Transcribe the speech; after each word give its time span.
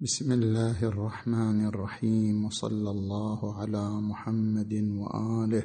بسم 0.00 0.32
الله 0.32 0.80
الرحمن 0.80 1.68
الرحيم 1.68 2.44
وصلى 2.44 2.90
الله 2.90 3.40
على 3.60 3.84
محمد 4.00 4.72
وآله 4.96 5.64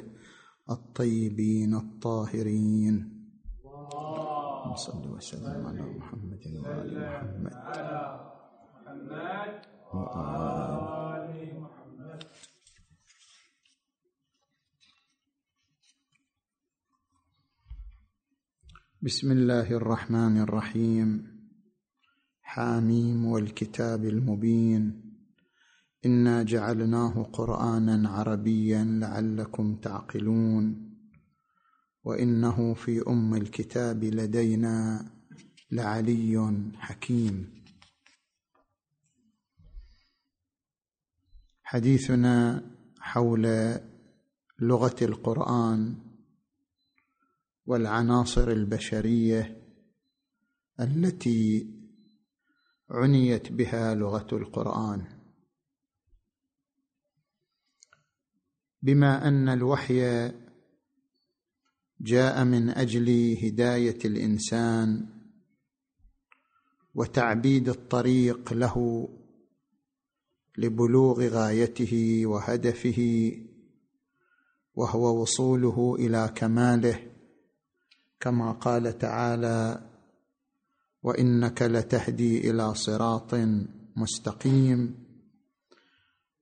الطيبين 0.68 1.72
الطاهرين. 1.72 2.94
صل 4.76 5.08
وسلم 5.08 5.66
على 5.66 5.80
محمد 5.80 6.44
وآل 6.52 6.92
محمد. 7.00 7.56
وآل 9.96 11.32
محمد. 11.56 12.20
بسم 19.00 19.32
الله 19.32 19.72
الرحمن 19.72 20.34
الرحيم. 20.44 21.35
حاميم 22.56 23.24
والكتاب 23.24 24.04
المبين. 24.04 25.02
إنا 26.06 26.42
جعلناه 26.42 27.22
قرآنا 27.22 28.08
عربيا 28.08 28.84
لعلكم 28.84 29.76
تعقلون. 29.76 30.92
وإنه 32.04 32.74
في 32.74 33.02
أم 33.08 33.34
الكتاب 33.34 34.04
لدينا 34.04 35.06
لعلي 35.70 36.54
حكيم. 36.76 37.62
حديثنا 41.62 42.62
حول 43.00 43.74
لغة 44.58 44.96
القرآن 45.02 45.94
والعناصر 47.66 48.50
البشرية 48.50 49.62
التي 50.80 51.75
عنيت 52.90 53.52
بها 53.52 53.94
لغة 53.94 54.26
القرآن. 54.32 55.06
بما 58.82 59.28
أن 59.28 59.48
الوحي 59.48 60.32
جاء 62.00 62.44
من 62.44 62.70
أجل 62.70 63.36
هداية 63.42 63.98
الإنسان 64.04 65.06
وتعبيد 66.94 67.68
الطريق 67.68 68.52
له 68.52 69.08
لبلوغ 70.58 71.28
غايته 71.28 72.22
وهدفه 72.26 73.32
وهو 74.74 75.22
وصوله 75.22 75.96
إلى 75.98 76.32
كماله 76.34 77.12
كما 78.20 78.52
قال 78.52 78.98
تعالى 78.98 79.85
وإنك 81.06 81.62
لتهدي 81.62 82.50
إلى 82.50 82.74
صراط 82.74 83.34
مستقيم. 83.96 85.06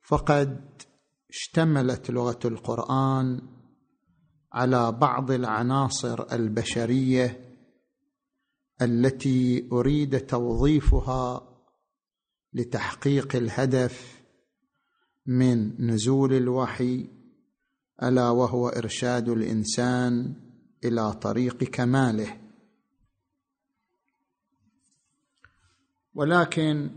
فقد 0.02 0.60
اشتملت 1.30 2.10
لغة 2.10 2.38
القرآن 2.44 3.40
على 4.52 4.92
بعض 4.92 5.30
العناصر 5.30 6.32
البشرية 6.32 7.56
التي 8.82 9.68
أريد 9.72 10.26
توظيفها 10.26 11.48
لتحقيق 12.52 13.36
الهدف 13.36 14.22
من 15.26 15.86
نزول 15.90 16.32
الوحي 16.32 17.08
ألا 18.02 18.30
وهو 18.30 18.68
إرشاد 18.68 19.28
الإنسان 19.28 20.34
إلى 20.84 21.12
طريق 21.12 21.64
كماله. 21.64 22.43
ولكن 26.14 26.90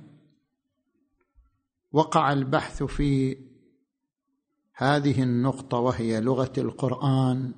وقع 1.91 2.33
البحث 2.33 2.83
في 2.83 3.37
هذه 4.73 5.23
النقطة 5.23 5.77
وهي 5.77 6.21
لغة 6.21 6.53
القرآن 6.57 7.53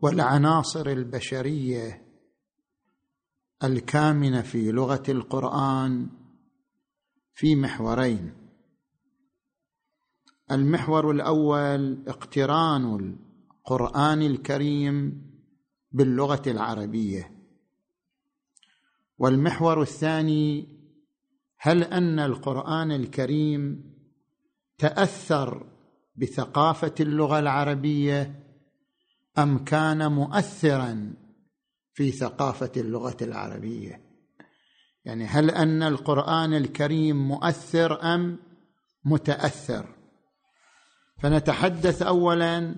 والعناصر 0.00 0.86
البشرية 0.86 2.02
الكامنة 3.64 4.42
في 4.42 4.72
لغة 4.72 5.02
القرآن 5.08 6.08
في 7.34 7.56
محورين. 7.56 8.32
المحور 10.50 11.10
الأول 11.10 12.08
اقتران 12.08 13.16
القرآن 13.64 14.22
الكريم 14.22 15.22
باللغة 15.92 16.42
العربية. 16.46 17.41
والمحور 19.22 19.82
الثاني 19.82 20.68
هل 21.58 21.82
أن 21.84 22.18
القرآن 22.18 22.92
الكريم 22.92 23.92
تأثر 24.78 25.66
بثقافة 26.16 26.94
اللغة 27.00 27.38
العربية 27.38 28.44
أم 29.38 29.58
كان 29.58 30.12
مؤثرا 30.12 31.14
في 31.92 32.10
ثقافة 32.10 32.70
اللغة 32.76 33.16
العربية؟ 33.22 34.00
يعني 35.04 35.24
هل 35.24 35.50
أن 35.50 35.82
القرآن 35.82 36.54
الكريم 36.54 37.28
مؤثر 37.28 38.14
أم 38.14 38.38
متأثر؟ 39.04 39.94
فنتحدث 41.18 42.02
اولا 42.02 42.74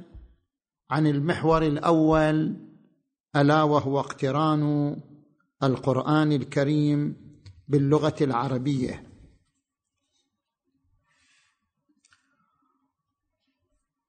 عن 0.91 1.07
المحور 1.07 1.63
الأول 1.63 2.57
ألا 3.37 3.63
وهو 3.63 4.01
اقتران 4.01 4.97
القرآن 5.63 6.33
الكريم 6.33 7.17
باللغة 7.69 8.15
العربية. 8.21 9.11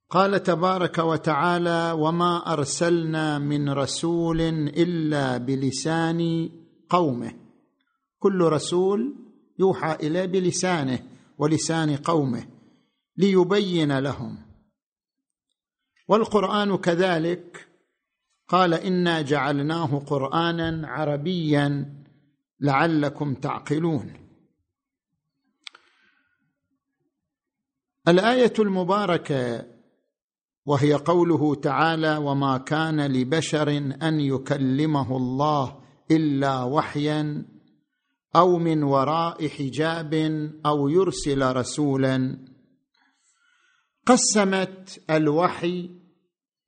قال 0.09 0.43
تبارك 0.43 0.97
وتعالى 0.97 1.91
وما 1.91 2.53
أرسلنا 2.53 3.39
من 3.39 3.69
رسول 3.69 4.41
إلا 4.41 5.37
بلسان 5.37 6.49
قومه. 6.89 7.33
كل 8.19 8.41
رسول 8.41 9.15
يوحى 9.59 9.95
إليه 9.95 10.25
بلسانه 10.25 10.99
ولسان 11.37 11.95
قومه 11.95 12.47
ليبين 13.17 13.99
لهم. 13.99 14.37
والقرآن 16.07 16.77
كذلك 16.77 17.67
قال 18.47 18.73
إنا 18.73 19.21
جعلناه 19.21 19.99
قرآنا 19.99 20.87
عربيا 20.87 21.95
لعلكم 22.59 23.33
تعقلون. 23.33 24.13
الآية 28.07 28.53
المباركة 28.59 29.65
وهي 30.65 30.93
قوله 30.93 31.55
تعالى 31.55 32.17
وما 32.17 32.57
كان 32.57 33.11
لبشر 33.11 33.69
أن 34.01 34.19
يكلمه 34.19 35.17
الله 35.17 35.81
إلا 36.11 36.63
وحيا 36.63 37.45
أو 38.35 38.57
من 38.57 38.83
وراء 38.83 39.47
حجاب 39.47 40.13
أو 40.65 40.89
يرسل 40.89 41.55
رسولا 41.55 42.37
قسمت 44.05 45.01
الوحي 45.09 46.04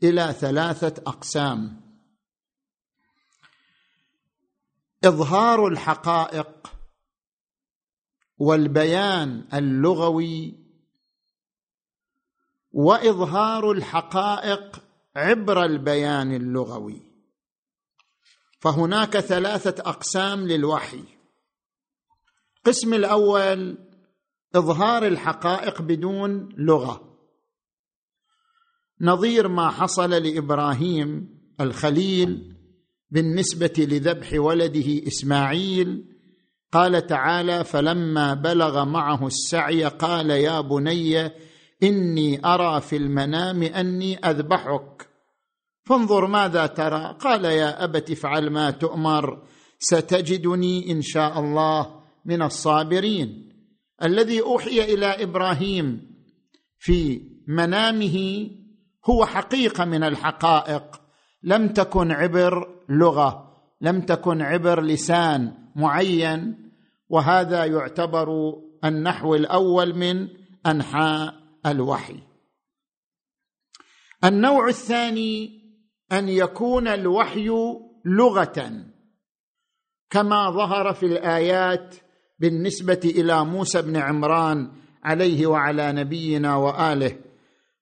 إلى 0.04 0.34
ثلاثة 0.40 1.04
أقسام. 1.08 1.82
إظهار 5.04 5.68
الحقائق 5.68 6.74
والبيان 8.38 9.48
اللغوي 9.54 10.56
وإظهار 12.72 13.72
الحقائق 13.72 14.84
عبر 15.16 15.66
البيان 15.66 16.36
اللغوي. 16.36 17.02
فهناك 18.60 19.20
ثلاثة 19.20 19.90
أقسام 19.90 20.48
للوحي. 20.48 21.04
القسم 22.58 22.94
الأول 22.94 23.78
إظهار 24.56 25.08
الحقائق 25.08 25.82
بدون 25.82 26.50
لغة. 26.58 27.07
نظير 29.02 29.48
ما 29.48 29.70
حصل 29.70 30.10
لإبراهيم 30.10 31.38
الخليل 31.62 32.56
بالنسبة 33.12 33.74
لذبح 33.78 34.34
ولده 34.34 35.08
إسماعيل 35.08 36.06
قال 36.72 37.08
تعالى 37.08 37.64
فلما 37.64 38.34
بلغ 38.34 38.86
معه 38.86 39.28
السعي 39.28 39.84
قال 39.84 40.30
يا 40.30 40.62
بني 40.62 41.32
إني 41.84 42.46
أرى 42.46 42.82
في 42.82 42.98
المنام 42.98 43.64
أني 43.64 44.18
أذبحك 44.18 45.10
فانظر 45.84 46.28
ماذا 46.28 46.66
ترى. 46.66 47.18
قال 47.20 47.46
يا 47.46 47.84
أبت 47.84 48.12
افعل 48.12 48.50
ما 48.50 48.72
تؤمر 48.72 49.44
ستجدني 49.80 50.92
إن 50.92 51.02
شاء 51.02 51.40
الله 51.40 52.00
من 52.26 52.42
الصابرين 52.42 53.50
الذي 54.04 54.42
أوحي 54.42 54.94
إلى 54.94 55.06
إبراهيم 55.06 56.16
في 56.80 57.22
منامه 57.48 58.50
هو 59.10 59.26
حقيقة 59.26 59.86
من 59.86 60.04
الحقائق. 60.04 61.02
لم 61.44 61.68
تكن 61.68 62.12
عبر 62.12 62.68
لغة 62.90 63.48
لم 63.82 64.02
تكن 64.02 64.42
عبر 64.42 64.82
لسان 64.82 65.54
معين 65.76 66.72
وهذا 67.10 67.66
يعتبر 67.66 68.54
النحو 68.86 69.36
الأول 69.36 69.96
من 69.96 70.28
أنحاء 70.66 71.34
الوحي. 71.66 72.20
النوع 74.24 74.68
الثاني 74.68 75.62
أن 76.12 76.30
يكون 76.30 76.88
الوحي 76.88 77.50
لغة 78.06 78.86
كما 80.10 80.50
ظهر 80.52 80.94
في 80.94 81.06
الآيات 81.06 81.96
بالنسبة 82.40 83.00
إلى 83.06 83.46
موسى 83.46 83.82
بن 83.82 83.98
عمران 83.98 84.72
عليه 85.04 85.48
وعلى 85.48 85.92
نبينا 85.92 86.56
وآله. 86.56 87.27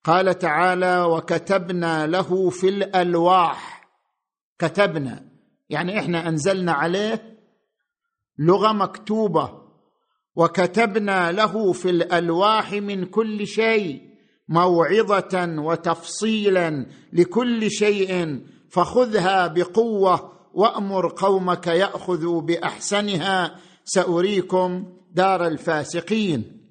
قال 0.05 0.37
تعالى 0.37 1.01
وكتبنا 1.01 2.07
له 2.07 2.49
في 2.49 2.69
الألواح. 2.69 3.89
كتبنا. 4.59 5.29
يعني 5.69 5.99
إحنا 5.99 6.29
أنزلنا 6.29 6.71
عليه 6.71 7.39
لغة 8.39 8.71
مكتوبة. 8.71 9.65
وكتبنا 10.35 11.31
له 11.31 11.73
في 11.73 11.89
الألواح 11.89 12.73
من 12.73 13.05
كل 13.05 13.47
شيء 13.47 14.01
موعظة 14.49 15.55
وتفصيلا 15.57 16.85
لكل 17.13 17.71
شيء. 17.71 18.41
فخذها 18.69 19.47
بقوة 19.47 20.31
وأمر 20.53 21.13
قومك 21.17 21.67
يأخذوا 21.67 22.41
بأحسنها. 22.41 23.59
سأريكم 23.83 24.93
دار 25.11 25.47
الفاسقين. 25.47 26.61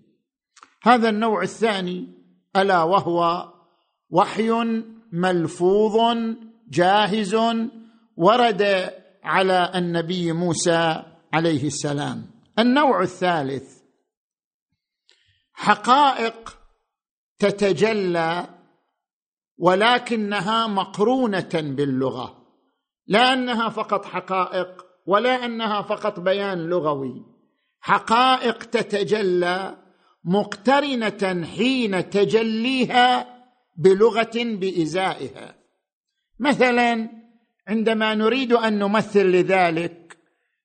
هذا 0.82 1.08
النوع 1.08 1.42
الثاني 1.42 2.13
ألا 2.56 2.82
وهو 2.82 3.48
وحي 4.10 4.50
ملفوظ 5.12 6.16
جاهز 6.68 7.34
ورد 8.16 8.90
على 9.24 9.72
النبي 9.74 10.32
موسى 10.32 11.02
عليه 11.32 11.66
السلام. 11.66 12.30
النوع 12.58 13.02
الثالث 13.02 13.82
حقائق 15.52 16.58
تتجلى 17.38 18.46
ولكنها 19.58 20.66
مقرونة 20.66 21.50
باللغة 21.54 22.44
لا 23.06 23.32
أنها 23.32 23.68
فقط 23.68 24.04
حقائق 24.04 24.86
ولا 25.06 25.44
أنها 25.44 25.82
فقط 25.82 26.20
بيان 26.20 26.58
لغوي. 26.58 27.26
حقائق 27.80 28.58
تتجلى 28.58 29.83
مقترنة 30.24 31.46
حين 31.56 32.10
تجليها 32.10 33.26
بلغة 33.76 34.32
بإزائها. 34.34 35.54
مثلا 36.38 37.08
عندما 37.68 38.14
نريد 38.14 38.52
أن 38.52 38.78
نمثل 38.78 39.26
لذلك 39.26 40.18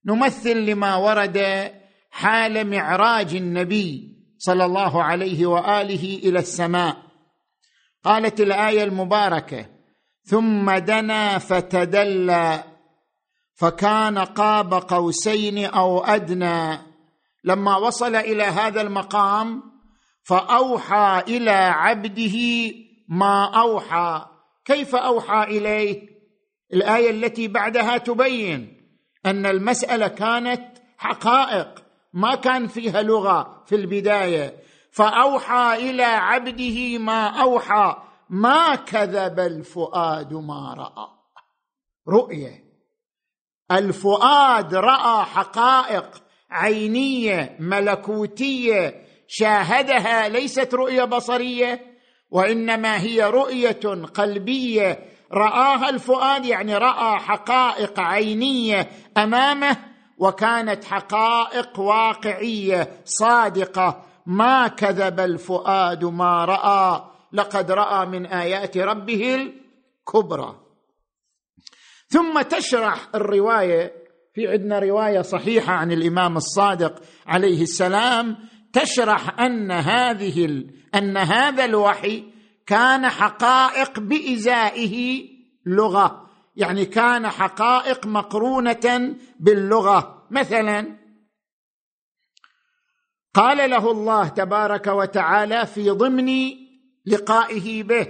نمثل 0.05 0.57
لما 0.57 0.95
ورد 0.95 1.71
حال 2.11 2.69
معراج 2.69 3.35
النبي 3.35 4.17
صلى 4.37 4.65
الله 4.65 5.03
عليه 5.03 5.45
وآله 5.45 6.19
إلى 6.23 6.39
السماء. 6.39 6.97
قالت 8.03 8.41
الآية 8.41 8.83
المباركة 8.83 9.65
ثم 10.23 10.71
دنا 10.71 11.37
فتدلى 11.37 12.63
فكان 13.55 14.17
قاب 14.17 14.73
قوسين 14.73 15.65
أو 15.65 16.03
أدنى 16.03 16.88
لما 17.43 17.77
وصل 17.77 18.15
إلى 18.15 18.43
هذا 18.43 18.81
المقام 18.81 19.63
فأوحى 20.23 21.23
إلى 21.27 21.51
عبده 21.51 22.37
ما 23.07 23.59
أوحى. 23.61 24.25
كيف 24.65 24.95
أوحى 24.95 25.43
إليه؟ 25.43 26.09
الآية 26.73 27.09
التي 27.09 27.47
بعدها 27.47 27.97
تبين 27.97 28.77
أن 29.25 29.45
المسألة 29.45 30.07
كانت 30.07 30.77
حقائق 30.97 31.83
ما 32.13 32.35
كان 32.35 32.67
فيها 32.67 33.01
لغة 33.01 33.63
في 33.65 33.75
البداية. 33.75 34.63
فأوحى 34.91 35.89
إلى 35.89 36.03
عبده 36.03 36.97
ما 36.97 37.41
أوحى. 37.41 37.95
ما 38.29 38.75
كذب 38.75 39.39
الفؤاد 39.39 40.33
ما 40.33 40.73
رأى. 40.73 41.07
رؤية. 42.07 42.63
الفؤاد 43.71 44.75
رأى 44.75 45.25
حقائق. 45.25 46.28
عينية 46.51 47.55
ملكوتية 47.59 49.05
شاهدها 49.27 50.29
ليست 50.29 50.73
رؤية 50.73 51.03
بصرية 51.03 51.81
وإنما 52.31 53.01
هي 53.01 53.23
رؤية 53.23 54.05
قلبية. 54.13 55.05
رآها 55.33 55.89
الفؤاد 55.89 56.45
يعني 56.45 56.77
رأى 56.77 57.19
حقائق 57.19 57.99
عينية 57.99 58.89
أمامه 59.17 59.77
وكانت 60.17 60.83
حقائق 60.83 61.79
واقعية 61.79 63.01
صادقة. 63.05 64.05
ما 64.25 64.67
كذب 64.67 65.19
الفؤاد 65.19 66.05
ما 66.05 66.45
رأى. 66.45 67.03
لقد 67.33 67.71
رأى 67.71 68.05
من 68.05 68.25
آيات 68.25 68.77
ربه 68.77 69.35
الكبرى. 69.35 70.55
ثم 72.07 72.41
تشرح 72.41 73.07
الرواية 73.15 73.98
في 74.39 74.47
عندنا 74.47 74.79
رواية 74.79 75.21
صحيحة 75.21 75.73
عن 75.73 75.91
الإمام 75.91 76.37
الصادق 76.37 77.01
عليه 77.27 77.61
السلام 77.61 78.37
تشرح 78.73 79.39
أن 79.39 79.71
هذه 79.71 80.63
أن 80.95 81.17
هذا 81.17 81.65
الوحي 81.65 82.23
كان 82.67 83.09
حقائق 83.09 83.99
بإزائه 83.99 85.25
لغة. 85.65 86.29
يعني 86.55 86.85
كان 86.85 87.27
حقائق 87.27 88.07
مقرونة 88.07 89.15
باللغة. 89.39 90.27
مثلا 90.31 90.97
قال 93.33 93.69
له 93.69 93.91
الله 93.91 94.27
تبارك 94.27 94.87
وتعالى 94.87 95.65
في 95.65 95.89
ضمن 95.89 96.51
لقائه 97.05 97.83
به 97.83 98.07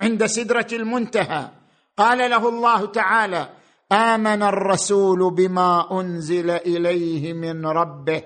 عند 0.00 0.26
سدرة 0.26 0.66
المنتهى 0.72 1.50
قال 1.96 2.30
له 2.30 2.48
الله 2.48 2.86
تعالى 2.86 3.48
آمن 3.94 4.42
الرسول 4.42 5.30
بما 5.30 6.00
أنزل 6.00 6.50
إليه 6.50 7.32
من 7.32 7.66
ربه. 7.66 8.22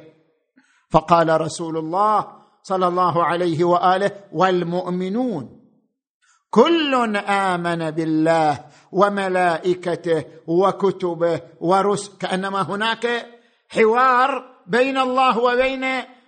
فقال 0.90 1.40
رسول 1.40 1.76
الله 1.76 2.26
صلى 2.62 2.88
الله 2.88 3.24
عليه 3.24 3.64
وآله 3.64 4.10
والمؤمنون 4.32 5.60
كل 6.50 7.16
آمن 7.16 7.90
بالله 7.90 8.64
وملائكته 8.92 10.24
وكتبه 10.46 11.40
ورسل 11.60 12.18
كأنما 12.20 12.62
هناك 12.62 13.26
حوار 13.68 14.44
بين 14.66 14.98
الله 14.98 15.38
وبين 15.38 15.84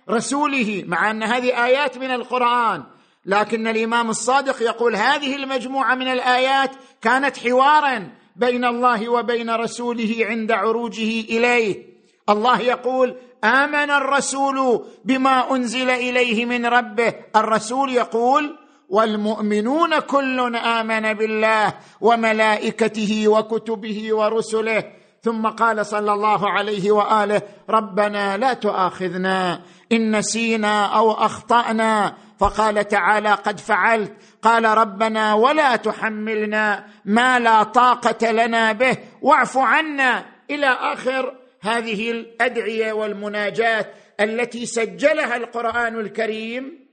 رسوله 0.09 0.83
مع 0.87 1.11
أن 1.11 1.23
هذه 1.23 1.65
آيات 1.65 1.97
من 1.97 2.11
القرآن. 2.11 2.83
لكن 3.25 3.67
الإمام 3.67 4.09
الصادق 4.09 4.61
يقول 4.61 4.95
هذه 4.95 5.35
المجموعة 5.35 5.95
من 5.95 6.07
الآيات 6.07 6.71
كانت 7.01 7.37
حوارا 7.37 8.20
بين 8.41 8.65
الله 8.65 9.09
وبين 9.09 9.49
رسوله 9.49 10.15
عند 10.19 10.51
عروجه 10.51 11.11
إليه. 11.29 11.85
الله 12.29 12.59
يقول 12.59 13.15
آمن 13.43 13.91
الرسول 13.91 14.85
بما 15.05 15.55
أنزل 15.55 15.89
إليه 15.89 16.45
من 16.45 16.65
ربه. 16.65 17.13
الرسول 17.35 17.93
يقول 17.93 18.57
والمؤمنون 18.89 19.99
كل 19.99 20.55
آمن 20.55 21.13
بالله 21.13 21.73
وملائكته 22.01 23.27
وكتبه 23.27 24.15
ورسله. 24.15 24.83
ثم 25.23 25.47
قال 25.47 25.85
صلى 25.85 26.13
الله 26.13 26.49
عليه 26.49 26.91
وآله 26.91 27.41
ربنا 27.69 28.37
لا 28.37 28.53
تؤاخذنا 28.53 29.61
إن 29.91 30.17
نسينا 30.17 30.85
أو 30.85 31.11
أخطأنا. 31.11 32.17
فقال 32.39 32.87
تعالى 32.87 33.31
قد 33.31 33.59
فعلت. 33.59 34.13
قال 34.41 34.65
ربنا 34.65 35.33
ولا 35.33 35.75
تحملنا 35.75 36.87
ما 37.05 37.39
لا 37.39 37.63
طاقة 37.63 38.31
لنا 38.31 38.71
به 38.71 38.97
واعف 39.21 39.57
عنا 39.57 40.25
إلى 40.49 40.67
آخر 40.67 41.37
هذه 41.61 42.11
الأدعية 42.11 42.93
والمناجات 42.93 43.93
التي 44.19 44.65
سجلها 44.65 45.35
القرآن 45.35 45.99
الكريم 45.99 46.87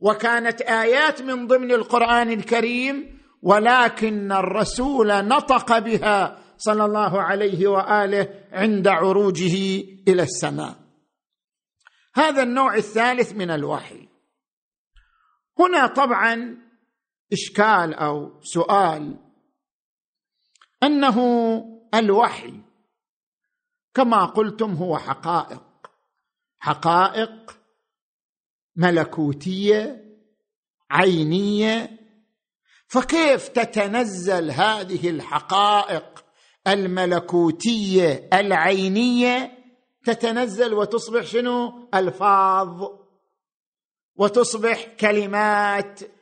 وكانت 0.00 0.60
آيات 0.60 1.22
من 1.22 1.46
ضمن 1.46 1.72
القرآن 1.72 2.32
الكريم 2.32 3.18
ولكن 3.42 4.32
الرسول 4.32 5.08
نطق 5.08 5.78
بها 5.78 6.38
صلى 6.58 6.84
الله 6.84 7.22
عليه 7.22 7.66
وآله 7.68 8.28
عند 8.52 8.88
عروجه 8.88 9.84
إلى 10.08 10.22
السماء. 10.22 10.74
هذا 12.14 12.42
النوع 12.42 12.74
الثالث 12.74 13.32
من 13.32 13.50
الوحي. 13.50 14.08
هنا 15.58 15.86
طبعا 15.86 16.56
إشكال 17.32 17.94
أو 17.94 18.40
سؤال. 18.40 19.16
أنه 20.82 21.18
الوحي 21.94 22.60
كما 23.94 24.24
قلتم 24.24 24.74
هو 24.74 24.98
حقائق. 24.98 25.62
حقائق 26.58 27.58
ملكوتية 28.76 30.04
عينية. 30.90 31.98
فكيف 32.86 33.48
تتنزل 33.48 34.50
هذه 34.50 35.10
الحقائق 35.10 36.24
الملكوتية 36.66 38.28
العينية 38.32 39.58
تتنزل 40.04 40.74
وتصبح 40.74 41.22
شنو؟ 41.22 41.88
ألفاظ. 41.94 42.84
وتصبح 44.16 44.84
كلمات. 45.00 46.17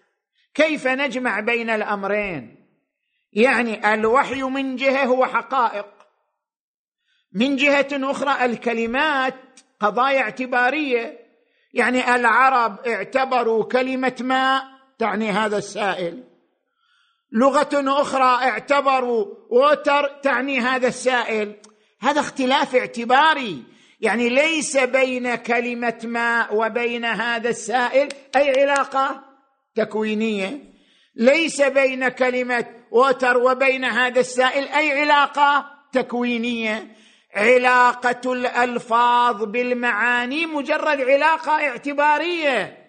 كيف 0.56 0.86
نجمع 0.86 1.40
بين 1.40 1.70
الأمرين؟ 1.70 2.56
يعني 3.32 3.94
الوحي 3.94 4.42
من 4.42 4.76
جهة 4.76 5.04
هو 5.04 5.26
حقائق. 5.26 5.86
من 7.32 7.56
جهة 7.56 7.88
أخرى 7.92 8.44
الكلمات 8.44 9.34
قضايا 9.80 10.20
اعتبارية. 10.20 11.18
يعني 11.74 12.14
العرب 12.14 12.78
اعتبروا 12.86 13.64
كلمة 13.64 14.16
ماء 14.20 14.64
تعني 14.98 15.30
هذا 15.30 15.58
السائل. 15.58 16.24
لغة 17.32 18.00
أخرى 18.00 18.48
اعتبروا 18.48 19.26
ووتر 19.50 20.08
تعني 20.22 20.60
هذا 20.60 20.88
السائل. 20.88 21.56
هذا 22.00 22.20
اختلاف 22.20 22.74
اعتباري. 22.74 23.62
يعني 24.00 24.28
ليس 24.28 24.76
بين 24.76 25.34
كلمة 25.34 25.98
ماء 26.04 26.56
وبين 26.56 27.04
هذا 27.04 27.48
السائل. 27.48 28.08
أي 28.36 28.62
علاقة؟ 28.62 29.25
تكوينية. 29.76 30.60
ليس 31.16 31.62
بين 31.62 32.08
كلمة 32.08 32.66
ووتر 32.90 33.36
وبين 33.36 33.84
هذا 33.84 34.20
السائل 34.20 34.68
أي 34.68 35.00
علاقة؟ 35.00 35.66
تكوينية. 35.92 36.96
علاقة 37.34 38.32
الألفاظ 38.32 39.44
بالمعاني 39.44 40.46
مجرد 40.46 41.00
علاقة 41.00 41.52
اعتبارية. 41.52 42.86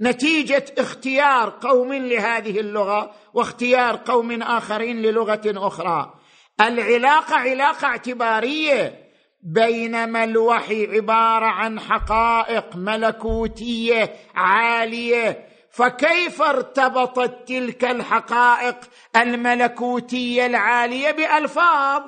نتيجة 0.00 0.64
اختيار 0.78 1.58
قوم 1.60 1.92
لهذه 1.92 2.60
اللغة 2.60 3.14
واختيار 3.34 4.00
قوم 4.04 4.42
آخرين 4.42 5.02
للغة 5.02 5.42
أخرى. 5.46 6.14
العلاقة 6.60 7.36
علاقة 7.36 7.86
اعتبارية. 7.86 9.08
بينما 9.42 10.24
الوحي 10.24 10.86
عبارة 10.86 11.46
عن 11.46 11.80
حقائق 11.80 12.76
ملكوتية 12.76 14.14
عالية 14.34 15.48
فكيف 15.78 16.42
ارتبطت 16.42 17.48
تلك 17.48 17.84
الحقائق 17.84 18.76
الملكوتية 19.16 20.46
العالية 20.46 21.10
بألفاظ؟ 21.10 22.02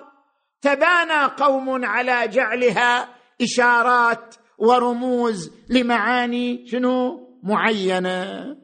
تبانى 0.63 1.25
قوم 1.39 1.85
على 1.85 2.29
جعلها 2.29 3.09
إشارات 3.41 4.35
ورموز 4.59 5.51
لمعاني 5.69 6.67
شنو؟ 6.67 7.21
معينة. 7.43 8.57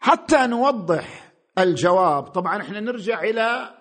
حتى 0.00 0.46
نوضح 0.46 1.32
الجواب. 1.58 2.26
طبعا 2.26 2.62
إحنا 2.62 2.80
نرجع 2.80 3.22
إلى 3.22 3.74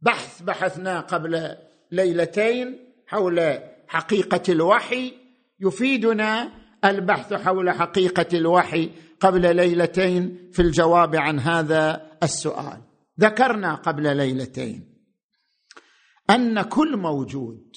بحث 0.00 0.42
بحثنا 0.42 1.00
قبل 1.00 1.56
ليلتين 1.90 2.94
حول 3.06 3.58
حقيقة 3.88 4.42
الوحي. 4.48 5.14
يفيدنا 5.60 6.52
البحث 6.84 7.32
حول 7.32 7.70
حقيقة 7.70 8.38
الوحي 8.38 8.90
قبل 9.20 9.56
ليلتين 9.56 10.50
في 10.52 10.62
الجواب 10.62 11.16
عن 11.16 11.38
هذا 11.38 12.10
السؤال. 12.22 12.82
ذكرنا 13.20 13.74
قبل 13.74 14.16
ليلتين 14.16 14.88
أن 16.30 16.62
كل 16.62 16.96
موجود 16.96 17.76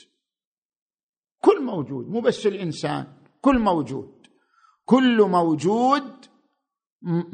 كل 1.40 1.64
موجود 1.64 2.08
مو 2.10 2.22
بس 2.22 2.48
الإنسان 2.48 3.08
كل 3.42 3.60
موجود 3.60 4.28
كل 4.86 5.22
موجود 5.22 6.26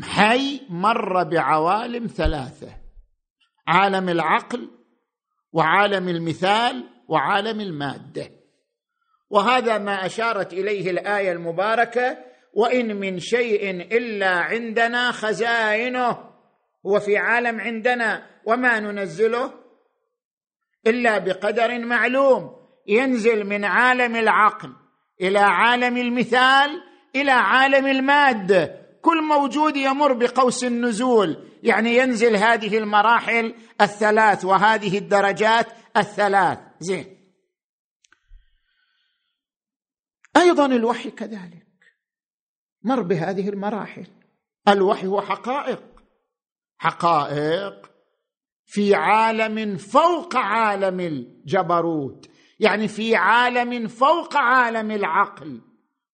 حي 0.04 0.62
مر 0.70 1.24
بعوالم 1.24 2.08
ثلاثة. 2.08 2.68
عالم 3.68 4.10
العقل 4.10 4.72
وعالم 5.54 6.10
المثال 6.10 6.84
وعالم 7.08 7.62
المادة. 7.62 8.32
وهذا 9.30 9.78
ما 9.78 10.06
أشارت 10.06 10.54
إليه 10.54 10.92
الآية 10.92 11.32
المباركة 11.32 12.18
وإن 12.54 12.96
من 12.96 13.20
شيء 13.20 13.72
إلا 13.98 14.30
عندنا 14.30 15.12
خزائنه. 15.12 16.18
هو 16.86 17.00
في 17.00 17.18
عالم 17.18 17.60
عندنا 17.62 18.26
وما 18.46 18.80
ننزله 18.80 19.54
إلا 20.88 21.18
بقدر 21.18 21.80
معلوم. 21.80 22.58
ينزل 22.88 23.44
من 23.44 23.66
عالم 23.66 24.16
العقل 24.16 24.74
إلى 25.22 25.40
عالم 25.40 25.98
المثال 25.98 26.70
إلى 27.16 27.32
عالم 27.32 27.88
المادة. 27.88 28.87
كل 29.08 29.24
موجود 29.24 29.78
يمر 29.78 30.14
بقوس 30.14 30.64
النزول. 30.64 31.60
يعني 31.64 31.96
ينزل 31.96 32.36
هذه 32.36 32.78
المراحل 32.78 33.56
الثلاث 33.82 34.46
وهذه 34.46 34.98
الدرجات 34.98 35.68
الثلاث. 35.98 36.60
زين. 36.80 37.18
أيضا 40.38 40.66
الوحي 40.66 41.12
كذلك. 41.12 41.68
مر 42.84 43.02
بهذه 43.02 43.50
المراحل. 43.50 44.08
الوحي 44.68 45.08
هو 45.08 45.22
حقائق. 45.22 45.84
حقائق 46.78 47.92
في 48.66 48.96
عالم 48.96 49.78
فوق 49.78 50.36
عالم 50.36 51.00
الجبروت. 51.00 52.30
يعني 52.60 52.88
في 52.88 53.16
عالم 53.16 53.88
فوق 53.88 54.38
عالم 54.38 54.92
العقل. 54.92 55.62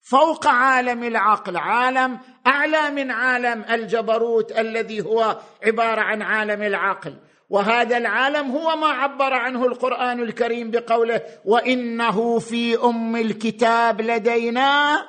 فوق 0.02 0.48
عالم 0.48 1.04
العقل. 1.04 1.58
عالم 1.58 2.20
أعلى 2.48 2.92
من 2.92 3.12
عالم 3.12 3.66
الجبروت 3.70 4.52
الذي 4.60 5.02
هو 5.02 5.40
عبارة 5.66 6.02
عن 6.02 6.22
عالم 6.22 6.62
العقل. 6.62 7.16
وهذا 7.50 7.98
العالم 7.98 8.52
هو 8.52 8.76
ما 8.76 8.88
عبر 8.88 9.34
عنه 9.34 9.66
القرآن 9.66 10.20
الكريم 10.20 10.72
بقوله 10.72 11.22
وإنه 11.46 12.40
في 12.40 12.84
أم 12.84 13.16
الكتاب 13.16 14.02
لدينا 14.02 15.06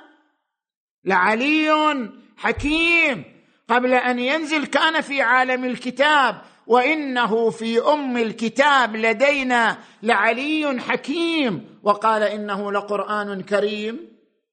لعلي 1.04 2.10
حكيم. 2.36 3.24
قبل 3.68 3.94
أن 3.94 4.18
ينزل 4.18 4.66
كان 4.66 5.00
في 5.00 5.22
عالم 5.22 5.64
الكتاب. 5.64 6.42
وإنه 6.66 7.50
في 7.50 7.80
أم 7.80 8.16
الكتاب 8.16 8.96
لدينا 8.96 9.78
لعلي 10.02 10.80
حكيم. 10.80 11.78
وقال 11.82 12.22
إنه 12.22 12.72
لقرآن 12.72 13.42
كريم 13.42 14.00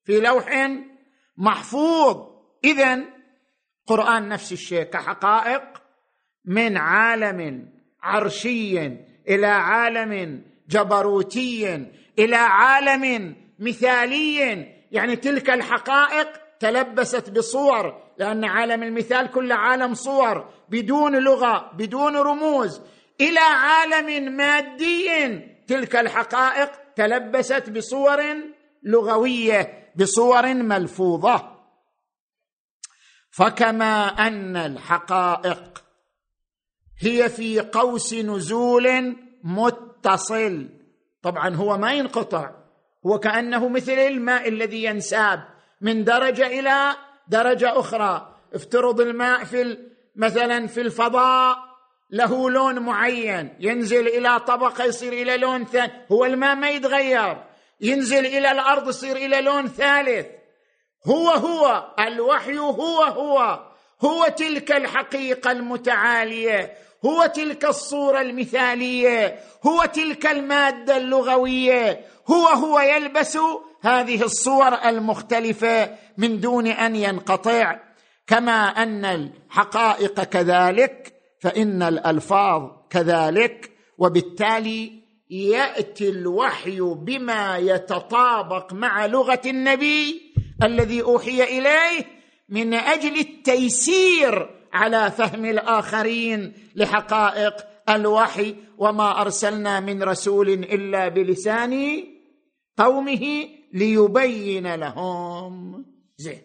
في 0.06 0.20
لوح 0.20 0.70
محفوظ. 1.38 2.31
اذا 2.64 3.04
قرآن 3.88 4.30
نفس 4.30 4.52
الشيء 4.52 4.84
كحقائق 4.84 5.64
من 6.46 6.78
عالم 6.78 7.70
عرشي 8.02 8.88
إلى 9.28 9.48
عالم 9.48 10.42
جبروتي 10.70 11.88
إلى 12.20 12.36
عالم 12.36 13.36
مثالي. 13.60 14.68
يعني 14.92 15.16
تلك 15.16 15.50
الحقائق 15.50 16.28
تلبست 16.60 17.30
بصور 17.30 18.02
لأن 18.18 18.46
عالم 18.46 18.84
المثال 18.84 19.32
كل 19.32 19.52
عالم 19.52 19.94
صور 19.94 20.50
بدون 20.70 21.16
لغة 21.24 21.72
بدون 21.74 22.18
رموز. 22.18 22.82
إلى 23.22 23.40
عالم 23.40 24.36
مادي 24.38 25.40
تلك 25.68 25.96
الحقائق 25.96 26.72
تلبست 26.96 27.70
بصور 27.70 28.24
لغوية 28.84 29.92
بصور 29.96 30.54
ملفوظة. 30.54 31.61
فكما 33.32 34.08
أن 34.08 34.58
الحقائق 34.58 35.84
هي 37.00 37.30
في 37.30 37.60
قوس 37.60 38.14
نزول 38.14 39.16
متصل. 39.44 40.70
طبعا 41.22 41.56
هو 41.56 41.78
ما 41.78 41.94
ينقطع 41.94 42.52
هو 43.06 43.20
كأنه 43.20 43.70
مثل 43.70 43.92
الماء 43.92 44.48
الذي 44.48 44.84
ينساب 44.84 45.44
من 45.82 46.04
درجة 46.04 46.48
إلى 46.48 46.96
درجة 47.28 47.80
أخرى. 47.80 48.36
افترض 48.54 49.02
الماء 49.02 49.44
في 49.44 49.78
مثلا 50.16 50.68
في 50.68 50.82
الفضاء 50.82 51.58
له 52.10 52.50
لون 52.50 52.80
معين 52.80 53.54
ينزل 53.60 54.08
إلى 54.08 54.40
طبقة 54.40 54.84
يصير 54.84 55.14
إلى 55.14 55.38
لون 55.38 55.66
ثاني 55.66 55.92
هو 56.12 56.26
الماء 56.26 56.56
ما 56.56 56.70
يتغير 56.70 57.44
ينزل 57.82 58.26
إلى 58.26 58.52
الأرض 58.52 58.90
يصير 58.90 59.16
إلى 59.16 59.42
لون 59.42 59.68
ثالث. 59.68 60.28
هو 61.08 61.30
هو 61.30 61.94
الوحي 62.00 62.58
هو 62.58 63.04
هو. 63.04 63.60
هو 64.02 64.28
تلك 64.38 64.72
الحقيقة 64.72 65.52
المتعالية 65.52 66.74
هو 67.06 67.26
تلك 67.26 67.66
الصورة 67.66 68.22
المثالية 68.22 69.40
هو 69.66 69.86
تلك 69.86 70.26
المادة 70.26 70.98
اللغوية. 70.98 72.06
هو 72.32 72.48
هو 72.48 72.80
يلبس 72.80 73.38
هذه 73.82 74.24
الصور 74.24 74.74
المختلفة 74.74 75.90
من 76.18 76.40
دون 76.40 76.68
أن 76.68 76.96
ينقطع. 76.96 77.80
كما 78.28 78.68
أن 78.68 79.06
الحقائق 79.06 80.24
كذلك 80.24 81.14
فإن 81.42 81.84
الألفاظ 81.84 82.70
كذلك. 82.90 83.72
وبالتالي 83.98 85.02
يأتي 85.30 86.10
الوحي 86.10 86.80
بما 86.80 87.58
يتطابق 87.58 88.74
مع 88.74 89.06
لغة 89.06 89.42
النبي. 89.46 90.31
الذي 90.64 91.02
أوحي 91.02 91.44
إليه 91.44 92.06
من 92.50 92.74
أجل 92.74 93.20
التيسير 93.20 94.50
على 94.74 95.12
فهم 95.12 95.46
الآخرين 95.46 96.54
لحقائق 96.76 97.56
الوحي 97.90 98.56
وما 98.78 99.22
أرسلنا 99.22 99.80
من 99.80 100.04
رسول 100.04 100.50
إلا 100.50 101.08
بلسان 101.08 102.04
قومه 102.78 103.50
ليبين 103.74 104.76
لهم. 104.76 105.86
زين. 106.18 106.42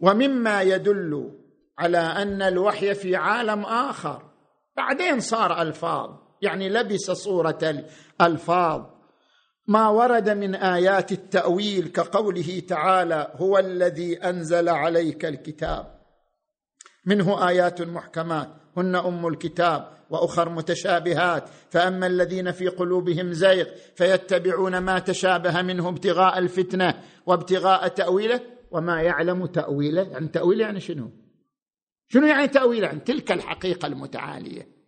ومما 0.00 0.62
يدل 0.62 1.38
على 1.78 1.98
أن 1.98 2.42
الوحي 2.42 2.94
في 2.94 3.16
عالم 3.16 3.64
آخر. 3.64 4.30
بعدين 4.76 5.20
صار 5.20 5.62
ألفاظ. 5.62 6.21
يعني 6.42 6.68
لبس 6.68 7.10
صورة 7.10 7.58
الألفاظ. 8.20 8.82
ما 9.68 9.88
ورد 9.88 10.30
من 10.30 10.54
آيات 10.54 11.12
التأويل 11.12 11.88
كقوله 11.88 12.62
تعالى 12.68 13.32
هو 13.36 13.58
الذي 13.58 14.16
أنزل 14.16 14.68
عليك 14.68 15.24
الكتاب 15.24 16.00
منه 17.06 17.48
آيات 17.48 17.82
محكمات. 17.82 18.48
هن 18.76 18.96
أم 18.96 19.26
الكتاب 19.26 19.88
وأخر 20.10 20.48
متشابهات. 20.48 21.48
فأما 21.70 22.06
الذين 22.06 22.52
في 22.52 22.68
قلوبهم 22.68 23.32
زيغ 23.32 23.66
فيتبعون 23.94 24.78
ما 24.78 24.98
تشابه 24.98 25.62
منه 25.62 25.88
ابتغاء 25.88 26.38
الفتنة 26.38 27.02
وابتغاء 27.26 27.88
تأويله. 27.88 28.40
وما 28.70 29.02
يعلم 29.02 29.46
تأويله 29.46 30.02
يعني 30.02 30.28
تاويله 30.28 30.64
يعني 30.64 30.80
شنو؟ 30.80 31.10
شنو 32.08 32.26
يعني 32.26 32.48
تاويله 32.48 32.86
يعني 32.86 33.00
تلك 33.00 33.32
الحقيقة 33.32 33.86
المتعالية. 33.86 34.81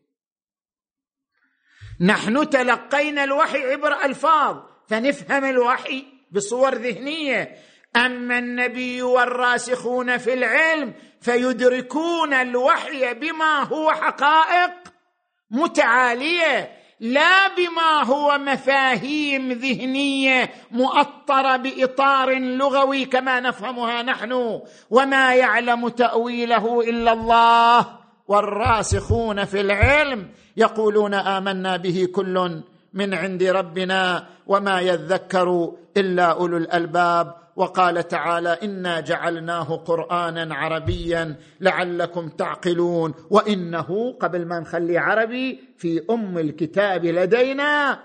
نحن 2.00 2.50
تلقينا 2.50 3.24
الوحي 3.24 3.58
عبر 3.58 4.04
ألفاظ 4.04 4.56
فنفهم 4.88 5.44
الوحي 5.44 6.04
بصور 6.32 6.74
ذهنية. 6.74 7.56
أما 7.96 8.38
النبي 8.38 9.02
والراسخون 9.02 10.18
في 10.18 10.34
العلم 10.34 10.94
فيدركون 11.20 12.34
الوحي 12.34 13.14
بما 13.14 13.62
هو 13.62 13.90
حقائق 13.90 14.70
متعالية 15.50 16.70
لا 17.00 17.48
بما 17.48 18.04
هو 18.04 18.38
مفاهيم 18.38 19.52
ذهنية 19.52 20.50
مؤطرة 20.70 21.56
بإطار 21.56 22.34
لغوي 22.34 23.04
كما 23.04 23.40
نفهمها 23.40 24.02
نحن. 24.02 24.60
وما 24.90 25.34
يعلم 25.34 25.88
تأويله 25.88 26.80
إلا 26.80 27.12
الله 27.12 27.86
والراسخون 28.28 29.44
في 29.44 29.60
العلم. 29.60 30.28
يقولون 30.56 31.14
آمنا 31.14 31.76
به 31.76 32.08
كل 32.14 32.62
من 32.92 33.14
عند 33.14 33.42
ربنا 33.42 34.26
وما 34.46 34.80
يذكر 34.80 35.74
إلا 35.96 36.24
أولو 36.24 36.56
الألباب 36.56 37.34
وقال 37.56 38.08
تعالى 38.08 38.48
إنا 38.62 39.00
جعلناه 39.00 39.76
قرآنا 39.76 40.54
عربيا 40.54 41.36
لعلكم 41.60 42.28
تعقلون 42.28 43.14
وإنه 43.30 44.12
قبل 44.20 44.46
ما 44.46 44.60
نخلي 44.60 44.98
عربي 44.98 45.60
في 45.78 46.02
أم 46.10 46.38
الكتاب 46.38 47.04
لدينا 47.04 48.00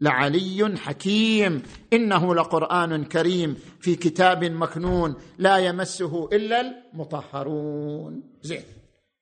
لعلي 0.00 0.76
حكيم. 0.76 1.62
إنه 1.92 2.34
لقرآن 2.34 3.04
كريم 3.04 3.56
في 3.80 3.96
كتاب 3.96 4.44
مكنون 4.44 5.16
لا 5.38 5.58
يمسه 5.58 6.28
إلا 6.32 6.60
المطهرون. 6.60 8.22
زين 8.42 8.64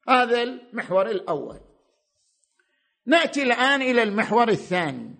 هذا 0.08 0.42
المحور 0.42 1.10
الأول. 1.10 1.71
نأتي 3.06 3.42
الآن 3.42 3.82
إلى 3.82 4.02
المحور 4.02 4.48
الثاني. 4.48 5.14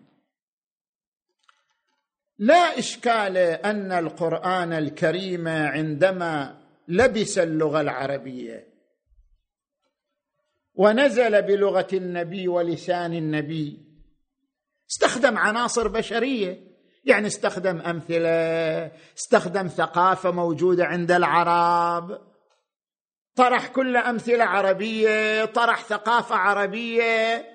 لا 2.39 2.79
إشكال 2.79 3.37
أن 3.37 3.93
القرآن 3.93 4.73
الكريم 4.73 5.49
عندما 5.49 6.63
لبس 6.89 7.39
اللغة 7.39 7.81
العربية 7.81 8.73
ونزل 10.75 11.43
بلغة 11.43 11.89
النبي 11.93 12.49
ولسان 12.49 13.15
النبي 13.15 13.79
استخدم 14.91 15.39
عناصر 15.39 15.89
بشرية. 15.89 16.73
يعني 17.05 17.27
استخدم 17.27 17.81
أمثلة 17.81 18.91
استخدم 19.19 19.67
ثقافة 19.67 20.31
موجودة 20.31 20.85
عند 20.85 21.11
العرب. 21.11 22.21
طرح 23.35 23.67
كل 23.67 23.97
أمثلة 23.97 24.45
عربية 24.45 25.45
طرح 25.45 25.83
ثقافة 25.83 26.35
عربية. 26.35 27.52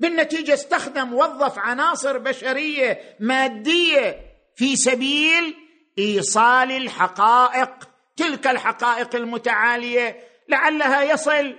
بالنتيجة 0.00 0.54
استخدم 0.54 1.14
وظف 1.14 1.58
عناصر 1.58 2.18
بشرية 2.18 3.16
مادية 3.20 4.20
في 4.56 4.76
سبيل 4.76 5.54
إيصال 5.98 6.72
الحقائق 6.72 7.88
تلك 8.16 8.46
الحقائق 8.46 9.16
المتعالية. 9.16 10.28
لعلها 10.48 11.02
يصل 11.02 11.56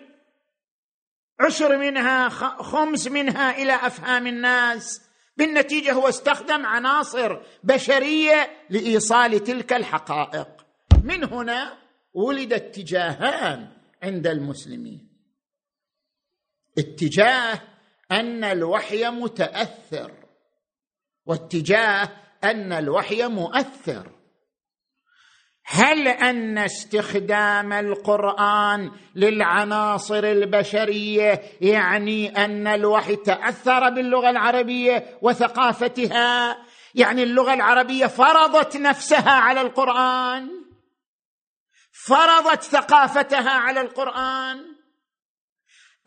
عشر 1.40 1.78
منها 1.78 2.30
خمس 2.60 3.08
منها 3.08 3.58
إلى 3.58 3.76
أفهام 3.76 4.28
الناس. 4.28 5.02
بالنتيجة 5.38 5.94
هو 5.94 6.10
استخدم 6.10 6.66
عناصر 6.66 7.42
بشرية 7.64 8.66
لإيصال 8.70 9.44
تلك 9.44 9.74
الحقائق. 9.74 10.48
من 11.04 11.24
هنا 11.24 11.78
ولد 12.14 12.54
اتجاهان 12.54 13.68
عند 14.04 14.28
المسلمين. 14.28 15.10
اتجاه 16.78 17.62
أن 18.12 18.44
الوحي 18.44 19.10
متأثر 19.10 20.12
واتجاه 21.26 22.10
أن 22.44 22.74
الوحي 22.74 23.28
مؤثر. 23.28 24.12
هل 25.66 26.08
أن 26.08 26.58
استخدام 26.58 27.74
القرآن 27.74 28.92
للعناصر 29.16 30.24
البشرية 30.24 31.42
يعني 31.62 32.46
أن 32.46 32.68
الوحي 32.68 33.16
تأثر 33.16 33.90
باللغة 33.90 34.30
العربية 34.30 35.18
وثقافتها؟ 35.22 36.58
يعني 36.96 37.24
اللغة 37.24 37.54
العربية 37.54 38.08
فرضت 38.08 38.78
نفسها 38.78 39.32
على 39.32 39.62
القرآن؟ 39.62 40.50
فرضت 42.08 42.64
ثقافتها 42.64 43.52
على 43.52 43.82
القرآن؟ 43.82 44.69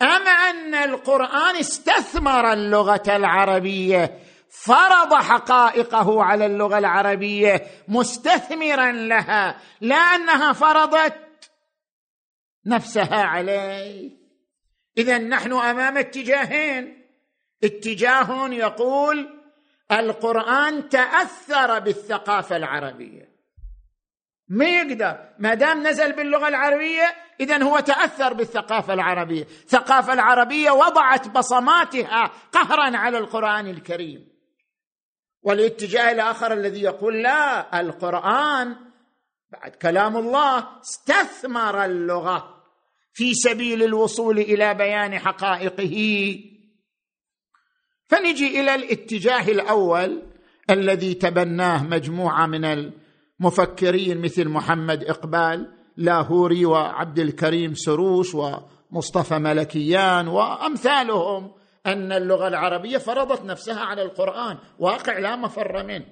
أم 0.02 0.28
أن 0.28 0.74
القرآن 0.74 1.56
استثمر 1.56 2.52
اللغة 2.52 3.02
العربية؟ 3.08 4.18
فرض 4.48 5.14
حقائقه 5.14 6.24
على 6.24 6.46
اللغة 6.46 6.78
العربية 6.78 7.66
مستثمرا 7.88 8.92
لها 8.92 9.60
لا 9.80 9.96
انها 9.96 10.52
فرضت 10.52 11.50
نفسها 12.66 13.22
عليه. 13.22 14.10
اذا 14.98 15.18
نحن 15.18 15.52
أمام 15.52 15.98
اتجاهين. 15.98 17.06
اتجاه 17.64 18.48
يقول 18.48 19.42
القرآن 19.92 20.88
تأثر 20.88 21.78
بالثقافة 21.78 22.56
العربية. 22.56 23.31
ما 24.48 24.64
يقدر. 24.64 25.18
ما 25.38 25.54
دام 25.54 25.86
نزل 25.86 26.12
باللغة 26.12 26.48
العربية 26.48 27.14
اذا 27.40 27.62
هو 27.62 27.80
تأثر 27.80 28.32
بالثقافة 28.32 28.94
العربية. 28.94 29.42
الثقافه 29.42 30.12
العربية 30.12 30.70
وضعت 30.70 31.28
بصماتها 31.28 32.30
قهرا 32.52 32.96
على 32.96 33.18
القرآن 33.18 33.66
الكريم. 33.66 34.32
والاتجاه 35.42 36.12
الآخر 36.12 36.52
الذي 36.52 36.82
يقول 36.82 37.22
لا 37.22 37.80
القرآن. 37.80 38.76
بعد 39.50 39.70
كلام 39.70 40.16
الله 40.16 40.80
استثمر 40.80 41.84
اللغة 41.84 42.62
في 43.12 43.34
سبيل 43.34 43.82
الوصول 43.82 44.38
إلى 44.38 44.74
بيان 44.74 45.18
حقائقه. 45.18 46.36
فنجي 48.06 48.60
إلى 48.60 48.74
الاتجاه 48.74 49.48
الأول 49.48 50.22
الذي 50.70 51.14
تبناه 51.14 51.84
مجموعة 51.84 52.46
من 52.46 52.92
المفكرين 53.42 54.20
مثل 54.20 54.48
محمد 54.48 55.04
إقبال 55.04 55.74
لاهوري 55.96 56.64
وعبد 56.64 57.18
الكريم 57.18 57.74
سروش 57.74 58.34
ومصطفى 58.34 59.34
ملكيان 59.34 60.28
وأمثالهم 60.28 61.54
أن 61.86 62.12
اللغة 62.12 62.48
العربية 62.48 62.98
فرضت 62.98 63.44
نفسها 63.44 63.80
على 63.80 64.02
القرآن 64.02 64.58
واقع 64.78 65.18
لا 65.18 65.36
مفر 65.36 65.86
منه. 65.86 66.06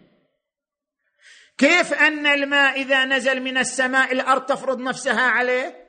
كيف 1.59 1.93
أن 1.93 2.27
الماء 2.27 2.83
إذا 2.83 3.05
نزل 3.05 3.43
من 3.43 3.59
السماء 3.59 4.13
الأرض 4.13 4.43
تفرض 4.43 4.81
نفسها 4.81 5.23
عليه؟ 5.23 5.87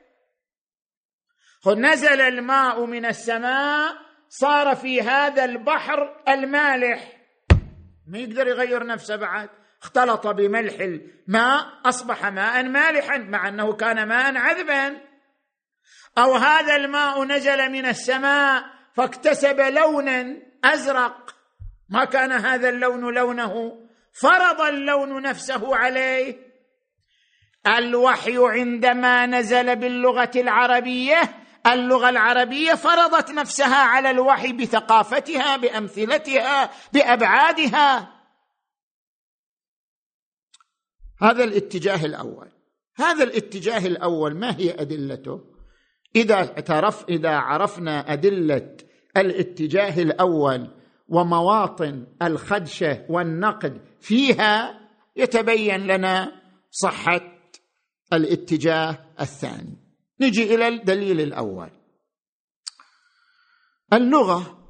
نزل 1.67 2.21
الماء 2.21 2.85
من 2.85 3.05
السماء 3.05 3.93
صار 4.29 4.75
في 4.75 5.01
هذا 5.01 5.45
البحر 5.45 6.23
المالح. 6.27 7.21
ما 8.07 8.17
يقدر 8.17 8.47
يغير 8.47 8.85
نفسه 8.85 9.15
بعد؟ 9.15 9.49
اختلط 9.81 10.27
بملح 10.27 10.73
الماء 10.79 11.65
أصبح 11.85 12.25
ماء 12.25 12.63
مالحا 12.63 13.17
مع 13.17 13.47
أنه 13.47 13.73
كان 13.73 14.07
ماء 14.07 14.37
عذبا. 14.37 15.01
أو 16.17 16.35
هذا 16.35 16.75
الماء 16.75 17.23
نزل 17.23 17.71
من 17.71 17.85
السماء 17.85 18.63
فاكتسب 18.93 19.59
لونا 19.59 20.37
أزرق. 20.63 21.35
ما 21.89 22.05
كان 22.05 22.31
هذا 22.31 22.69
اللون 22.69 23.13
لونه؟ 23.13 23.77
فرض 24.21 24.61
اللون 24.61 25.21
نفسه 25.21 25.75
عليه. 25.75 26.51
الوحي 27.77 28.37
عندما 28.37 29.25
نزل 29.25 29.75
باللغة 29.75 30.31
العربية 30.35 31.21
اللغة 31.67 32.09
العربية 32.09 32.73
فرضت 32.73 33.31
نفسها 33.31 33.83
على 33.83 34.09
الوحي 34.09 34.53
بثقافتها 34.53 35.57
بأمثلتها 35.57 36.69
بأبعادها. 36.93 38.20
هذا 41.21 41.43
الاتجاه 41.43 42.05
الأول. 42.05 42.51
هذا 42.95 43.23
الاتجاه 43.23 43.87
الأول 43.87 44.35
ما 44.35 44.57
هي 44.57 44.71
أدلته؟ 44.71 45.51
إذا 46.15 46.35
اعترف 46.35 47.05
إذا 47.09 47.29
عرفنا 47.29 48.13
أدلة 48.13 48.77
الاتجاه 49.17 50.01
الأول 50.01 50.67
ومواطن 51.07 52.07
الخدشة 52.21 53.05
والنقد 53.09 53.81
فيها 53.99 54.81
يتبين 55.15 55.87
لنا 55.87 56.41
صحة 56.71 57.21
الاتجاه 58.13 59.05
الثاني. 59.19 59.77
نجي 60.21 60.55
إلى 60.55 60.67
الدليل 60.67 61.21
الأول. 61.21 61.69
اللغة 63.93 64.67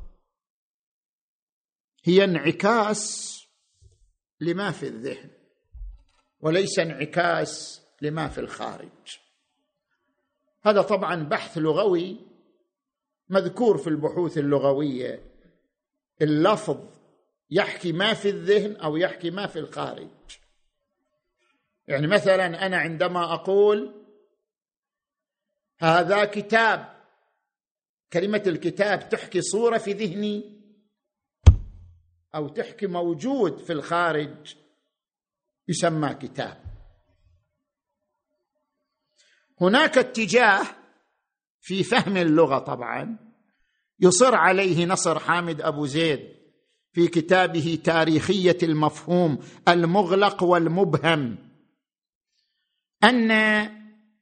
هي 2.04 2.24
انعكاس 2.24 3.32
لما 4.40 4.72
في 4.72 4.88
الذهن. 4.88 5.41
وليس 6.42 6.80
انعكاس 6.80 7.82
لما 8.02 8.28
في 8.28 8.38
الخارج. 8.38 9.20
هذا 10.64 10.82
طبعا 10.82 11.24
بحث 11.24 11.58
لغوي 11.58 12.18
مذكور 13.30 13.78
في 13.78 13.88
البحوث 13.88 14.38
اللغوية. 14.38 15.24
اللفظ 16.22 16.78
يحكي 17.50 17.92
ما 17.92 18.14
في 18.14 18.30
الذهن 18.30 18.76
أو 18.76 18.98
يحكي 18.98 19.32
ما 19.32 19.48
في 19.48 19.60
الخارج. 19.60 20.10
يعني 21.88 22.08
مثلا 22.08 22.66
أنا 22.66 22.78
عندما 22.78 23.34
أقول 23.34 24.06
هذا 25.80 26.26
كتاب 26.26 27.02
كلمة 28.14 28.44
الكتاب 28.48 29.10
تحكي 29.10 29.42
صورة 29.42 29.78
في 29.78 29.94
ذهني 29.94 30.62
أو 32.36 32.48
تحكي 32.48 32.88
موجود 32.88 33.58
في 33.58 33.74
الخارج. 33.74 34.56
يسمى 35.68 36.14
كتاب. 36.14 36.58
هناك 39.62 39.98
اتجاه 39.98 40.64
في 41.62 41.84
فهم 41.84 42.18
اللغة 42.18 42.60
طبعا 42.60 43.20
يصر 44.00 44.36
عليه 44.36 44.86
نصر 44.86 45.20
حامد 45.20 45.62
أبو 45.62 45.86
زيد 45.86 46.20
في 46.94 47.08
كتابه 47.08 47.80
تاريخية 47.84 48.58
المفهوم 48.64 49.40
المغلق 49.68 50.44
والمبهم 50.44 51.38
أن 53.04 53.32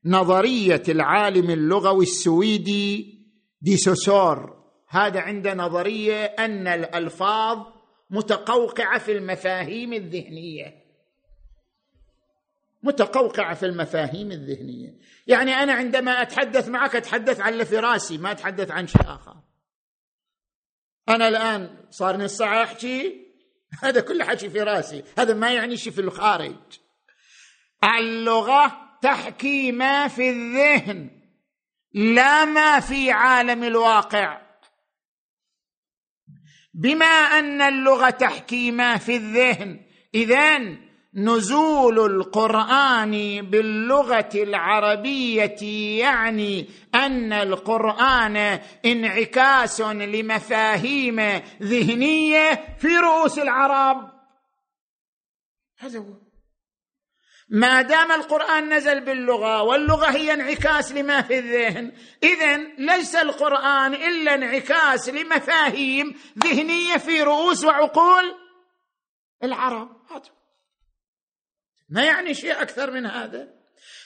نظرية 0.05 0.83
العالم 0.89 1.49
اللغوي 1.49 2.03
السويدي 2.03 3.19
ديسوسور 3.61 4.59
هذا 4.89 5.19
عند 5.19 5.47
نظرية 5.47 6.23
أن 6.23 6.67
الألفاظ 6.67 7.57
متقوقعة 8.09 8.99
في 8.99 9.11
المفاهيم 9.11 9.93
الذهنية. 9.93 10.78
متقوقعه 12.83 13.55
في 13.55 13.65
المفاهيم 13.65 14.31
الذهنية. 14.31 14.99
يعني 15.27 15.53
أنا 15.53 15.73
عندما 15.73 16.21
أتحدث 16.21 16.67
معك 16.67 16.95
أتحدث 16.95 17.39
عن 17.39 17.53
اللي 17.53 17.65
في 17.65 17.77
راسي 17.77 18.17
ما 18.17 18.31
أتحدث 18.31 18.71
عن 18.71 18.87
شيء 18.87 19.01
آخر. 19.01 19.35
أنا 21.09 21.27
الآن 21.27 21.85
صار 21.89 22.17
نص 22.17 22.37
ساعة 22.37 22.63
أحكي 22.63 23.27
هذا 23.83 24.01
كله 24.01 24.25
حكي 24.25 24.49
في 24.49 24.61
راسي 24.61 25.03
هذا 25.17 25.33
ما 25.33 25.53
يعني 25.53 25.77
شيء 25.77 25.93
في 25.93 26.01
الخارج. 26.01 26.55
اللغة 27.83 28.89
تحكي 29.01 29.71
ما 29.71 30.07
في 30.07 30.29
الذهن 30.29 31.09
لا 31.93 32.45
ما 32.45 32.79
في 32.79 33.11
عالم 33.11 33.63
الواقع. 33.63 34.41
بما 36.73 37.05
أن 37.05 37.61
اللغة 37.61 38.09
تحكي 38.09 38.71
ما 38.71 38.97
في 38.97 39.15
الذهن 39.15 39.85
إذن 40.15 40.88
نزول 41.13 41.99
القرآن 41.99 43.41
باللغة 43.41 44.29
العربية 44.35 45.57
يعني 45.99 46.69
أن 46.95 47.33
القرآن 47.33 48.37
انعكاس 48.85 49.81
لمفاهيم 49.81 51.19
ذهنية 51.61 52.75
في 52.77 52.97
رؤوس 52.97 53.39
العرب. 53.39 54.11
هذا 55.79 55.99
هو. 55.99 56.29
ما 57.49 57.81
دام 57.81 58.11
القرآن 58.11 58.73
نزل 58.73 59.05
باللغة 59.05 59.63
واللغة 59.63 60.05
هي 60.05 60.33
انعكاس 60.33 60.91
لما 60.91 61.21
في 61.21 61.39
الذهن 61.39 61.91
اذا 62.23 62.57
ليس 62.57 63.15
القرآن 63.15 63.93
إلا 63.93 64.35
انعكاس 64.35 65.09
لمفاهيم 65.09 66.15
ذهنية 66.43 66.97
في 66.97 67.23
رؤوس 67.23 67.65
وعقول 67.65 68.35
العرب. 69.43 69.98
ما 71.89 72.03
يعني 72.03 72.33
شيء 72.33 72.61
أكثر 72.61 72.91
من 72.91 73.05
هذا؟ 73.05 73.47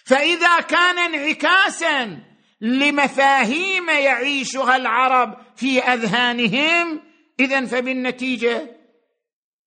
فإذا 0.06 0.60
كان 0.60 1.00
انعكاسا 1.00 2.20
لمفاهيم 2.62 3.90
يعيشها 3.90 4.76
العرب 4.76 5.38
في 5.56 5.80
أذهانهم 5.80 7.02
اذا 7.40 7.66
فبالنتيجة 7.66 8.84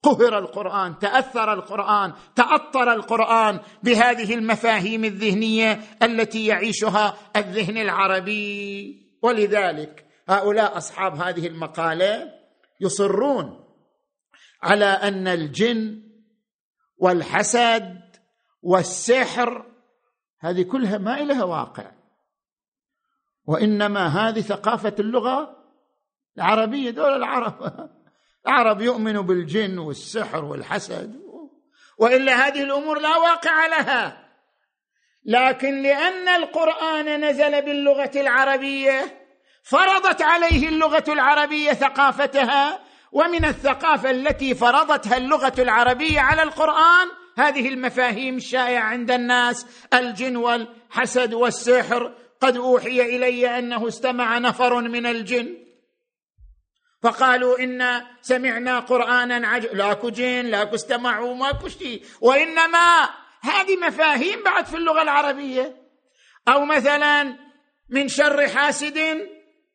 قهر 0.03 0.39
القرآن 0.39 0.99
تأثر 0.99 1.53
القرآن 1.53 2.13
تأطر 2.37 2.93
القرآن 2.93 3.61
بهذه 3.83 4.35
المفاهيم 4.35 5.05
الذهنية 5.05 5.81
التي 6.03 6.47
يعيشها 6.47 7.17
الذهن 7.37 7.77
العربي. 7.77 9.07
ولذلك 9.23 10.07
هؤلاء 10.29 10.77
أصحاب 10.77 11.15
هذه 11.15 11.47
المقالة 11.47 12.33
يصرون 12.81 13.65
على 14.63 14.85
أن 14.85 15.29
الجن 15.29 16.03
والحسد 16.99 18.01
والسحر 18.67 19.65
هذه 20.41 20.63
كلها 20.63 20.99
ما 20.99 21.21
لها 21.21 21.45
واقع. 21.45 21.91
وإنما 23.45 24.07
هذه 24.07 24.41
ثقافة 24.41 24.95
اللغة 24.99 25.57
العربية 26.37 26.91
دول 26.91 27.13
العرب. 27.13 27.91
العرب 28.47 28.81
يؤمنوا 28.81 29.23
بالجن 29.23 29.79
والسحر 29.79 30.45
والحسد 30.45 31.21
وإلا 31.99 32.47
هذه 32.47 32.63
الأمور 32.63 32.99
لا 32.99 33.17
واقع 33.17 33.67
لها. 33.67 34.27
لكن 35.25 35.83
لأن 35.83 36.29
القرآن 36.29 37.25
نزل 37.25 37.63
باللغة 37.63 38.11
العربية 38.17 39.27
فرضت 39.63 40.23
عليه 40.23 40.69
اللغة 40.69 41.05
العربية 41.09 41.73
ثقافتها 41.73 42.81
ومن 43.13 43.45
الثقافة 43.45 44.11
التي 44.11 44.55
فرضتها 44.55 45.17
اللغة 45.17 45.55
العربية 45.59 46.21
على 46.21 46.43
القرآن 46.43 47.26
هذه 47.37 47.69
المفاهيم 47.69 48.37
الشائعة 48.37 48.85
عند 48.85 49.11
الناس 49.11 49.67
الجن 49.95 50.37
والحسد 50.37 51.35
والسحر. 51.35 52.15
قد 52.41 52.57
أوحي 52.57 53.17
إلي 53.17 53.59
أنه 53.59 53.89
استمع 53.89 54.39
نفر 54.39 54.81
من 54.81 55.07
الجن. 55.07 55.57
فقالوا 57.03 57.59
إنا 57.59 58.07
سمعنا 58.21 58.79
قرآنا 58.79 59.49
عجب 59.49 59.75
لأكو 59.75 60.09
جن 60.09 60.47
لأكو 60.47 60.75
استمعوا 60.75 61.35
ماكو 61.35 61.69
شيء 61.69 62.05
وإنما 62.21 63.09
هذه 63.41 63.77
مفاهيم 63.77 64.43
بعد 64.43 64.67
في 64.67 64.77
اللغة 64.77 65.03
العربية. 65.03 65.77
أو 66.49 66.65
مثلا 66.65 67.37
من 67.89 68.09
شر 68.09 68.49
حاسد 68.49 68.99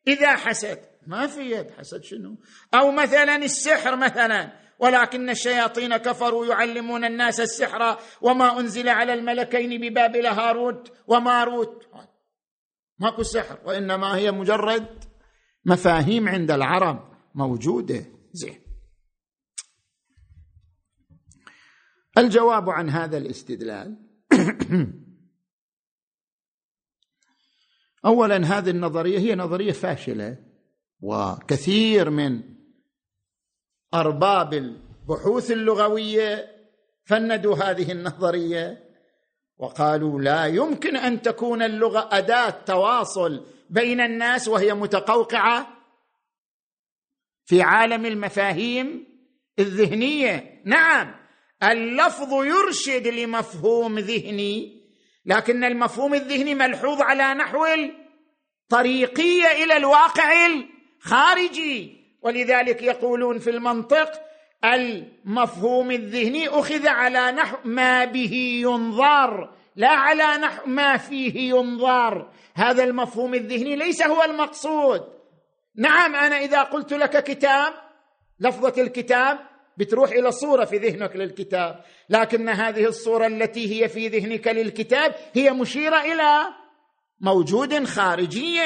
إذا 0.08 0.36
حسد. 0.36 0.80
ما 1.08 1.28
في 1.28 1.52
يد 1.52 1.72
حسد 1.80 2.04
شنو؟ 2.04 2.36
أو 2.74 2.92
مثلا 2.92 3.36
السحر 3.36 3.96
مثلا. 3.96 4.61
ولكن 4.82 5.30
الشياطين 5.30 5.98
كفروا 5.98 6.46
يعلمون 6.46 7.06
الناس 7.06 7.40
السحر 7.40 8.00
وما 8.22 8.60
أنزل 8.60 8.90
على 8.90 9.14
الملكين 9.14 9.82
ببابل 9.82 10.26
هاروت 10.26 10.92
وماروت. 11.08 11.88
ماكو 13.00 13.24
سحر 13.24 13.60
وإنما 13.66 14.16
هي 14.16 14.32
مجرد 14.32 15.04
مفاهيم 15.66 16.30
عند 16.30 16.52
العرب 16.52 17.12
موجودة. 17.36 18.06
زين. 18.32 18.62
الجواب 22.18 22.70
عن 22.70 22.90
هذا 22.90 23.18
الاستدلال. 23.18 23.98
اولا 28.06 28.38
هذه 28.38 28.70
النظرية 28.70 29.20
هي 29.20 29.36
نظرية 29.36 29.72
فاشلة 29.72 30.38
وكثير 31.02 32.10
من 32.10 32.51
أرباب 33.94 34.54
البحوث 34.54 35.52
اللغوية 35.52 36.56
فندوا 37.06 37.56
هذه 37.56 37.92
النظرية 37.92 38.92
وقالوا 39.58 40.22
لا 40.22 40.46
يمكن 40.46 40.98
أن 40.98 41.22
تكون 41.22 41.62
اللغة 41.62 42.10
أداة 42.12 42.50
تواصل 42.50 43.46
بين 43.70 44.02
الناس 44.02 44.48
وهي 44.48 44.74
متقوقعة 44.74 45.68
في 47.46 47.62
عالم 47.62 48.06
المفاهيم 48.06 49.08
الذهنية. 49.60 50.62
نعم 50.66 51.16
اللفظ 51.64 52.34
يرشد 52.34 53.08
لمفهوم 53.08 54.00
ذهني 54.00 54.82
لكن 55.26 55.64
المفهوم 55.64 56.14
الذهني 56.14 56.56
ملحوظ 56.56 57.02
على 57.02 57.34
نحو 57.34 57.66
الطريقية 57.66 59.64
إلى 59.64 59.78
الواقع 59.78 60.32
الخارجي. 60.46 62.01
ولذلك 62.22 62.82
يقولون 62.82 63.40
في 63.40 63.50
المنطق 63.50 64.12
المفهوم 64.66 65.92
الذهني 65.92 66.48
أخذ 66.48 66.88
على 66.88 67.32
نحو 67.32 67.58
ما 67.64 68.06
به 68.06 68.62
ينظر 68.64 69.50
لا 69.76 69.90
على 69.90 70.38
نحو 70.42 70.68
ما 70.68 70.98
فيه 70.98 71.50
ينظر. 71.50 72.30
هذا 72.56 72.84
المفهوم 72.84 73.34
الذهني 73.34 73.76
ليس 73.76 74.04
هو 74.04 74.24
المقصود. 74.24 75.02
نعم 75.76 76.16
أنا 76.16 76.38
إذا 76.38 76.62
قلت 76.64 76.94
لك 76.94 77.24
كتاب 77.24 77.74
لفظة 78.40 78.82
الكتاب 78.82 79.40
بتروح 79.78 80.12
إلى 80.12 80.32
صورة 80.32 80.66
في 80.66 80.78
ذهنك 80.78 81.16
للكتاب. 81.16 81.84
لكن 82.10 82.50
هذه 82.50 82.86
الصورة 82.86 83.28
التي 83.28 83.84
هي 83.84 83.90
في 83.90 84.08
ذهنك 84.08 84.48
للكتاب 84.48 85.16
هي 85.34 85.52
مشيرة 85.52 86.02
إلى 86.02 86.61
موجود 87.22 87.86
خارجي. 87.86 88.62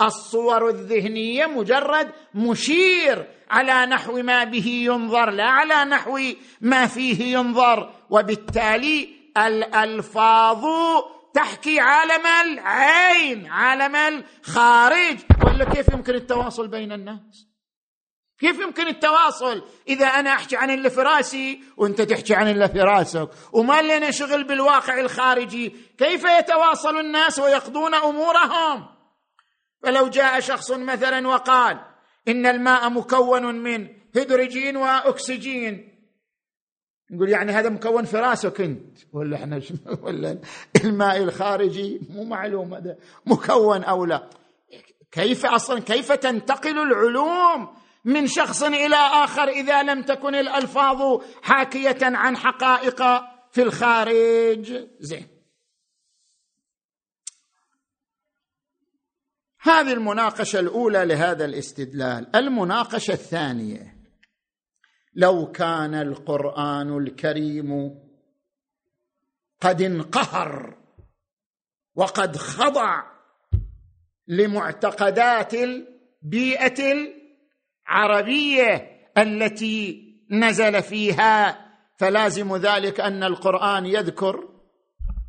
الصور 0.00 0.68
الذهنية 0.68 1.46
مجرد 1.46 2.10
مشير 2.34 3.26
على 3.50 3.86
نحو 3.86 4.22
ما 4.22 4.44
به 4.44 4.66
ينظر 4.66 5.30
لا 5.30 5.44
على 5.44 5.90
نحو 5.90 6.20
ما 6.60 6.86
فيه 6.86 7.38
ينظر. 7.38 7.90
وبالتالي 8.10 9.08
الألفاظ 9.36 10.64
تحكي 11.34 11.80
عالم 11.80 12.26
العين 12.26 13.46
عالم 13.46 13.96
الخارج. 13.96 15.18
ولا 15.46 15.64
كيف 15.64 15.88
يمكن 15.88 16.14
التواصل 16.14 16.68
بين 16.68 16.92
الناس؟ 16.92 17.48
كيف 18.38 18.60
يمكن 18.60 18.86
التواصل؟ 18.86 19.62
إذا 19.88 20.06
أنا 20.06 20.30
أحكي 20.30 20.56
عن 20.56 20.70
اللي 20.70 20.90
في 20.90 21.00
رأسي 21.00 21.60
وأنت 21.76 22.02
تحكي 22.02 22.34
عن 22.34 22.50
اللي 22.50 22.68
في 22.68 22.80
رأسك. 22.80 23.28
وما 23.52 23.82
لنا 23.82 24.10
شغل 24.10 24.44
بالواقع 24.44 25.00
الخارجي. 25.00 25.76
كيف 25.98 26.24
يتواصل 26.38 27.00
الناس 27.00 27.38
ويقضون 27.38 27.94
أمورهم؟ 27.94 28.86
فلو 29.82 30.08
جاء 30.08 30.40
شخص 30.40 30.70
مثلا 30.70 31.28
وقال 31.28 31.80
إن 32.28 32.46
الماء 32.46 32.90
مكون 32.90 33.54
من 33.54 33.88
هيدروجين 34.14 34.76
وأكسجين. 34.76 35.98
نقول 37.10 37.28
يعني 37.28 37.52
هذا 37.52 37.68
مكون 37.68 38.04
في 38.04 38.16
رأسك 38.16 38.60
أنت 38.60 38.98
ولا 39.12 39.36
إحنا 39.36 39.60
ولا 40.02 40.38
الماء 40.84 41.22
الخارجي؟ 41.22 42.00
مو 42.10 42.24
معلوم 42.24 42.74
هذا 42.74 42.96
مكون 43.26 43.84
أو 43.84 44.04
لا. 44.04 44.30
كيف 45.12 45.46
أصلا 45.46 45.80
كيف 45.80 46.12
تنتقل 46.12 46.78
العلوم؟ 46.78 47.77
من 48.08 48.26
شخص 48.26 48.62
إلى 48.62 48.96
آخر 48.96 49.48
إذا 49.48 49.82
لم 49.82 50.02
تكن 50.02 50.34
الألفاظ 50.34 51.22
حاكية 51.42 51.98
عن 52.02 52.36
حقائق 52.36 53.02
في 53.52 53.62
الخارج. 53.62 54.88
زين. 55.00 55.28
هذه 59.60 59.92
المناقشة 59.92 60.60
الأولى 60.60 61.04
لهذا 61.04 61.44
الاستدلال. 61.44 62.36
المناقشة 62.36 63.12
الثانية. 63.12 63.98
لو 65.14 65.52
كان 65.52 65.94
القرآن 65.94 66.98
الكريم 66.98 67.98
قد 69.60 69.82
انقهر 69.82 70.78
وقد 71.94 72.36
خضع 72.36 73.02
لمعتقدات 74.28 75.54
البيئة 75.54 77.17
العربيه 77.88 78.90
التي 79.18 80.08
نزل 80.30 80.82
فيها 80.82 81.66
فلازم 81.96 82.56
ذلك 82.56 83.00
أن 83.00 83.24
القرآن 83.24 83.86
يذكر 83.86 84.48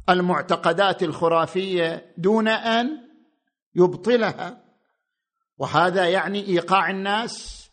المعتقدات 0.09 1.03
الخرافية 1.03 2.13
دون 2.17 2.47
أن 2.47 2.89
يبطلها. 3.75 4.63
وهذا 5.57 6.09
يعني 6.09 6.47
إيقاع 6.47 6.89
الناس 6.89 7.65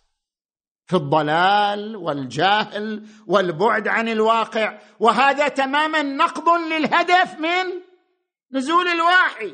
في 0.86 0.96
الضلال 0.96 1.96
والجاهل 1.96 3.06
والبعد 3.26 3.88
عن 3.88 4.08
الواقع. 4.08 4.78
وهذا 5.00 5.48
تماما 5.48 6.02
نقض 6.02 6.48
للهدف 6.48 7.38
من 7.38 7.82
نزول 8.52 8.88
الوحي. 8.88 9.52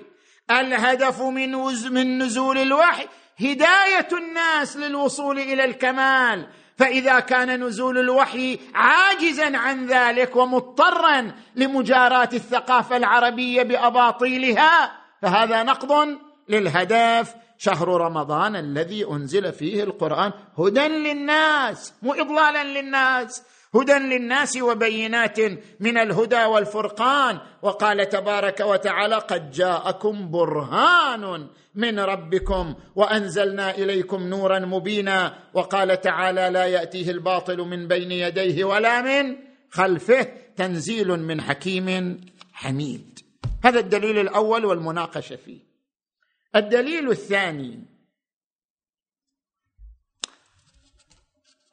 الهدف 0.51 1.23
من 1.23 1.53
من 1.93 2.23
نزول 2.23 2.59
الوحي 2.59 3.09
هداية 3.41 4.09
الناس 4.13 4.77
للوصول 4.77 5.39
إلى 5.39 5.65
الكمال. 5.65 6.47
فإذا 6.77 7.21
كان 7.21 7.65
نزول 7.65 7.99
الوحي 7.99 8.59
عاجزا 8.75 9.57
عن 9.57 9.87
ذلك 9.87 10.37
ومضطرا 10.37 11.33
لمجاراة 11.57 12.29
الثقافة 12.33 12.97
العربية 12.97 13.63
بأباطيلها 13.63 14.93
فهذا 15.23 15.63
نقض 15.63 16.19
للهدف. 16.49 17.35
شهر 17.59 17.89
رمضان 17.89 18.57
الذي 18.57 19.05
أنزل 19.05 19.53
فيه 19.53 19.85
القرآن 19.85 20.33
هدى 20.59 20.89
للناس 20.89 21.95
مو 22.03 22.13
اضلالا 22.13 22.65
للناس. 22.65 23.43
هدى 23.75 23.93
للناس 23.93 24.57
وبينات 24.57 25.41
من 25.81 25.99
الهدى 25.99 26.45
والفرقان. 26.45 27.41
وقال 27.63 28.09
تبارك 28.09 28.61
وتعالى 28.61 29.15
قد 29.15 29.51
جاءكم 29.51 30.31
برهان 30.31 31.47
من 31.75 32.01
ربكم 32.01 32.75
وأنزلنا 32.97 33.71
إليكم 33.71 34.23
نورا 34.23 34.59
مبينا. 34.59 35.39
وقال 35.55 36.01
تعالى 36.01 36.51
لا 36.51 36.65
يأتيه 36.65 37.11
الباطل 37.11 37.59
من 37.59 37.89
بين 37.89 38.13
يديه 38.13 38.65
ولا 38.65 39.01
من 39.01 39.37
خلفه. 39.71 40.29
تنزيل 40.57 41.09
من 41.09 41.41
حكيم 41.41 42.21
حميد. 42.53 43.19
هذا 43.65 43.81
الدليل 43.81 44.19
الأول 44.19 44.65
والمناقشة 44.65 45.37
فيه. 45.37 45.61
الدليل 46.57 47.11
الثاني 47.11 47.92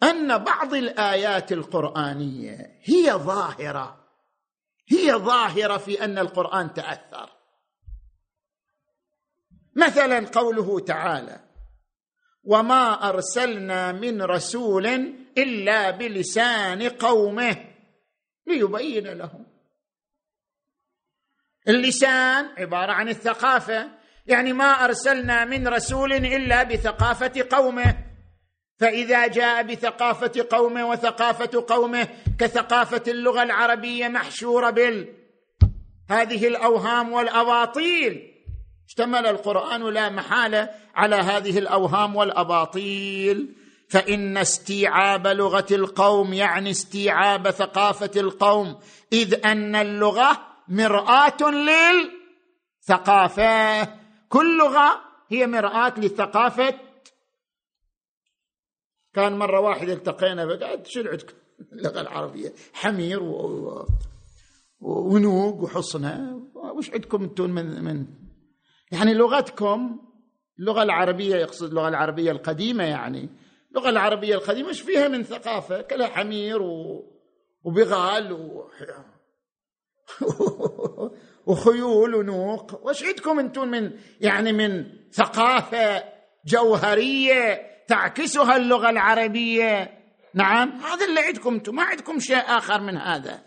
أن 0.04 0.38
بعض 0.38 0.74
الآيات 0.74 1.52
القرآنية 1.52 2.80
هي 2.84 3.12
ظاهرة. 3.12 4.06
هي 4.92 5.14
ظاهرة 5.14 5.78
في 5.78 6.04
أن 6.04 6.18
القرآن 6.18 6.74
تأثر. 6.74 7.30
مثلا 9.76 10.28
قوله 10.28 10.80
تعالى 10.80 11.40
وما 12.44 13.10
أرسلنا 13.10 13.92
من 13.92 14.22
رسول 14.22 14.86
إلا 15.38 15.92
بلسان 15.92 16.90
قومه 16.90 17.58
ليبين 18.48 19.08
لهم. 19.08 19.46
اللسان 21.68 22.46
عبارة 22.46 22.92
عن 22.92 23.10
الثقافة. 23.10 24.00
يعني 24.26 24.54
ما 24.54 24.86
أرسلنا 24.86 25.46
من 25.46 25.68
رسول 25.68 26.14
إلا 26.14 26.64
بثقافة 26.64 27.48
قومه. 27.52 28.09
فإذا 28.80 29.28
جاء 29.28 29.63
بثقافة 29.63 30.48
قومه 30.50 30.89
وثقافة 30.89 31.65
قومه 31.68 32.08
كثقافة 32.39 33.04
اللغة 33.08 33.44
العربية 33.44 34.08
محشورة 34.08 34.70
بال 34.70 35.08
هذه 36.10 36.48
الأوهام 36.48 37.13
والاباطيل 37.13 38.30
اشتمل 38.88 39.28
القرآن 39.28 39.89
لا 39.89 40.10
محالة 40.10 40.70
على 40.96 41.15
هذه 41.15 41.60
الأوهام 41.60 42.15
والاباطيل 42.15 43.56
فإن 43.89 44.38
استيعاب 44.38 45.28
لغة 45.28 45.65
القوم 45.72 46.34
يعني 46.34 46.72
استيعاب 46.72 47.50
ثقافة 47.50 48.12
القوم 48.15 48.80
إذ 49.13 49.46
أن 49.46 49.76
اللغة 49.76 50.39
مرآة 50.68 51.38
للثقافة. 52.88 53.84
كل 54.30 54.58
لغة 54.58 55.02
هي 55.30 55.48
مرآة 55.48 55.94
لثقافه 55.98 56.74
كان 59.13 59.38
مرة 59.38 59.60
واحد 59.60 59.89
التقينا 59.89 60.48
فقال 60.48 60.88
شو 60.88 61.00
عندكم 61.00 61.34
اللغة 61.74 62.02
العربية. 62.02 62.54
حمير 62.74 63.24
و... 63.24 63.86
ونوق 64.80 65.63
وحصنة. 65.63 66.41
وش 66.78 66.91
عندكم 66.91 67.24
أنتم 67.24 67.50
من 67.50 67.84
من؟ 67.84 68.06
يعني 68.91 69.13
لغتكم 69.13 70.00
اللغة 70.60 70.84
العربية 70.84 71.36
يقصد 71.36 71.67
اللغة 71.67 71.88
العربية 71.88 72.32
القديمة 72.32 72.84
يعني. 72.84 73.30
اللغة 73.69 73.89
العربية 73.89 74.36
القديمة 74.36 74.69
إيش 74.69 74.82
فيها 74.82 75.08
من 75.08 75.24
ثقافة؟ 75.24 75.82
كلها 75.82 76.08
حمير 76.08 76.62
و... 76.62 77.06
وبغال 77.63 78.34
و... 78.34 78.69
وخيول 81.48 82.15
ونوق. 82.15 82.88
وش 82.88 83.04
عندكم 83.04 83.39
أنتم 83.39 83.67
من 83.67 83.91
يعني 84.22 84.52
من 84.52 84.86
ثقافة 85.12 86.04
جوهرية 86.45 87.69
تعكسها 87.89 88.56
اللغة 88.56 88.89
العربية. 88.89 89.99
نعم. 90.34 90.69
هذا 90.69 91.06
اللي 91.06 91.19
عندكم 91.19 91.54
أنتم 91.54 91.75
ما 91.75 91.84
عندكم 91.84 92.19
شيء 92.19 92.38
آخر 92.38 92.82
من 92.82 92.97
هذا. 92.97 93.41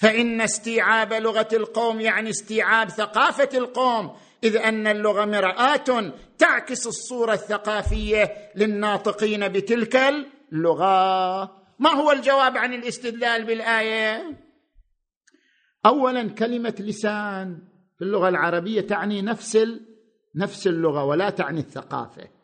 فإن 0.00 0.40
استيعاب 0.40 1.12
لغة 1.12 1.48
القوم 1.52 2.00
يعني 2.00 2.30
استيعاب 2.30 2.88
ثقافة 2.88 3.58
القوم 3.58 4.16
إذ 4.44 4.56
أن 4.56 4.86
اللغة 4.86 5.24
مرآة 5.24 6.12
تعكس 6.38 6.86
الصورة 6.86 7.32
الثقافية 7.32 8.32
للناطقين 8.56 9.48
بتلك 9.48 9.96
اللغة. 10.52 11.42
ما 11.78 11.90
هو 11.90 12.12
الجواب 12.12 12.56
عن 12.56 12.74
الاستدلال 12.74 13.44
بالآية؟ 13.44 14.36
اولا 15.86 16.28
كلمة 16.28 16.74
لسان 16.80 17.58
في 17.98 18.04
اللغة 18.04 18.28
العربية 18.28 18.80
تعني 18.80 19.22
نفس 19.22 19.58
نفس 20.36 20.66
اللغة 20.66 21.04
ولا 21.04 21.30
تعني 21.30 21.60
الثقافة. 21.60 22.37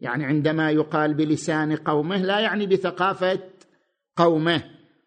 يعني 0.00 0.24
عندما 0.24 0.70
يقال 0.70 1.14
بلسان 1.14 1.76
قومه 1.76 2.16
لا 2.16 2.40
يعني 2.40 2.66
بثقافة 2.66 3.38
قومه. 4.16 4.62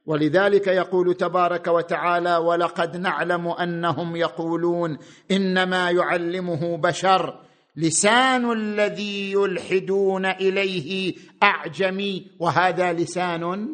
ولذلك 0.05 0.67
يقول 0.67 1.13
تبارك 1.13 1.67
وتعالى 1.67 2.37
ولقد 2.37 2.97
نعلم 2.97 3.47
أنهم 3.47 4.15
يقولون 4.15 4.97
إنما 5.31 5.89
يعلمه 5.91 6.77
بشر 6.77 7.39
لسان 7.75 8.51
الذي 8.51 9.31
يلحدون 9.31 10.25
إليه 10.25 11.15
أعجمي 11.43 12.27
وهذا 12.39 12.93
لسان 12.93 13.69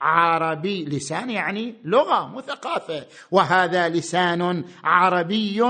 عربي. 0.00 0.84
لسان 0.84 1.30
يعني 1.30 1.74
لغة 1.84 2.28
مو 2.28 2.40
ثقافة. 2.40 3.06
وهذا 3.30 3.88
لسان 3.88 4.64
عربي 4.84 5.62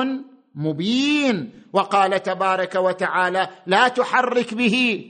مبين 0.57 1.63
وقال 1.73 2.23
تبارك 2.23 2.75
وتعالى 2.75 3.49
لا 3.67 3.89
تحرك 3.89 4.55
به. 4.55 5.07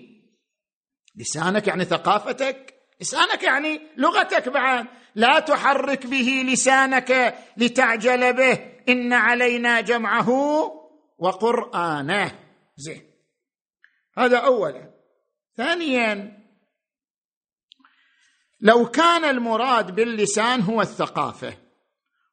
لسانك 1.16 1.66
يعني 1.66 1.85
ثقافتك 1.85 2.74
لسانك 3.00 3.42
يعني 3.42 3.80
لغتك 3.96 4.48
بعد. 4.48 4.87
لا 5.14 5.38
تحرك 5.40 6.06
به 6.06 6.44
لسانك 6.46 7.38
لتعجل 7.56 8.32
به. 8.32 8.76
إن 8.88 9.12
علينا 9.12 9.80
جمعه 9.80 10.30
وقرآنه. 11.18 12.38
زين. 12.76 13.11
هذا 14.18 14.38
اولا. 14.38 14.90
ثانيا 15.56 16.42
لو 18.61 18.90
كان 18.90 19.24
المراد 19.24 19.94
باللسان 19.94 20.61
هو 20.61 20.80
الثقافة. 20.80 21.65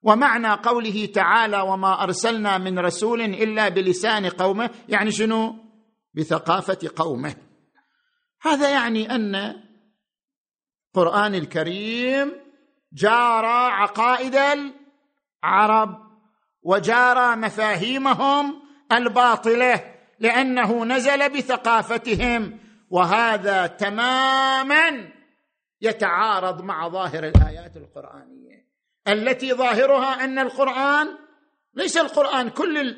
ومعنى 0.04 0.54
قوله 0.54 1.06
تعالى 1.06 1.62
وما 1.62 2.04
أرسلنا 2.04 2.58
من 2.58 2.80
رسول 2.80 3.22
إلا 3.22 3.70
بلسان 3.70 4.26
قومه 4.26 4.70
يعني 4.90 5.12
شنو؟ 5.12 5.56
بثقافة 6.14 6.90
قومه. 6.96 7.36
هذا 8.42 8.70
يعني 8.70 9.16
أن 9.16 9.36
القران 10.96 11.36
الكريم 11.36 12.32
جارى 12.94 13.72
عقائد 13.72 14.36
العرب 15.44 15.90
وجارى 16.64 17.36
مفاهيمهم 17.36 18.62
الباطلة 18.92 19.94
لأنه 20.20 20.86
نزل 20.86 21.30
بثقافتهم 21.30 22.60
وهذا 22.90 23.68
تماما 23.68 25.12
يتعارض 25.82 26.62
مع 26.62 26.88
ظاهر 26.88 27.24
الآيات 27.24 27.78
القرآنية. 27.78 28.43
التي 29.08 29.54
ظاهرها 29.54 30.24
أن 30.24 30.40
القرآن 30.40 31.08
ليس 31.76 31.98
القرآن 31.98 32.50
كل 32.50 32.96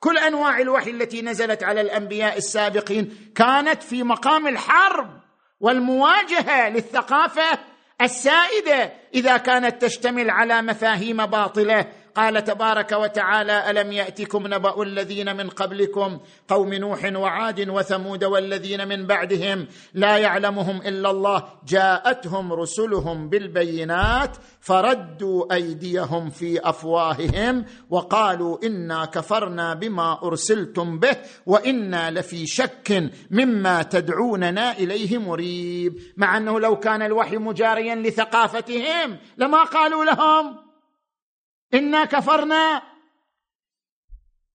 كل 0.00 0.18
أنواع 0.18 0.58
الوحي 0.58 0.90
التي 0.90 1.22
نزلت 1.22 1.62
على 1.62 1.80
الأنبياء 1.80 2.36
السابقين 2.36 3.32
كانت 3.34 3.82
في 3.82 4.02
مقام 4.02 4.46
الحرب 4.46 5.20
والمواجهة 5.60 6.68
للثقافة 6.68 7.58
السائدة 8.02 8.92
إذا 9.14 9.36
كانت 9.36 9.82
تشتمل 9.82 10.30
على 10.30 10.62
مفاهيم 10.62 11.26
باطلة 11.26 11.86
قال 12.16 12.44
تبارك 12.44 12.92
وتعالى 12.92 13.70
ألم 13.70 13.92
يأتكم 13.92 14.46
نبأ 14.46 14.82
الذين 14.82 15.36
من 15.36 15.48
قبلكم 15.48 16.18
قوم 16.48 16.74
نوح 16.74 17.12
وعاد 17.14 17.68
وثمود 17.68 18.24
والذين 18.24 18.88
من 18.88 19.06
بعدهم 19.06 19.66
لا 19.94 20.18
يعلمهم 20.18 20.76
إلا 20.76 21.10
الله 21.10 21.44
جاءتهم 21.68 22.52
رسلهم 22.52 23.28
بالبينات 23.28 24.36
فردوا 24.60 25.54
أيديهم 25.54 26.30
في 26.30 26.68
أفواههم 26.68 27.64
وقالوا 27.90 28.58
إنا 28.64 29.04
كفرنا 29.04 29.74
بما 29.74 30.18
أرسلتم 30.22 30.98
به 30.98 31.16
وإنا 31.46 32.10
لفي 32.10 32.46
شك 32.46 33.10
مما 33.30 33.82
تدعوننا 33.82 34.72
إليه 34.72 35.18
مريب 35.18 35.98
مع 36.16 36.36
أنه 36.36 36.60
لو 36.60 36.78
كان 36.78 37.02
الوحي 37.02 37.36
مجاريا 37.36 37.94
لثقافتهم 37.94 39.18
لما 39.38 39.64
قالوا 39.64 40.04
لهم 40.04 40.63
إنا 41.74 42.04
كفرنا 42.04 42.82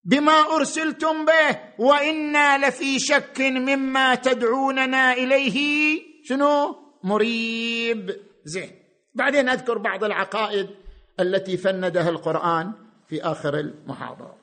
بما 0.03 0.55
أرسلتم 0.55 1.25
به 1.25 1.60
وإنا 1.79 2.67
لفي 2.67 2.99
شك 2.99 3.39
مما 3.39 4.15
تدعوننا 4.15 5.13
إليه. 5.13 5.99
شنو؟ 6.23 6.75
مريب. 7.03 8.21
زين. 8.43 8.71
بعدين 9.13 9.49
أذكر 9.49 9.77
بعض 9.77 10.03
العقائد 10.03 10.69
التي 11.19 11.58
فندها 11.58 12.10
القرآن 12.10 12.73
في 13.08 13.21
آخر 13.21 13.60
المحاضرة. 13.60 14.38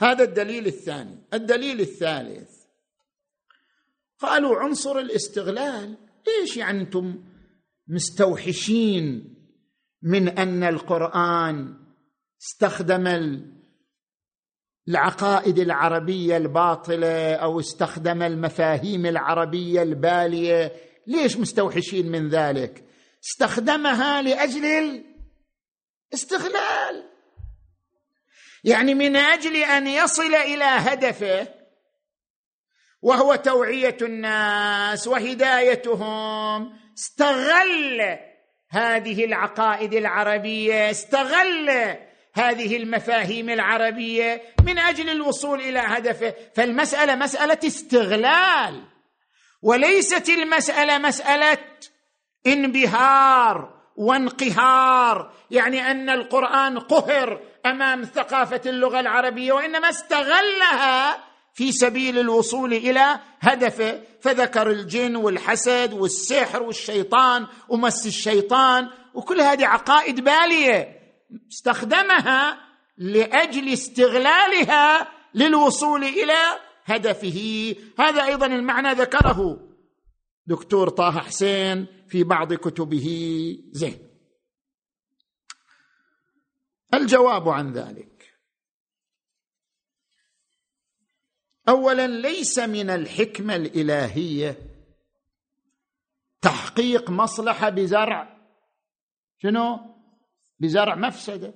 هذا 0.00 0.24
الدليل 0.24 0.66
الثاني. 0.66 1.18
الدليل 1.34 1.80
الثالث. 1.80 2.50
قالوا 4.18 4.60
عنصر 4.60 4.98
الاستغلال. 4.98 5.96
ليش 6.26 6.56
يعني 6.56 6.80
أنتم 6.80 7.24
مستوحشين 7.88 9.39
من 10.02 10.28
أن 10.28 10.62
القرآن 10.62 11.74
استخدم 12.42 13.06
العقائد 14.88 15.58
العربية 15.58 16.36
الباطلة 16.36 17.34
أو 17.34 17.60
استخدم 17.60 18.22
المفاهيم 18.22 19.06
العربية 19.06 19.82
البالية. 19.82 20.72
ليش 21.06 21.36
مستوحشين 21.36 22.10
من 22.10 22.28
ذلك؟ 22.28 22.84
استخدمها 23.24 24.22
لأجل 24.22 25.04
الاستغلال 26.12 27.10
يعني 28.64 28.94
من 28.94 29.16
أجل 29.16 29.56
أن 29.56 29.86
يصل 29.86 30.34
إلى 30.34 30.64
هدفه 30.64 31.48
وهو 33.02 33.34
توعية 33.34 33.96
الناس 34.02 35.06
وهدايتهم 35.06 36.72
استغل 36.98 38.29
هذه 38.70 39.24
العقائد 39.24 39.94
العربية 39.94 40.90
استغل 40.90 41.96
هذه 42.34 42.76
المفاهيم 42.76 43.50
العربية 43.50 44.42
من 44.66 44.78
أجل 44.78 45.10
الوصول 45.10 45.60
إلى 45.60 45.78
هدفه. 45.78 46.34
فالمسألة 46.54 47.14
مسألة 47.14 47.58
استغلال 47.64 48.82
وليست 49.62 50.28
المسألة 50.28 50.98
مسألة 50.98 51.58
انبهار 52.46 53.80
وانقهار 53.96 55.32
يعني 55.50 55.90
أن 55.90 56.10
القرآن 56.10 56.78
قهر 56.78 57.40
أمام 57.66 58.04
ثقافة 58.04 58.60
اللغة 58.66 59.00
العربية 59.00 59.52
وإنما 59.52 59.88
استغلها 59.88 61.29
في 61.54 61.72
سبيل 61.72 62.18
الوصول 62.18 62.72
إلى 62.72 63.20
هدفه 63.40 64.02
فذكر 64.20 64.70
الجن 64.70 65.16
والحسد 65.16 65.92
والسحر 65.92 66.62
والشيطان 66.62 67.46
ومس 67.68 68.06
الشيطان 68.06 68.88
وكل 69.14 69.40
هذه 69.40 69.66
عقائد 69.66 70.20
بالية 70.20 71.00
استخدمها 71.52 72.58
لأجل 72.98 73.72
استغلالها 73.72 75.08
للوصول 75.34 76.04
إلى 76.04 76.38
هدفه. 76.84 77.74
هذا 77.98 78.24
أيضا 78.24 78.46
المعنى 78.46 78.92
ذكره 78.92 79.68
دكتور 80.46 80.88
طه 80.88 81.20
حسين 81.20 81.86
في 82.08 82.24
بعض 82.24 82.54
كتبه. 82.54 83.08
زين. 83.72 83.98
الجواب 86.94 87.48
عن 87.48 87.72
ذلك. 87.72 88.09
اولا 91.70 92.06
ليس 92.06 92.58
من 92.58 92.90
الحكمة 92.90 93.56
الإلهية 93.56 94.56
تحقيق 96.42 97.10
مصلحة 97.10 97.68
بزرع. 97.68 98.36
شنو؟ 99.38 99.78
بزرع 100.58 100.94
مفسدة. 100.94 101.54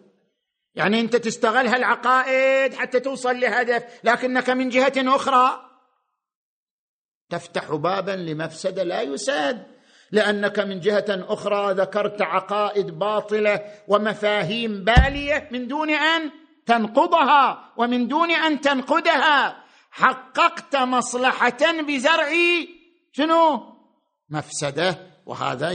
يعني 0.75 1.01
أنت 1.01 1.17
تستغل 1.17 1.67
هالعقائد 1.67 2.75
حتى 2.75 3.01
توصل 3.01 3.41
لهدف 3.41 3.85
لكنك 4.05 4.51
من 4.51 4.69
جهة 4.69 4.93
أخرى. 4.97 5.71
تفتح 7.31 7.75
بابا 7.75 8.11
لمفسدة 8.11 8.83
لا 8.83 9.03
يساد 9.03 9.67
لأنك 10.11 10.59
من 10.59 10.81
جهة 10.81 11.05
أخرى 11.09 11.75
ذكرت 11.75 12.23
عقائد 12.23 12.99
باطلة 12.99 13.61
ومفاهيم 13.89 14.85
بالية 14.85 15.49
من 15.53 15.69
دون 15.69 15.91
أن 15.91 16.31
تنقضها 16.67 17.73
ومن 17.77 18.09
دون 18.09 18.31
أن 18.31 18.61
تنقدها. 18.61 19.64
حققت 19.95 20.77
مصلحة 20.77 21.83
بزرع. 21.89 22.29
شنو؟ 23.13 23.63
مفسدة. 24.31 24.99
وهذا 25.27 25.71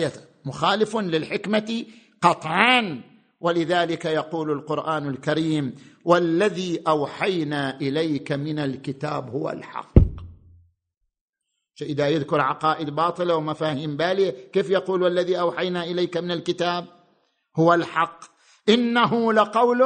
مخالف 0.45 0.97
للحكمة 0.97 1.85
قطعا. 2.21 3.01
ولذلك 3.41 4.05
يقول 4.05 4.51
القرآن 4.51 5.09
الكريم 5.09 5.75
والذي 6.05 6.83
أوحينا 6.87 7.77
إليك 7.77 8.31
من 8.31 8.59
الكتاب 8.59 9.29
هو 9.29 9.49
الحق. 9.49 9.99
إذا 11.81 12.07
يذكر 12.07 12.41
عقائد 12.41 12.89
باطلة 12.89 13.35
ومفاهيم 13.35 13.97
بالية 13.97 14.51
كيف 14.53 14.69
يقول 14.69 15.03
والذي 15.03 15.39
أوحينا 15.39 15.83
إليك 15.83 16.17
من 16.17 16.31
الكتاب 16.31 16.85
هو 17.59 17.73
الحق 17.73 18.23
إنه 18.69 19.33
لقول 19.33 19.81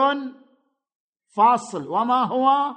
فاصل. 1.36 1.88
وما 1.88 2.24
هو؟ 2.24 2.76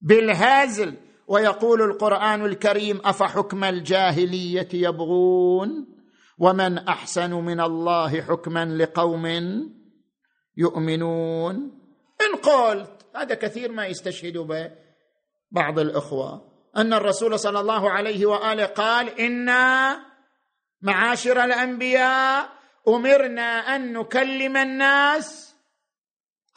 بالهازل 0.00 0.94
ويقول 1.26 1.82
القرآن 1.82 2.44
الكريم 2.44 3.00
أفحكم 3.04 3.64
الجاهلية 3.64 4.68
يبغون؟ 4.72 5.96
ومن 6.38 6.78
أحسن 6.78 7.32
من 7.32 7.60
الله 7.60 8.22
حكما 8.22 8.64
لقوم 8.64 9.26
يؤمنون؟ 10.56 11.56
إن 12.20 12.36
قلت 12.36 13.06
هذا 13.16 13.34
كثير 13.34 13.72
ما 13.72 13.86
يستشهد 13.86 14.38
به 14.38 14.70
بعض 15.50 15.78
الأخوة. 15.78 16.56
أن 16.76 16.92
الرسول 16.92 17.38
صلى 17.38 17.60
الله 17.60 17.90
عليه 17.90 18.26
وآله 18.26 18.64
قال 18.64 19.20
أنا 19.20 19.96
معاشر 20.82 21.44
الأنبياء 21.44 22.48
أمرنا 22.88 23.76
أن 23.76 23.92
نكلم 23.92 24.56
الناس 24.56 25.56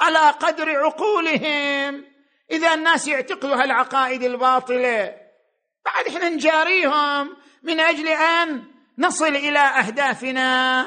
على 0.02 0.30
قدر 0.40 0.70
عقولهم. 0.70 2.09
إذا 2.52 2.74
الناس 2.74 3.08
يعتقدوا 3.08 3.56
هالعقائد 3.56 4.24
الباطلة. 4.24 5.18
بعد 5.86 6.08
إحنا 6.08 6.30
نجاريهم 6.30 7.38
من 7.64 7.80
أجل 7.80 8.08
أن 8.08 8.64
نصل 8.98 9.36
إلى 9.36 9.60
أهدافنا. 9.60 10.82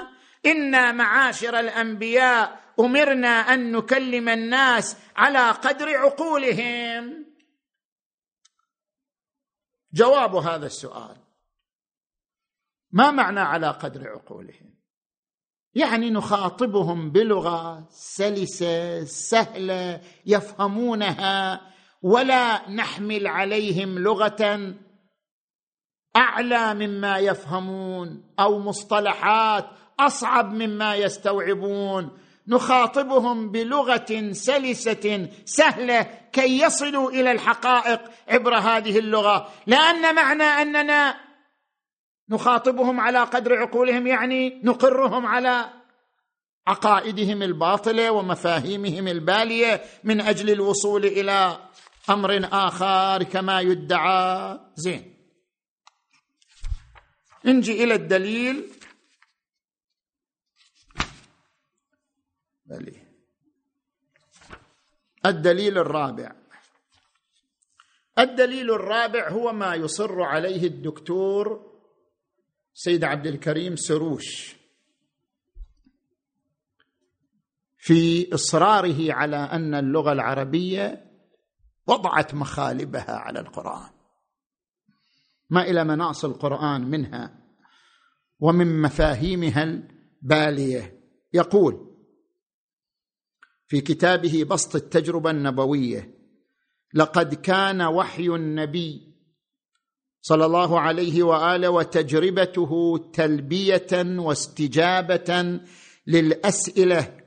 أنا 0.47 0.93
معاشر 0.93 1.59
الأنبياء 1.59 2.63
أمرنا 2.81 3.29
أن 3.29 3.73
نكلم 3.73 4.29
الناس 4.29 4.97
على 5.17 5.51
قدر 5.51 5.97
عقولهم. 5.97 7.27
جواب 9.93 10.35
هذا 10.35 10.67
السؤال. 10.67 11.17
ما 12.91 13.11
معنى 13.11 13.41
على 13.41 13.71
قدر 13.71 14.09
عقولهم؟ 14.09 14.72
يعني 15.75 16.11
نخاطبهم 16.11 17.11
بلغة 17.11 17.89
سلسة 17.91 19.05
سهلة 19.05 20.01
يفهمونها 20.27 21.61
ولا 22.03 22.70
نحمل 22.70 23.27
عليهم 23.27 23.99
لغة 23.99 24.75
أعلى 26.16 26.75
مما 26.75 27.18
يفهمون 27.18 28.23
أو 28.41 28.59
مصطلحات 28.59 29.66
أصعب 30.01 30.53
مما 30.53 30.95
يستوعبون. 30.95 32.11
نخاطبهم 32.49 33.51
بلغة 33.51 34.33
سلسة 34.33 35.29
سهلة 35.45 36.03
كي 36.33 36.61
يصلوا 36.62 37.11
إلى 37.11 37.33
الحقائق 37.33 38.01
عبر 38.29 38.55
هذه 38.55 38.99
اللغة. 38.99 39.49
لأن 39.66 40.14
معنى 40.14 40.43
أننا 40.43 41.14
نخاطبهم 42.33 43.01
على 43.01 43.18
قدر 43.18 43.55
عقولهم 43.55 44.07
يعني 44.07 44.61
نقرهم 44.64 45.26
على 45.26 45.83
عقائدهم 46.66 47.43
الباطلة 47.43 48.11
ومفاهيمهم 48.11 49.09
البالية 49.09 49.85
من 50.05 50.20
أجل 50.20 50.51
الوصول 50.51 51.05
إلى 51.05 51.68
أمر 52.11 52.49
آخر 52.53 53.22
كما 53.22 53.61
يدعى. 53.61 54.59
زين. 54.74 55.14
نجي 57.45 57.85
إلى 57.85 57.95
الدليل. 57.95 58.70
الدليل 65.26 65.78
الرابع. 65.78 66.33
الدليل 68.18 68.70
الرابع 68.70 69.28
هو 69.28 69.53
ما 69.53 69.74
يصر 69.74 70.22
عليه 70.22 70.66
الدكتور 70.66 71.72
سيد 72.75 73.05
عبد 73.05 73.27
الكريم 73.27 73.77
سروش 73.77 74.57
في 77.79 78.35
إصراره 78.35 79.12
على 79.12 79.37
أن 79.37 79.75
اللغة 79.75 80.12
العربية 80.12 81.12
وضعت 81.87 82.35
مخالبها 82.35 83.11
على 83.11 83.41
القرآن. 83.41 83.91
ما 85.51 85.62
إلى 85.62 85.85
مناص 85.85 86.25
القرآن 86.25 86.91
منها 86.91 87.39
ومن 88.41 88.83
مفاهيمها 88.83 89.62
البالية. 89.62 91.01
يقول 91.33 91.93
في 93.66 93.81
كتابه 93.81 94.45
بسط 94.45 94.77
التجربة 94.77 95.31
النبوية 95.31 96.14
لقد 96.95 97.35
كان 97.35 97.83
وحي 97.83 98.27
النبي 98.27 99.12
صلى 100.25 100.47
الله 100.47 100.81
عليه 100.81 101.23
وآله 101.23 101.68
وتجربته 101.68 102.99
تلبية 103.12 103.93
واستجابة 104.18 105.61
للأسئلة 106.07 107.18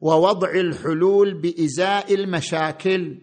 ووضع 0.00 0.50
الحلول 0.50 1.34
بإزاء 1.34 2.14
المشاكل. 2.14 3.18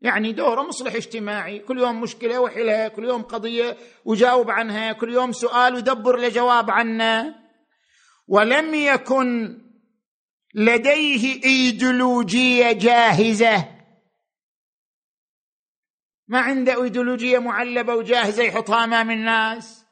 يعني 0.00 0.32
دوره 0.32 0.62
مصلح 0.62 0.94
اجتماعي 0.94 1.58
كل 1.58 1.78
يوم 1.78 2.00
مشكلة 2.00 2.40
وحلها 2.40 2.88
كل 2.88 3.04
يوم 3.04 3.22
قضية 3.22 3.76
وجاوب 4.04 4.50
عنها 4.50 4.92
كل 4.92 5.14
يوم 5.14 5.32
سؤال 5.32 5.74
ودبر 5.74 6.18
لجواب 6.18 6.70
عنه. 6.70 7.34
ولم 8.28 8.74
يكن 8.74 9.58
لديه 10.54 11.44
إيديولوجية 11.44 12.72
جاهزة. 12.72 13.71
ما 16.28 16.38
عنده 16.40 16.82
ايديولوجية 16.82 17.38
معلبة 17.38 17.94
وجاهزة 17.94 18.42
يحطها 18.42 18.84
امام 18.84 19.10
الناس. 19.10 19.84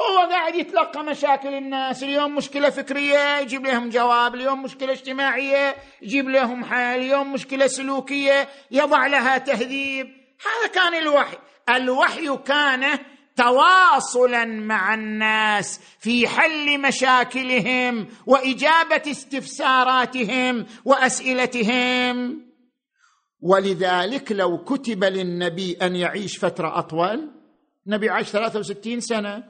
هو 0.00 0.30
قاعد 0.30 0.54
يتلقى 0.54 1.04
مشاكل 1.04 1.54
الناس. 1.54 2.02
اليوم 2.02 2.34
مشكلة 2.34 2.70
فكرية 2.70 3.38
يجيب 3.38 3.66
لهم 3.66 3.88
جواب. 3.88 4.34
اليوم 4.34 4.62
مشكلة 4.62 4.92
اجتماعية 4.92 5.76
يجيب 6.02 6.28
لهم 6.28 6.64
حل. 6.64 6.76
اليوم 6.76 7.32
مشكلة 7.32 7.66
سلوكية 7.66 8.48
يضع 8.70 9.06
لها 9.06 9.38
تهذيب. 9.38 10.06
هذا 10.46 10.72
كان 10.74 10.94
الوحي. 10.94 11.36
الوحي 11.68 12.36
كان 12.36 12.98
تواصلا 13.36 14.44
مع 14.44 14.94
الناس 14.94 15.80
في 16.00 16.28
حل 16.28 16.80
مشاكلهم 16.80 18.08
وإجابة 18.26 19.02
استفساراتهم 19.10 20.66
وأسئلتهم. 20.84 22.47
ولذلك 23.40 24.32
لو 24.32 24.64
كتب 24.64 25.04
للنبي 25.04 25.76
أن 25.82 25.96
يعيش 25.96 26.38
فترة 26.38 26.78
أطول 26.78 27.30
النبي 27.86 28.10
عاش 28.10 28.28
63 28.28 29.00
سنة. 29.00 29.44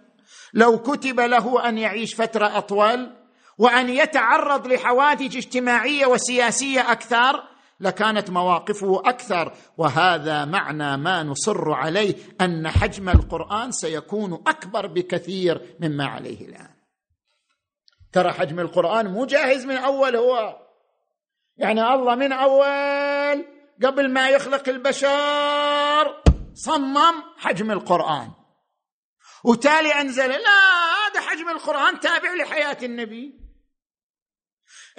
لو 0.54 0.78
كتب 0.78 1.20
له 1.20 1.68
أن 1.68 1.78
يعيش 1.78 2.14
فترة 2.14 2.58
أطول 2.58 3.10
وأن 3.58 3.88
يتعرض 3.88 4.66
لحوادث 4.66 5.36
اجتماعية 5.36 6.06
وسياسية 6.06 6.92
أكثر 6.92 7.42
لكانت 7.80 8.30
مواقفه 8.30 9.02
أكثر. 9.04 9.52
وهذا 9.78 10.44
معنى 10.44 10.96
ما 10.96 11.22
نصر 11.22 11.72
عليه 11.72 12.14
أن 12.40 12.68
حجم 12.68 13.08
القرآن 13.08 13.72
سيكون 13.72 14.32
أكبر 14.32 14.86
بكثير 14.86 15.76
مما 15.80 16.06
عليه 16.06 16.46
الآن. 16.46 16.74
ترى 18.12 18.32
حجم 18.32 18.60
القرآن 18.60 19.06
مو 19.06 19.24
جاهز 19.24 19.64
من 19.64 19.76
أول 19.76 20.16
هو. 20.16 20.56
يعني 21.56 21.94
الله 21.94 22.14
من 22.14 22.32
أول 22.32 23.57
قبل 23.84 24.12
ما 24.12 24.28
يخلق 24.28 24.68
البشر 24.68 26.22
صمم 26.54 27.22
حجم 27.38 27.70
القرآن. 27.70 28.32
وتالي 29.44 30.00
أنزل 30.00 30.30
لا 30.30 30.60
هذا 31.06 31.20
حجم 31.20 31.48
القرآن 31.48 32.00
تابع 32.00 32.34
لحياة 32.34 32.78
النبي. 32.82 33.40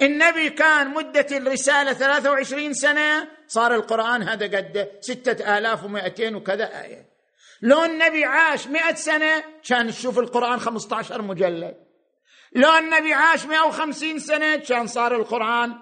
النبي 0.02 0.50
كان 0.50 0.90
مدة 0.90 1.26
الرسالة 1.30 1.92
23 1.92 2.74
سنة 2.74 3.28
صار 3.46 3.74
القرآن 3.74 4.22
هذا 4.22 4.56
قد 4.56 4.90
ستة 5.00 5.58
آلاف 5.58 5.84
ومائتين 5.84 6.34
وكذا 6.34 6.82
آية. 6.82 7.10
لو 7.62 7.84
النبي 7.84 8.24
عاش 8.24 8.66
مئة 8.66 8.94
سنة 8.94 9.44
كان 9.68 9.86
نشوف 9.86 10.18
القرآن 10.18 10.60
15 10.60 11.22
مجلد. 11.22 11.76
لو 12.54 12.78
النبي 12.78 13.14
عاش 13.14 13.46
150 13.46 14.18
سنة 14.18 14.56
كان 14.56 14.86
صار 14.86 15.16
القرآن 15.16 15.74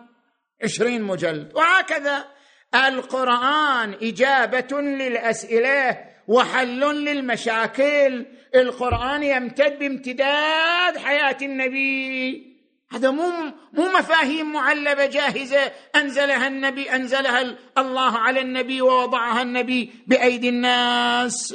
20 0.65 1.03
مجلد. 1.03 1.55
وهكذا. 1.55 2.38
القرآن 2.75 3.93
إجابة 4.03 4.81
للأسئلة 4.81 6.05
وحل 6.29 6.81
للمشاكل. 6.81 8.27
القرآن 8.55 9.23
يمتد 9.23 9.79
بامتداد 9.79 10.97
حياة 10.97 11.37
النبي. 11.43 12.49
هذا 12.91 13.11
مو 13.11 13.31
مو 13.73 13.99
مفاهيم 13.99 14.53
معلبة 14.53 15.07
جاهزة. 15.07 15.73
أنزلها 15.97 16.49
النبي 16.49 16.91
أنزلها 16.91 17.57
الله 17.79 18.19
على 18.19 18.41
النبي 18.41 18.83
ووضعها 18.83 19.43
النبي 19.43 19.91
بأيدي 20.07 20.49
الناس. 20.49 21.55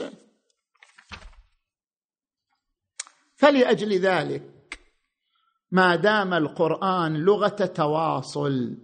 فلأجل 3.35 3.99
ذلك 3.99 4.79
ما 5.71 5.95
دام 5.95 6.33
القرآن 6.33 7.17
لغة 7.17 7.47
تواصل 7.75 8.77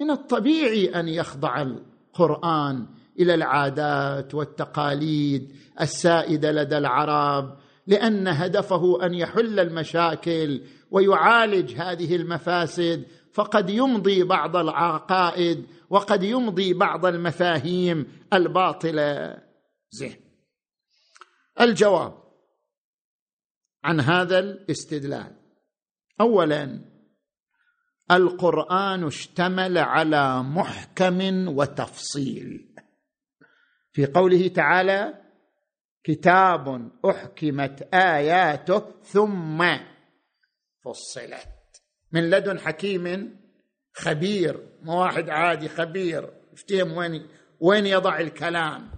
من 0.00 0.10
الطبيعي 0.10 1.00
أن 1.00 1.08
يخضع 1.08 1.62
القرآن 1.62 2.86
إلى 3.18 3.34
العادات 3.34 4.34
والتقاليد 4.34 5.52
السائدة 5.80 6.52
لدى 6.52 6.78
العرب 6.78 7.58
لأن 7.86 8.28
هدفه 8.28 9.06
أن 9.06 9.14
يحل 9.14 9.60
المشاكل 9.60 10.62
ويعالج 10.90 11.74
هذه 11.74 12.16
المفاسد 12.16 13.06
فقد 13.32 13.70
يمضي 13.70 14.24
بعض 14.24 14.56
العقائد 14.56 15.66
وقد 15.90 16.22
يمضي 16.22 16.74
بعض 16.74 17.06
المفاهيم 17.06 18.06
الباطلة. 18.32 19.38
زين. 19.90 20.16
الجواب 21.60 22.14
عن 23.84 24.00
هذا 24.00 24.38
الاستدلال. 24.38 25.36
اولا 26.20 26.89
القرآن 28.10 29.06
اشتمل 29.06 29.78
على 29.78 30.42
محكم 30.42 31.48
وتفصيل. 31.48 32.74
في 33.92 34.06
قوله 34.06 34.48
تعالى 34.48 35.14
كتاب 36.04 36.90
أحكمت 37.10 37.88
آياته 37.94 38.84
ثم 39.02 39.66
فصلت. 40.84 41.48
من 42.12 42.30
لدن 42.30 42.58
حكيم 42.58 43.36
خبير 43.94 44.68
مو 44.82 45.00
واحد 45.00 45.30
عادي 45.30 45.68
خبير. 45.68 46.32
يفتهم 46.52 46.92
وين 46.92 47.26
وين 47.60 47.86
يضع 47.86 48.18
الكلام؟ 48.18 48.90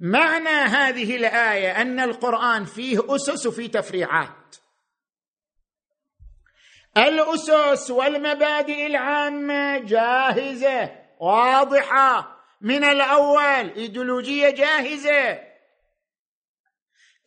معنى 0.00 0.48
هذه 0.48 1.16
الآية 1.16 1.82
أن 1.82 2.00
القرآن 2.00 2.64
فيه 2.64 3.14
أسس 3.14 3.46
وفيه 3.46 3.70
تفريعات. 3.70 4.39
الأسس 6.96 7.90
والمبادئ 7.90 8.86
العامة 8.86 9.78
جاهزة 9.78 10.90
واضحة. 11.20 12.40
من 12.60 12.84
الأول 12.84 13.70
إيديولوجية 13.76 14.50
جاهزة. 14.50 15.38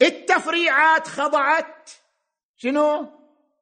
التفريعات 0.02 1.08
خضعت. 1.08 1.90
شنو؟ 2.56 3.10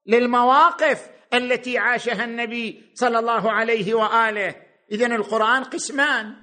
للمواقف 0.06 1.10
التي 1.34 1.78
عاشها 1.78 2.24
النبي 2.24 2.92
صلى 2.96 3.20
الله 3.20 3.52
عليه 3.52 3.94
وآله. 3.94 4.56
اذا 4.92 5.06
القرآن 5.06 5.64
قسمان. 5.64 6.36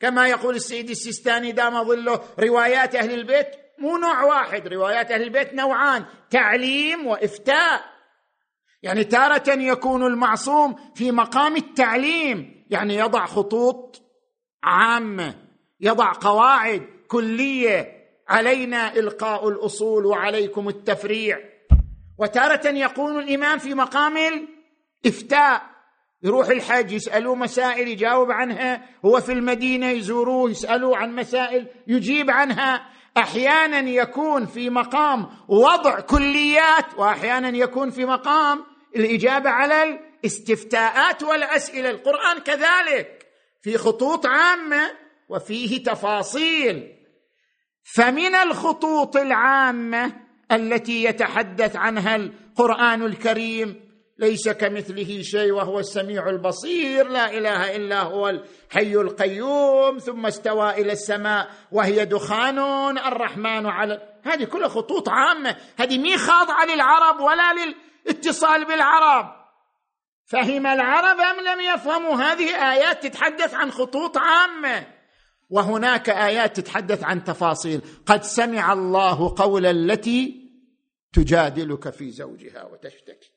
كما 0.00 0.28
يقول 0.28 0.54
السيد 0.56 0.90
السيستاني 0.90 1.52
دام 1.52 1.84
ظله 1.84 2.20
روايات 2.38 2.94
أهل 2.94 3.14
البيت 3.14 3.48
مو 3.78 3.96
نوع 3.96 4.22
واحد 4.22 4.68
روايات 4.68 5.10
أهل 5.10 5.22
البيت 5.22 5.54
نوعان 5.54 6.04
تعليم 6.30 7.06
وإفتاء. 7.06 7.93
يعني 8.84 9.04
تارة 9.04 9.50
يكون 9.50 10.02
المعصوم 10.06 10.76
في 10.94 11.12
مقام 11.12 11.56
التعليم. 11.56 12.64
يعني 12.70 12.96
يضع 12.96 13.26
خطوط 13.26 14.02
عامة 14.62 15.34
يضع 15.80 16.12
قواعد 16.12 16.82
كلية. 17.08 18.04
علينا 18.28 18.96
إلقاء 18.96 19.48
الأصول 19.48 20.06
وعليكم 20.06 20.68
التفريع. 20.68 21.38
وتارة 22.18 22.68
يكون 22.68 23.18
الإمام 23.18 23.58
في 23.58 23.74
مقام 23.74 24.16
الإفتاء. 25.04 25.62
يروح 26.22 26.48
الحج 26.48 26.92
يسالوه 26.92 27.34
مسائل 27.34 27.88
يجاوب 27.88 28.30
عنها. 28.30 28.82
هو 29.04 29.20
في 29.20 29.32
المدينة 29.32 29.90
يزوروه 29.90 30.50
يسالوه 30.50 30.96
عن 30.96 31.14
مسائل 31.14 31.66
يجيب 31.86 32.30
عنها. 32.30 32.86
أحيانا 33.16 33.78
يكون 33.78 34.46
في 34.46 34.70
مقام 34.70 35.26
وضع 35.48 36.00
كليات 36.00 36.98
واحيانا 36.98 37.48
يكون 37.48 37.90
في 37.90 38.04
مقام 38.04 38.73
الإجابة 38.96 39.50
على 39.50 40.00
الاستفتاءات 40.24 41.22
والأسئلة. 41.22 41.90
القرآن 41.90 42.38
كذلك 42.38 43.26
في 43.62 43.78
خطوط 43.78 44.26
عامة 44.26 44.90
وفيه 45.28 45.82
تفاصيل. 45.82 46.94
فمن 47.96 48.34
الخطوط 48.34 49.16
العامة 49.16 50.12
التي 50.52 51.04
يتحدث 51.04 51.76
عنها 51.76 52.16
القرآن 52.16 53.02
الكريم 53.02 53.84
ليس 54.18 54.48
كمثله 54.48 55.22
شيء 55.22 55.52
وهو 55.52 55.78
السميع 55.78 56.28
البصير 56.28 57.08
لا 57.08 57.38
إله 57.38 57.76
إلا 57.76 58.02
هو 58.02 58.28
الحي 58.28 58.94
القيوم 58.94 59.98
ثم 59.98 60.26
استوى 60.26 60.70
إلى 60.70 60.92
السماء 60.92 61.50
وهي 61.72 62.04
دخان 62.04 62.58
الرحمن 62.98 63.66
على. 63.66 64.02
هذه 64.22 64.44
كلها 64.44 64.68
خطوط 64.68 65.08
عامة. 65.08 65.56
هذه 65.78 65.98
مي 65.98 66.16
خاضعه 66.16 66.64
للعرب 66.64 67.20
ولا 67.20 67.52
للاتصال 68.06 68.64
بالعرب. 68.64 69.44
فهم 70.24 70.66
العرب 70.66 71.20
أم 71.20 71.40
لم 71.40 71.60
يفهموا 71.60 72.16
هذه 72.16 72.72
آيات 72.72 73.06
تتحدث 73.06 73.54
عن 73.54 73.70
خطوط 73.70 74.18
عامة؟ 74.18 74.86
وهناك 75.50 76.08
آيات 76.10 76.60
تتحدث 76.60 77.04
عن 77.04 77.24
تفاصيل. 77.24 77.80
قد 78.06 78.22
سمع 78.22 78.72
الله 78.72 79.34
قول 79.36 79.66
التي 79.66 80.50
تجادلك 81.12 81.90
في 81.90 82.10
زوجها 82.10 82.64
وتشتكي. 82.64 83.30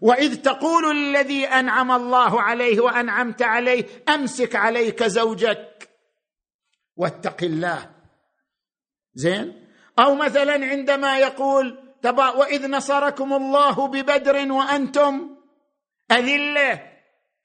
وإذ 0.00 0.42
تقول 0.42 0.96
الذي 0.96 1.46
أنعم 1.46 1.92
الله 1.92 2.42
عليه 2.42 2.80
وأنعمت 2.80 3.42
عليه 3.42 3.84
أمسك 4.08 4.56
عليك 4.56 5.02
زوجك. 5.02 5.88
واتق 6.96 7.42
الله. 7.42 7.90
زين؟ 9.14 9.66
أو 9.98 10.14
مثلا 10.14 10.66
عندما 10.66 11.18
يقول 11.18 11.87
تبا 12.02 12.28
وإذ 12.28 12.70
نصركم 12.70 13.32
الله 13.32 13.88
ببدر 13.88 14.52
وأنتم. 14.52 15.36
أذلة. 16.12 16.82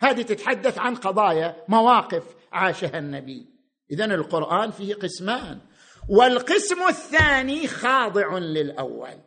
هذه 0.02 0.22
تتحدث 0.22 0.80
عن 0.80 0.96
قضايا 0.96 1.56
مواقف 1.68 2.24
عاشها 2.52 3.00
النبي. 3.00 3.46
اذا 3.92 4.06
القرآن 4.06 4.72
فيه 4.72 4.94
قسمان. 4.94 5.60
والقسم 6.10 6.88
الثاني 6.88 7.68
خاضع 7.68 8.38
للأول. 8.38 9.18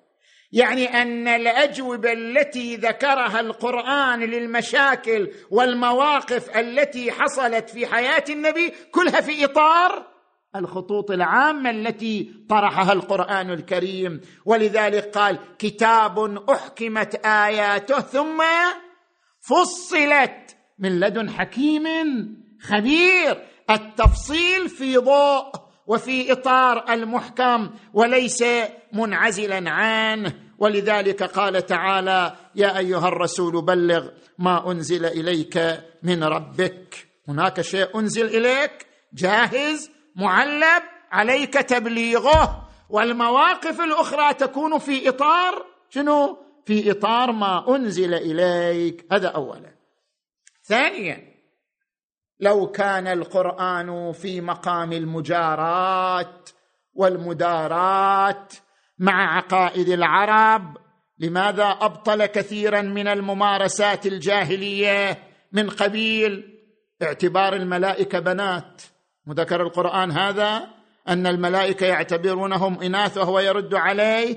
يعني 0.53 1.03
أن 1.03 1.29
الأجوبة 1.29 2.13
التي 2.13 2.77
ذكرها 2.77 3.41
القرآن 3.41 4.21
للمشاكل 4.21 5.31
والمواقف 5.51 6.57
التي 6.57 7.13
حصلت 7.13 7.71
في 7.71 7.87
حياة 7.87 8.25
النبي 8.31 8.73
كلها 8.91 9.21
في 9.21 9.45
إطار 9.45 10.16
الخطوط 10.59 11.11
العامة 11.11 11.71
التي 11.71 12.31
طرحها 12.49 12.93
القرآن 12.93 13.51
الكريم. 13.51 14.21
ولذلك 14.45 15.19
قال 15.19 15.39
كتاب 15.59 16.49
أحكمت 16.51 17.15
آياته 17.27 18.01
ثم 18.01 18.43
فصلت 19.41 20.57
من 20.79 21.01
لدن 21.01 21.31
حكيم 21.31 21.85
خبير. 22.61 23.43
التفصيل 23.71 24.69
في 24.69 24.97
ضوء 24.97 25.53
وفي 25.87 26.33
إطار 26.33 26.93
المحكم 26.93 27.71
وليس 27.93 28.45
منعزلا 28.93 29.71
عنه. 29.71 30.33
ولذلك 30.59 31.23
قال 31.23 31.67
تعالى 31.67 32.37
يا 32.55 32.79
أيها 32.79 33.09
الرسول 33.09 33.65
بلغ 33.65 34.09
ما 34.39 34.71
أنزل 34.71 35.07
إليك 35.07 35.81
من 36.03 36.25
ربك. 36.25 37.09
هناك 37.29 37.61
شيء 37.61 37.99
أنزل 37.99 38.27
إليك؟ 38.27 38.87
جاهز؟ 39.15 39.91
معلب 40.17 40.83
عليك 41.13 41.55
تبليغه 41.55 42.69
والمواقف 42.91 43.81
الأخرى 43.81 44.35
تكون 44.35 44.79
في 44.79 45.09
إطار 45.09 45.67
شنو؟ 45.91 46.39
في 46.65 46.91
إطار 46.91 47.33
ما 47.33 47.77
أنزل 47.77 48.15
إليك. 48.15 49.07
هذا 49.13 49.29
اولا. 49.29 49.75
ثانيا 50.63 51.37
لو 52.41 52.67
كان 52.67 53.07
القرآن 53.07 54.13
في 54.13 54.41
مقام 54.41 54.93
المجارات 54.93 56.51
والمدارات 56.95 58.55
مع 58.99 59.37
عقائد 59.37 59.89
العرب 59.89 60.77
لماذا 61.19 61.65
أبطل 61.81 62.27
كثيرا 62.27 62.83
من 62.83 63.09
الممارسات 63.09 64.07
الجاهلية 64.07 65.19
من 65.53 65.71
قبيل 65.71 66.59
اعتبار 67.03 67.55
الملائكة 67.55 68.19
بنات؟ 68.19 68.83
وذكر 69.27 69.63
القرآن 69.63 70.11
هذا 70.11 70.69
أن 71.09 71.27
الملائكة 71.27 71.87
يعتبرونهم 71.87 72.83
إناث 72.83 73.19
وهو 73.19 73.41
يرد 73.41 73.75
عليه 73.75 74.37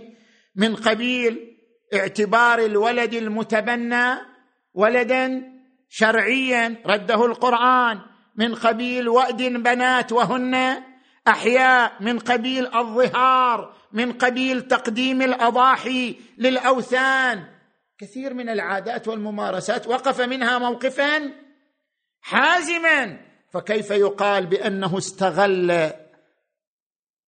من 0.56 0.76
قبيل 0.76 1.58
اعتبار 1.94 2.60
الولد 2.60 3.14
المتبنى 3.14 4.14
ولدا 4.74 5.44
شرعيا. 5.90 6.76
رده 6.86 7.26
القرآن 7.26 8.00
من 8.36 8.56
قبيل 8.56 9.10
وأد 9.10 9.44
بنات 9.44 10.12
وهن 10.12 10.84
أحياء 11.28 11.94
من 12.00 12.20
قبيل 12.20 12.76
الظهار 12.76 13.74
من 13.92 14.12
قبيل 14.12 14.62
تقديم 14.62 15.22
الأضاحي 15.22 16.16
للأوثان. 16.38 17.44
كثير 18.00 18.34
من 18.34 18.50
العادات 18.50 19.08
والممارسات 19.08 19.88
وقف 19.88 20.22
منها 20.22 20.60
موقفا 20.60 21.34
حازما. 22.22 23.29
فكيف 23.52 23.92
يقال 23.92 24.46
بأنه 24.46 24.98
استغل 24.98 25.92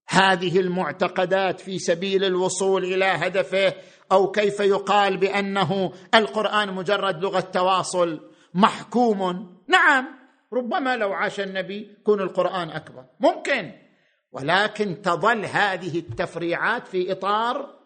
هذه 0.07 0.59
المعتقدات 0.59 1.59
في 1.59 1.79
سبيل 1.79 2.23
الوصول 2.23 2.83
إلى 2.83 3.05
هدفه؟ 3.05 3.73
أو 4.11 4.31
كيف 4.31 4.59
يقال 4.59 5.17
بأنه 5.17 5.93
القرآن 6.15 6.73
مجرد 6.73 7.23
لغة 7.23 7.39
تواصل 7.39 8.29
محكوم؟ 8.53 9.57
نعم 9.67 10.07
ربما 10.53 10.97
لو 10.97 11.13
عاش 11.13 11.39
النبي 11.39 11.97
يكون 11.99 12.21
القرآن 12.21 12.69
أكبر. 12.69 13.05
ممكن. 13.19 13.71
ولكن 14.31 15.01
تظل 15.01 15.45
هذه 15.45 15.99
التفريعات 15.99 16.87
في 16.87 17.11
إطار 17.11 17.81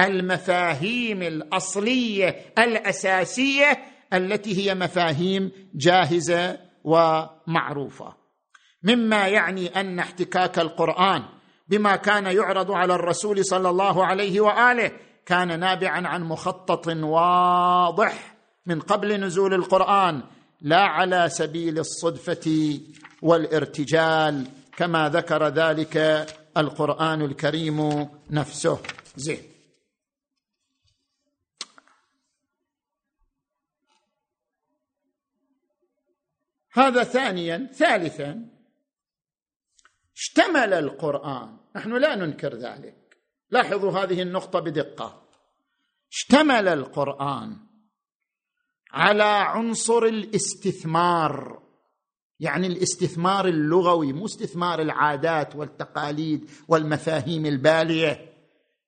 المفاهيم 0.00 1.22
الأصلية 1.22 2.52
الأساسية 2.58 3.78
التي 4.12 4.58
هي 4.58 4.74
مفاهيم 4.74 5.52
جاهزة 5.74 6.58
ومعروفة. 6.84 8.14
مما 8.82 9.28
يعني 9.28 9.80
أن 9.80 9.98
احتكاك 9.98 10.58
القرآن 10.58 11.22
بما 11.68 11.96
كان 11.96 12.26
يعرض 12.26 12.72
على 12.72 12.94
الرسول 12.94 13.44
صلى 13.44 13.70
الله 13.70 14.06
عليه 14.06 14.40
وآله 14.40 14.90
كان 15.26 15.60
نابعا 15.60 16.08
عن 16.08 16.22
مخطط 16.22 16.86
واضح 16.88 18.36
من 18.66 18.80
قبل 18.80 19.20
نزول 19.20 19.54
القرآن 19.54 20.22
لا 20.60 20.80
على 20.80 21.28
سبيل 21.28 21.78
الصدفة 21.78 22.78
والارتجال 23.22 24.46
كما 24.76 25.08
ذكر 25.08 25.48
ذلك 25.48 26.26
القرآن 26.56 27.22
الكريم 27.22 28.08
نفسه. 28.30 28.78
زين. 29.16 29.53
هذا 36.74 37.04
ثانيا 37.04 37.70
ثالثا 37.72 38.48
اشتمل 40.16 40.74
القرآن. 40.74 41.56
نحن 41.76 41.96
لا 41.96 42.14
ننكر 42.14 42.54
ذلك. 42.54 43.16
لاحظوا 43.50 43.92
هذه 43.92 44.22
النقطة 44.22 44.60
بدقة. 44.60 45.28
اشتمل 46.12 46.68
القرآن 46.68 47.56
على 48.92 49.22
عنصر 49.22 50.02
الاستثمار 50.02 51.62
يعني 52.40 52.66
الاستثمار 52.66 53.48
اللغوي 53.48 54.12
مو 54.12 54.24
استثمار 54.24 54.82
العادات 54.82 55.56
والتقاليد 55.56 56.50
والمفاهيم 56.68 57.46
البالية. 57.46 58.34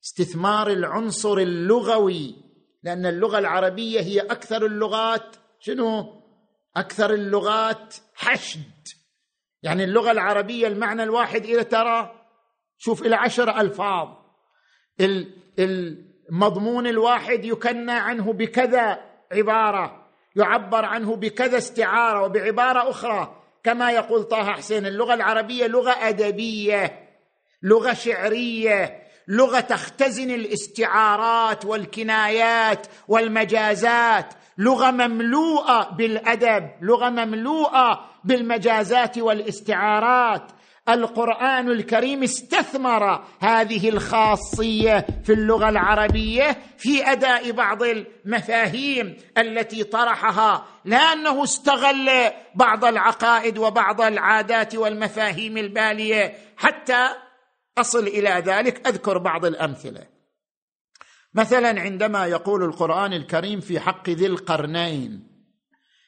استثمار 0.04 0.70
العنصر 0.70 1.38
اللغوي 1.38 2.34
لأن 2.82 3.06
اللغة 3.06 3.38
العربية 3.38 4.00
هي 4.00 4.20
أكثر 4.20 4.66
اللغات. 4.66 5.36
شنو؟ 5.60 6.15
أكثر 6.76 7.14
اللغات 7.14 7.94
حشد. 8.14 8.60
يعني 9.62 9.84
اللغة 9.84 10.10
العربية 10.10 10.66
المعنى 10.66 11.02
الواحد 11.02 11.44
إذا 11.44 11.62
ترى 11.62 12.26
شوف 12.78 13.02
إلى 13.02 13.16
عشر 13.16 13.60
ألفاظ. 13.60 14.08
المضمون 15.58 16.86
الواحد 16.86 17.44
يكنى 17.44 17.92
عنه 17.92 18.32
بكذا 18.32 19.00
عبارة 19.32 20.06
يعبر 20.36 20.84
عنه 20.84 21.16
بكذا 21.16 21.58
استعارة 21.58 22.22
وبعبارة 22.22 22.90
أخرى. 22.90 23.42
كما 23.64 23.92
يقول 23.92 24.24
طه 24.24 24.52
حسين 24.52 24.86
اللغة 24.86 25.14
العربية 25.14 25.66
لغة 25.66 26.08
أدبية 26.08 27.08
لغة 27.62 27.92
شعرية. 27.92 29.05
لغة 29.28 29.60
تختزن 29.60 30.30
الاستعارات 30.30 31.64
والكنايات 31.64 32.86
والمجازات. 33.08 34.34
لغة 34.58 34.90
مملوءة 34.90 35.90
بالأدب 35.90 36.70
لغة 36.82 37.10
مملوءة 37.10 38.10
بالمجازات 38.24 39.18
والاستعارات. 39.18 40.52
القرآن 40.88 41.70
الكريم 41.70 42.22
استثمر 42.22 43.24
هذه 43.40 43.88
الخاصية 43.88 45.06
في 45.24 45.32
اللغة 45.32 45.68
العربية 45.68 46.56
في 46.78 47.12
أداء 47.12 47.50
بعض 47.50 47.82
المفاهيم 47.82 49.16
التي 49.38 49.84
طرحها 49.84 50.64
لا 50.84 50.98
انه 50.98 51.44
استغل 51.44 52.10
بعض 52.54 52.84
العقائد 52.84 53.58
وبعض 53.58 54.00
العادات 54.00 54.74
والمفاهيم 54.74 55.56
البالية 55.56 56.34
حتى 56.56 57.08
أصل 57.78 58.06
إلى 58.06 58.30
ذلك 58.30 58.86
أذكر 58.86 59.18
بعض 59.18 59.44
الأمثلة. 59.44 60.06
مثلا 61.34 61.80
عندما 61.80 62.26
يقول 62.26 62.62
القرآن 62.64 63.12
الكريم 63.12 63.60
في 63.60 63.80
حق 63.80 64.10
ذي 64.10 64.26
القرنين 64.26 65.28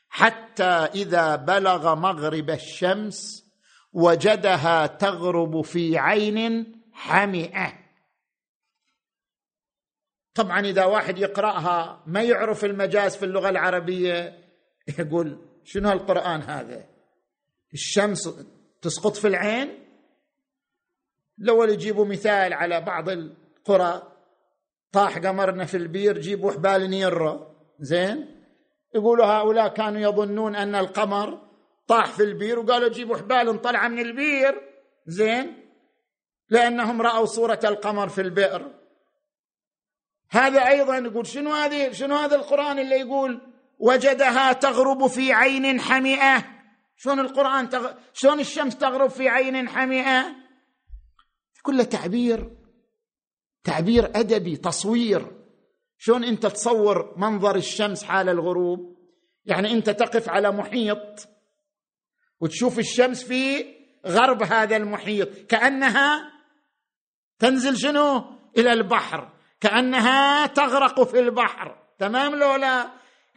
حتى 0.08 0.64
إذا 0.94 1.36
بلغ 1.36 1.94
مغرب 1.94 2.50
الشمس 2.50 3.44
وجدها 3.92 4.86
تغرب 4.86 5.60
في 5.60 5.98
عين 5.98 6.74
حمئة. 6.92 7.72
طبعا 10.34 10.60
إذا 10.60 10.84
واحد 10.84 11.18
يقرأها 11.18 12.02
ما 12.06 12.22
يعرف 12.22 12.64
المجاز 12.64 13.16
في 13.16 13.24
اللغة 13.24 13.48
العربية 13.48 14.44
يقول 14.98 15.38
شنو 15.64 15.92
القران 15.92 16.42
هذا؟ 16.42 16.84
الشمس 17.74 18.30
تسقط 18.82 19.16
في 19.16 19.28
العين؟ 19.28 19.87
لو 21.38 21.64
يجيبوا 21.64 22.04
مثال 22.04 22.52
على 22.52 22.80
بعض 22.80 23.08
القرى 23.08 24.02
طاح 24.92 25.18
قمرنا 25.18 25.64
في 25.64 25.76
البير 25.76 26.18
جيبوا 26.18 26.52
حبال 26.52 26.90
نيرة 26.90 27.54
زين؟ 27.80 28.44
يقولوا 28.94 29.26
هؤلاء 29.26 29.68
كانوا 29.68 30.00
يظنون 30.00 30.56
أن 30.56 30.74
القمر 30.74 31.48
طاح 31.86 32.06
في 32.06 32.22
البير 32.22 32.58
وقالوا 32.58 32.88
جيبوا 32.88 33.16
حبال 33.16 33.62
طلع 33.62 33.88
من 33.88 33.98
البير. 33.98 34.62
زين؟ 35.06 35.64
لأنهم 36.48 37.02
رأوا 37.02 37.26
صورة 37.26 37.60
القمر 37.64 38.08
في 38.08 38.20
البئر. 38.20 38.74
هذا 40.30 40.68
أيضا 40.68 40.96
يقول 40.98 41.26
شنو 41.26 41.50
هذه 41.50 41.92
شنو 41.92 42.16
هذا 42.16 42.36
القرآن 42.36 42.78
اللي 42.78 43.00
يقول؟ 43.00 43.40
وجدها 43.78 44.52
تغرب 44.52 45.06
في 45.06 45.32
عين 45.32 45.80
حمئة 45.80 46.44
شلون 46.96 47.20
القرآن 47.20 47.68
تغ... 47.68 47.92
شلون 48.12 48.40
الشمس 48.40 48.76
تغرب 48.76 49.10
في 49.10 49.28
عين 49.28 49.68
حمئة 49.68 50.24
كله 51.62 51.84
تعبير 51.84 52.50
تعبير 53.64 54.04
أدبي 54.14 54.56
تصوير. 54.56 55.32
شلون 55.98 56.24
أنت 56.24 56.46
تصور 56.46 57.14
منظر 57.16 57.56
الشمس 57.56 58.04
حال 58.04 58.28
الغروب؟ 58.28 58.98
يعني 59.44 59.72
أنت 59.72 59.90
تقف 59.90 60.28
على 60.28 60.50
محيط 60.50 61.28
وتشوف 62.40 62.78
الشمس 62.78 63.24
في 63.24 63.64
غرب 64.06 64.42
هذا 64.42 64.76
المحيط. 64.76 65.28
كأنها 65.48 66.32
تنزل 67.38 67.76
شنو؟ 67.76 68.24
إلى 68.58 68.72
البحر. 68.72 69.32
كأنها 69.60 70.46
تغرق 70.46 71.02
في 71.02 71.18
البحر. 71.18 71.78
تمام 71.98 72.34
لو 72.34 72.56
لا؟ 72.56 72.90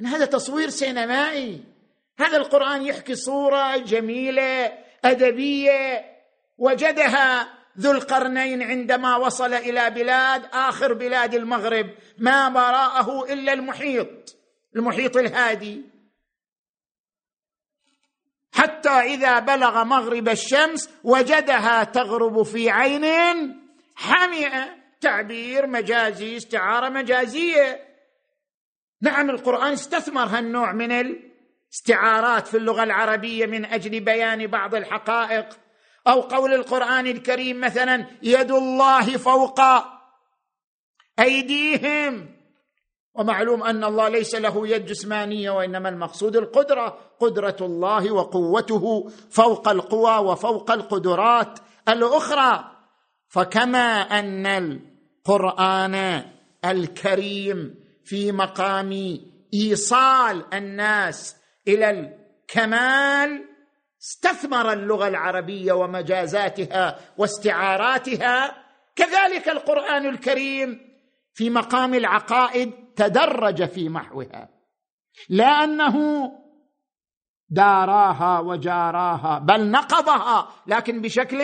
هذا 0.05 0.25
تصوير 0.25 0.69
سينمائي. 0.69 1.63
هذا 2.19 2.37
القرآن 2.37 2.85
يحكي 2.85 3.15
صورة 3.15 3.77
جميلة 3.77 4.73
أدبية 5.05 6.05
وجدها 6.57 7.60
ذو 7.79 7.91
القرنين 7.91 8.63
عندما 8.63 9.15
وصل 9.15 9.53
إلى 9.53 9.89
بلاد 9.89 10.45
آخر 10.53 10.93
بلاد 10.93 11.35
المغرب 11.35 11.89
ما 12.17 12.47
وراءه 12.47 13.33
إلا 13.33 13.53
المحيط 13.53 14.37
المحيط 14.75 15.17
الهادي. 15.17 15.81
حتى 18.53 18.89
إذا 18.89 19.39
بلغ 19.39 19.83
مغرب 19.83 20.29
الشمس 20.29 20.89
وجدها 21.03 21.83
تغرب 21.83 22.43
في 22.43 22.69
عين 22.69 23.05
حمئه 23.95 24.75
تعبير 25.01 25.67
مجازي 25.67 26.37
استعاره 26.37 26.89
مجازية. 26.89 27.87
نعم 29.01 29.29
القرآن 29.29 29.71
استثمر 29.71 30.23
هالنوع 30.25 30.73
من 30.73 30.91
الاستعارات 30.91 32.47
في 32.47 32.57
اللغة 32.57 32.83
العربية 32.83 33.45
من 33.45 33.65
أجل 33.65 33.99
بيان 33.99 34.47
بعض 34.47 34.75
الحقائق. 34.75 35.60
أو 36.07 36.21
قول 36.21 36.53
القرآن 36.53 37.07
الكريم 37.07 37.61
مثلا 37.61 38.05
يد 38.23 38.51
الله 38.51 39.17
فوق 39.17 39.61
أيديهم. 41.19 42.35
ومعلوم 43.13 43.63
أن 43.63 43.83
الله 43.83 44.09
ليس 44.09 44.35
له 44.35 44.67
يد 44.67 44.85
جسمانية 44.85 45.51
وإنما 45.51 45.89
المقصود 45.89 46.35
القدرة 46.35 46.97
قدرة 47.19 47.57
الله 47.61 48.11
وقوته 48.11 49.09
فوق 49.29 49.69
القوى 49.69 50.17
وفوق 50.17 50.71
القدرات 50.71 51.59
الأخرى. 51.89 52.71
فكما 53.27 54.01
أن 54.01 54.45
القرآن 54.45 56.25
الكريم 56.65 57.75
في 58.05 58.31
مقام 58.31 59.19
إيصال 59.53 60.53
الناس 60.53 61.35
إلى 61.67 61.89
الكمال 61.89 63.50
استثمر 64.01 64.73
اللغة 64.73 65.07
العربية 65.07 65.73
ومجازاتها 65.73 66.99
واستعاراتها. 67.17 68.63
كذلك 68.95 69.49
القرآن 69.49 70.05
الكريم 70.05 70.79
في 71.33 71.49
مقام 71.49 71.93
العقائد 71.93 72.71
تدرج 72.95 73.65
في 73.65 73.89
محوها. 73.89 74.49
لا 75.29 75.63
أنه 75.63 75.97
داراها 77.49 78.39
وجاراها 78.39 79.39
بل 79.39 79.71
نقضها 79.71 80.49
لكن 80.67 81.01
بشكل 81.01 81.43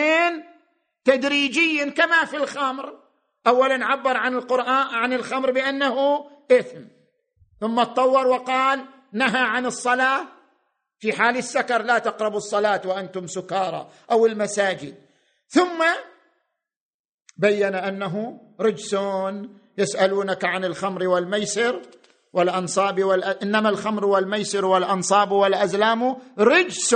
تدريجي 1.04 1.90
كما 1.90 2.24
في 2.24 2.36
الخمر. 2.36 2.98
اولا 3.46 3.86
عبر 3.86 4.16
عن 4.16 4.34
القرآن 4.34 4.86
عن 4.94 5.12
الخمر 5.12 5.50
بأنه 5.50 6.24
إثم 6.50 6.84
ثم 7.60 7.82
تطور 7.82 8.26
وقال 8.26 8.84
نهى 9.12 9.40
عن 9.40 9.66
الصلاة 9.66 10.37
في 10.98 11.12
حال 11.12 11.36
السكر 11.36 11.82
لا 11.82 11.98
تقربوا 11.98 12.38
الصلاة 12.38 12.80
وأنتم 12.84 13.26
سكارى 13.26 13.90
أو 14.10 14.26
المساجد. 14.26 14.94
ثم 15.48 15.84
بين 17.36 17.74
أنه 17.74 18.40
رجس 18.60 18.96
يسألونك 19.78 20.44
عن 20.44 20.64
الخمر 20.64 21.08
والميسر 21.08 21.82
والأنصاب 22.32 23.04
وال... 23.04 23.24
إنما 23.24 23.68
الخمر 23.68 24.04
والميسر 24.04 24.64
والأنصاب 24.64 25.30
والأزلام 25.32 26.16
رجس 26.38 26.94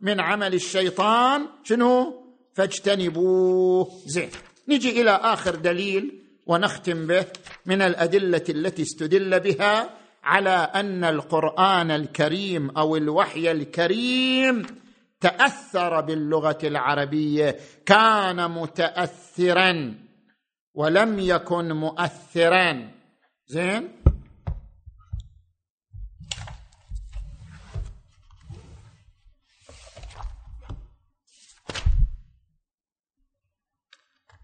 من 0.00 0.20
عمل 0.20 0.54
الشيطان. 0.54 1.46
شنو؟ 1.64 2.24
فاجتنبوه. 2.54 3.90
زين. 4.06 4.30
نجي 4.68 5.00
إلى 5.00 5.10
آخر 5.10 5.54
دليل 5.54 6.22
ونختم 6.46 7.06
به 7.06 7.26
من 7.66 7.82
الأدلة 7.82 8.44
التي 8.48 8.82
استدل 8.82 9.40
بها 9.40 9.97
على 10.28 10.50
أن 10.50 11.04
القرآن 11.04 11.90
الكريم 11.90 12.70
أو 12.70 12.96
الوحي 12.96 13.50
الكريم 13.50 14.66
تأثر 15.20 16.00
باللغة 16.00 16.58
العربية. 16.64 17.58
كان 17.86 18.50
متاثرا 18.50 19.94
ولم 20.74 21.18
يكن 21.18 21.72
مؤثرا. 21.72 22.90
زين؟ 23.46 23.88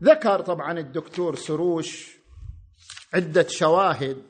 ذكر 0.02 0.40
طبعا 0.40 0.78
الدكتور 0.78 1.36
سروش 1.36 2.16
عدة 3.14 3.46
شواهد 3.48 4.22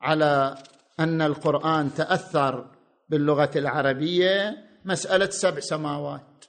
على 0.00 0.62
أن 1.00 1.22
القرآن 1.22 1.94
تأثر 1.94 2.70
باللغة 3.08 3.50
العربية 3.56 4.56
مسألة 4.84 5.30
سبع 5.30 5.60
سماوات. 5.60 6.44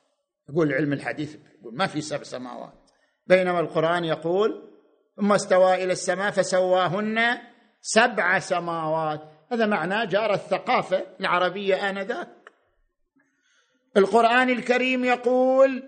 يقول 0.49 0.73
علم 0.73 0.93
الحديث 0.93 1.35
يقول 1.59 1.75
ما 1.75 1.87
في 1.87 2.01
سبع 2.01 2.23
سماوات. 2.23 2.91
بينما 3.27 3.59
القرآن 3.59 4.05
يقول 4.05 4.69
ثم 5.17 5.31
استوى 5.31 5.83
إلى 5.83 5.91
السماء 5.91 6.31
فسواهن 6.31 7.37
سبع 7.81 8.39
سماوات. 8.39 9.21
هذا 9.51 9.65
معناه 9.65 10.05
جار 10.05 10.33
الثقافة 10.33 11.05
العربية 11.19 11.89
آنذاك. 11.89 12.29
القرآن 13.97 14.49
الكريم 14.49 15.05
يقول 15.05 15.83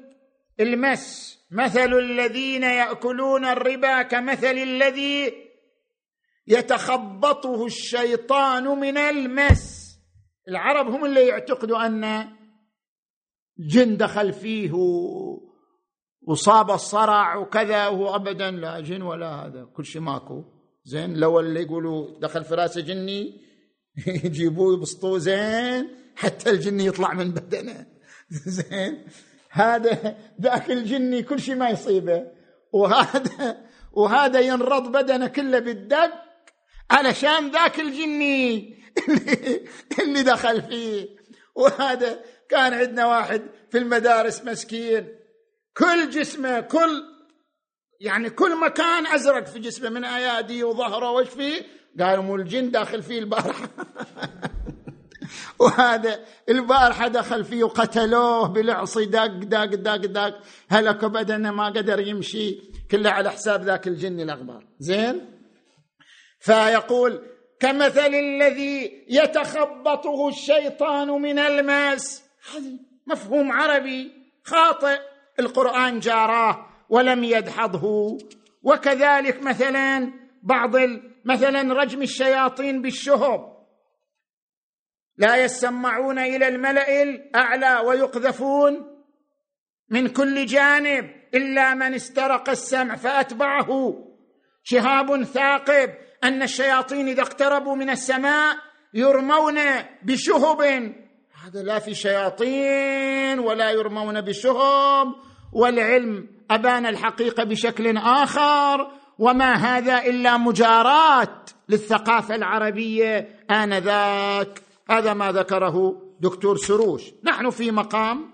المس 0.60 1.36
مثل 1.51 1.93
الذين 1.93 2.64
يأكلون 2.64 3.45
الربا 3.45 4.01
كمثل 4.01 4.58
الذي 4.58 5.44
يتخبطه 6.47 7.65
الشيطان 7.65 8.63
من 8.63 8.97
المس. 8.97 9.85
العرب 10.47 10.87
هم 10.87 11.05
اللي 11.05 11.27
يعتقدوا 11.27 11.85
أن 11.85 12.27
جن 13.59 13.97
دخل 13.97 14.33
فيه 14.33 14.71
وصاب 16.21 16.71
الصرع 16.71 17.35
وكذا 17.35 17.87
وهو 17.87 18.15
ابدا 18.15 18.51
لا 18.51 18.79
جن 18.79 19.01
ولا 19.01 19.27
هذا 19.27 19.67
كل 19.75 19.85
شيء 19.85 20.01
ماكو. 20.01 20.43
زين 20.83 21.13
لو 21.13 21.39
اللي 21.39 21.61
يقولوا 21.61 22.19
دخل 22.19 22.43
في 22.43 22.55
رأسه 22.55 22.81
جني 22.81 23.41
يجيبوه 24.25 24.73
يبسطوه 24.73 25.17
زين 25.17 25.89
حتى 26.15 26.49
الجن 26.49 26.79
يطلع 26.79 27.13
من 27.13 27.31
بدنه. 27.31 27.85
زين 28.57 29.05
هذا 29.49 30.17
ذاك 30.41 30.71
الجني 30.71 31.23
كل 31.23 31.39
شيء 31.39 31.55
ما 31.55 31.69
يصيبه. 31.69 32.27
وهذا 32.73 33.65
وهذا 33.93 34.39
ينرض 34.39 34.91
بدنه 34.91 35.27
كله 35.27 35.59
بالدق 35.59 36.24
علشان 36.91 37.51
ذاك 37.51 37.79
الجني 37.79 38.75
اللي, 39.09 39.65
اللي 39.99 40.23
دخل 40.23 40.61
فيه. 40.61 41.07
وهذا 41.55 42.19
كان 42.49 42.73
عندنا 42.73 43.05
واحد 43.05 43.41
في 43.71 43.77
المدارس 43.77 44.43
مسكين. 44.43 45.07
كل 45.77 46.09
جسمه 46.09 46.59
كل 46.59 47.03
يعني 47.99 48.29
كل 48.29 48.59
مكان 48.59 49.07
أزرق 49.07 49.45
في 49.45 49.59
جسمه 49.59 49.89
من 49.89 50.03
أيادي 50.03 50.63
وظهره 50.63 51.11
وش 51.11 51.27
فيه؟ 51.27 51.61
قالوا 51.99 52.23
مو 52.23 52.36
الجن 52.36 52.71
داخل 52.71 53.03
فيه 53.03 53.19
البارحة. 53.19 53.69
وهذا 55.59 56.19
البارحة 56.49 57.07
دخل 57.07 57.43
فيه 57.43 57.63
وقتلوه 57.63 58.47
بالعصي. 58.47 59.05
دق 59.05 59.25
دق 59.25 59.65
دق 59.65 59.95
دق 59.95 60.39
هلك 60.69 61.05
بدنه 61.05 61.51
ما 61.51 61.65
قدر 61.65 61.99
يمشي. 61.99 62.59
كله 62.91 63.09
على 63.09 63.31
حساب 63.31 63.63
ذاك 63.63 63.88
الجن 63.88 64.19
الأخبار 64.19 64.65
زين؟ 64.79 65.34
فيقول 66.45 67.25
كمثل 67.59 68.13
الذي 68.13 69.05
يتخبطه 69.09 70.27
الشيطان 70.27 71.07
من 71.07 71.39
الماس. 71.39 72.23
هذا 72.53 72.71
مفهوم 73.07 73.51
عربي 73.51 74.11
خاطئ. 74.43 74.99
القرآن 75.39 75.99
جاراه 75.99 76.65
ولم 76.89 77.23
يدحضه. 77.23 78.17
وكذلك 78.63 79.43
مثلا 79.43 80.13
بعض 80.43 80.71
مثلا 81.25 81.73
رجم 81.73 82.01
الشياطين 82.01 82.81
بالشهب. 82.81 83.55
لا 85.17 85.35
يسمعون 85.35 86.19
إلى 86.19 86.47
الملأ 86.47 87.03
الأعلى 87.03 87.87
ويقذفون 87.87 89.03
من 89.89 90.07
كل 90.07 90.45
جانب 90.45 91.11
إلا 91.33 91.73
من 91.73 91.93
استرق 91.93 92.49
السمع 92.49 92.95
فأتبعه. 92.95 94.01
شهاب 94.63 95.23
ثاقب 95.23 96.05
أن 96.26 96.43
الشياطين 96.43 97.07
إذا 97.07 97.21
اقتربوا 97.21 97.76
من 97.76 97.89
السماء 97.89 98.57
يرمون 98.93 99.55
بشهب. 100.03 100.61
هذا 101.43 101.63
لا 101.63 101.80
في 101.80 101.95
شياطين 101.95 103.39
ولا 103.39 103.71
يرمون 103.71 104.21
بشهب. 104.21 105.07
والعلم 105.53 106.28
أبان 106.51 106.86
الحقيقة 106.86 107.43
بشكل 107.43 107.97
آخر. 107.97 108.91
وما 109.19 109.53
هذا 109.53 110.05
إلا 110.05 110.38
مجاراه 110.38 111.45
للثقافة 111.69 112.36
العربية 112.36 113.39
آنذاك. 113.51 114.61
هذا 114.89 115.13
ما 115.13 115.32
ذكره 115.32 116.01
دكتور 116.19 116.57
سروش. 116.57 117.03
نحن 117.23 117.49
في 117.49 117.71
مقام 117.71 118.34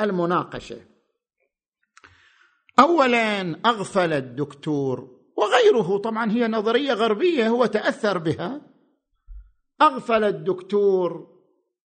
المناقشة. 0.00 0.80
اولا 2.78 3.60
أغفل 3.66 4.12
الدكتور 4.12 5.19
وغيره. 5.40 5.98
طبعا 5.98 6.30
هي 6.30 6.48
نظرية 6.48 6.92
غربية 6.92 7.48
هو 7.48 7.66
تأثر 7.66 8.18
بها. 8.18 8.60
أغفل 9.82 10.24
الدكتور 10.24 11.40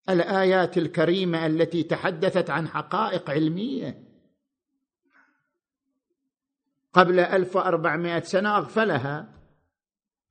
الآيات 0.10 0.78
الكريمة 0.78 1.46
التي 1.46 1.84
تحدثت 1.84 2.50
عن 2.50 2.68
حقائق 2.68 3.30
علمية. 3.30 4.04
قبل 6.94 7.20
1400 7.20 8.20
سنة 8.20 8.58
أغفلها. 8.58 9.36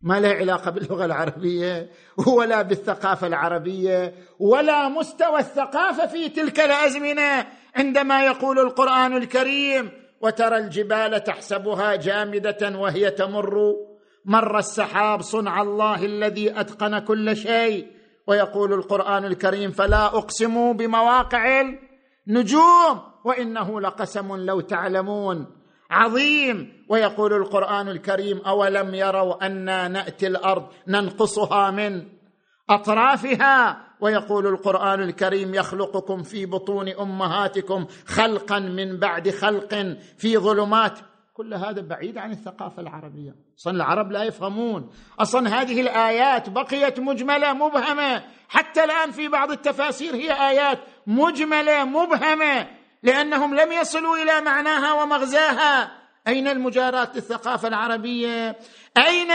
ما 0.01 0.21
له 0.21 0.29
علاقة 0.29 0.71
باللغة 0.71 1.05
العربية 1.05 1.91
ولا 2.27 2.63
بالثقافة 2.63 3.27
العربية 3.27 4.15
ولا 4.39 4.89
مستوى 4.89 5.39
الثقافة 5.39 6.07
في 6.07 6.29
تلك 6.29 6.61
الأزمنة 6.61 7.47
عندما 7.75 8.25
يقول 8.25 8.59
القرآن 8.59 9.17
الكريم. 9.17 10.04
وترى 10.21 10.57
الجبال 10.57 11.25
تحسبها 11.25 11.97
جامدة 11.97 12.79
وهي 12.79 13.11
تمر. 13.11 13.75
مر 14.25 14.59
السحاب 14.59 15.23
صنع 15.23 15.63
الله 15.63 16.05
الذي 16.05 16.61
أتقن 16.61 16.99
كل 16.99 17.37
شيء. 17.37 17.87
ويقول 18.27 18.73
القرآن 18.73 19.25
الكريم 19.25 19.71
فلا 19.71 20.07
أقسم 20.07 20.73
بمواقع 20.73 21.61
النجوم 22.29 23.01
وإنه 23.25 23.81
لقسم 23.81 24.37
لو 24.37 24.61
تعلمون. 24.61 25.47
عظيم. 25.91 26.85
ويقول 26.89 27.33
القرآن 27.33 27.89
الكريم 27.89 28.39
أولم 28.39 28.95
يروا 28.95 29.47
أنا 29.47 29.89
نأتي 29.89 30.27
الأرض 30.27 30.67
ننقصها 30.89 31.71
من 31.71 32.03
أطرافها؟ 32.71 33.85
ويقول 34.05 34.47
القرآن 34.47 35.01
الكريم 35.01 35.55
يخلقكم 35.55 36.23
في 36.23 36.47
بطون 36.47 36.89
أمهاتكم 36.89 37.87
خلقا 38.07 38.59
من 38.59 38.99
بعد 38.99 39.31
خلق 39.31 39.97
في 40.19 40.39
ظلمات. 40.39 40.99
كل 41.35 41.55
هذا 41.55 41.81
بعيد 41.81 42.19
عن 42.19 42.31
الثقافة 42.31 42.83
العربية. 42.83 43.35
أصلا 43.59 43.77
العرب 43.77 44.13
لا 44.13 44.23
يفهمون. 44.23 44.91
أصلا 45.19 45.61
هذه 45.61 45.81
الآيات 45.81 46.49
بقيت 46.49 47.01
مجملة 47.01 47.53
مبهمة. 47.53 48.23
حتى 48.49 48.85
الآن 48.85 49.11
في 49.11 49.29
بعض 49.29 49.51
التفاسير 49.51 50.15
هي 50.15 50.49
آيات 50.49 50.79
مجملة 51.07 51.85
مبهمة 51.85 52.67
لأنهم 53.03 53.55
لم 53.55 53.73
يصلوا 53.73 54.17
إلى 54.17 54.41
معناها 54.41 55.03
ومغزاها. 55.03 55.91
أين 56.29 56.49
المجاراة 56.49 57.09
للثقافة 57.15 57.69
العربية؟ 57.69 58.59
أين 58.99 59.33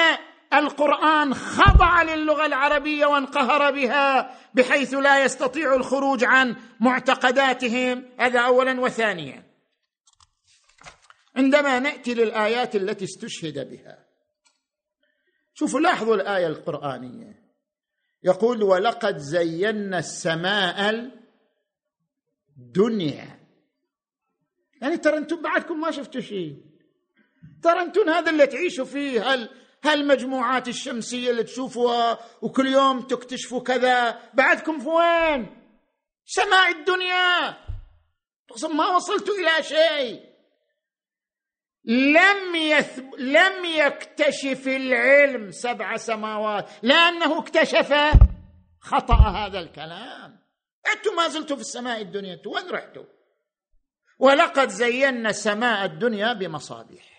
القرآن 0.54 1.34
خضع 1.34 2.04
للغة 2.04 2.45
العربية 2.45 3.06
وانقهر 3.06 3.72
بها 3.72 4.36
بحيث 4.54 4.93
لا 4.93 5.24
يستطيع 5.24 5.76
الخروج 5.76 6.24
عن 6.24 6.56
معتقداتهم. 6.80 8.06
هذا 8.20 8.39
اولا 8.39 8.82
وثانيا. 8.82 9.43
عندما 11.36 11.80
نأتي 11.80 12.14
للآيات 12.14 12.76
التي 12.76 13.06
استشهد 13.06 13.70
بها 13.70 14.06
شوفوا 15.54 15.80
لاحظوا 15.80 16.16
الآية 16.16 16.47
القرآنية. 16.47 17.50
يقول 18.24 18.64
ولقد 18.64 19.18
زينا 19.18 20.00
السماء 20.00 21.10
الدنيا. 22.58 23.39
يعني 24.82 24.97
ترى 24.97 25.18
أنتم 25.18 25.41
بعدكم 25.41 25.80
ما 25.80 25.91
شفتوا 25.91 26.22
شيء. 26.22 26.56
ترى 27.64 27.82
أنتم 27.82 28.10
هذا 28.10 28.32
اللي 28.32 28.47
تعيشوا 28.47 28.86
فيه 28.86 29.34
هالمجموعات 29.84 30.68
الشمسية 30.68 31.32
اللي 31.32 31.44
تشوفوها 31.44 32.20
وكل 32.42 32.68
يوم 32.68 33.02
تكتشفوا 33.02 33.64
كذا. 33.64 34.20
بعدكم 34.34 34.80
في 34.80 34.90
وين 34.90 35.56
سماء 36.26 36.72
الدنيا. 36.72 37.58
ما 38.74 38.88
وصلتوا 38.96 39.36
إلى 39.36 39.64
شيء. 39.64 40.30
لم 41.86 42.56
يثب... 42.56 43.16
لم 43.16 43.66
يكتشف 43.66 44.68
العلم 44.68 45.52
سبع 45.52 45.98
سماوات. 45.98 46.70
لأنه 46.84 47.40
اكتشف 47.40 47.94
خطأ 48.80 49.16
هذا 49.16 49.60
الكلام. 49.60 50.40
أنتم 50.94 51.16
ما 51.16 51.28
زلتوا 51.28 51.56
في 51.56 51.62
السماء 51.62 52.02
الدنيا 52.02 52.42
وين 52.46 52.70
رحتوا؟ 52.72 53.06
ولقد 54.20 54.70
زينا 54.70 55.32
سماء 55.32 55.86
الدنيا 55.86 56.34
بمصابيح. 56.34 57.19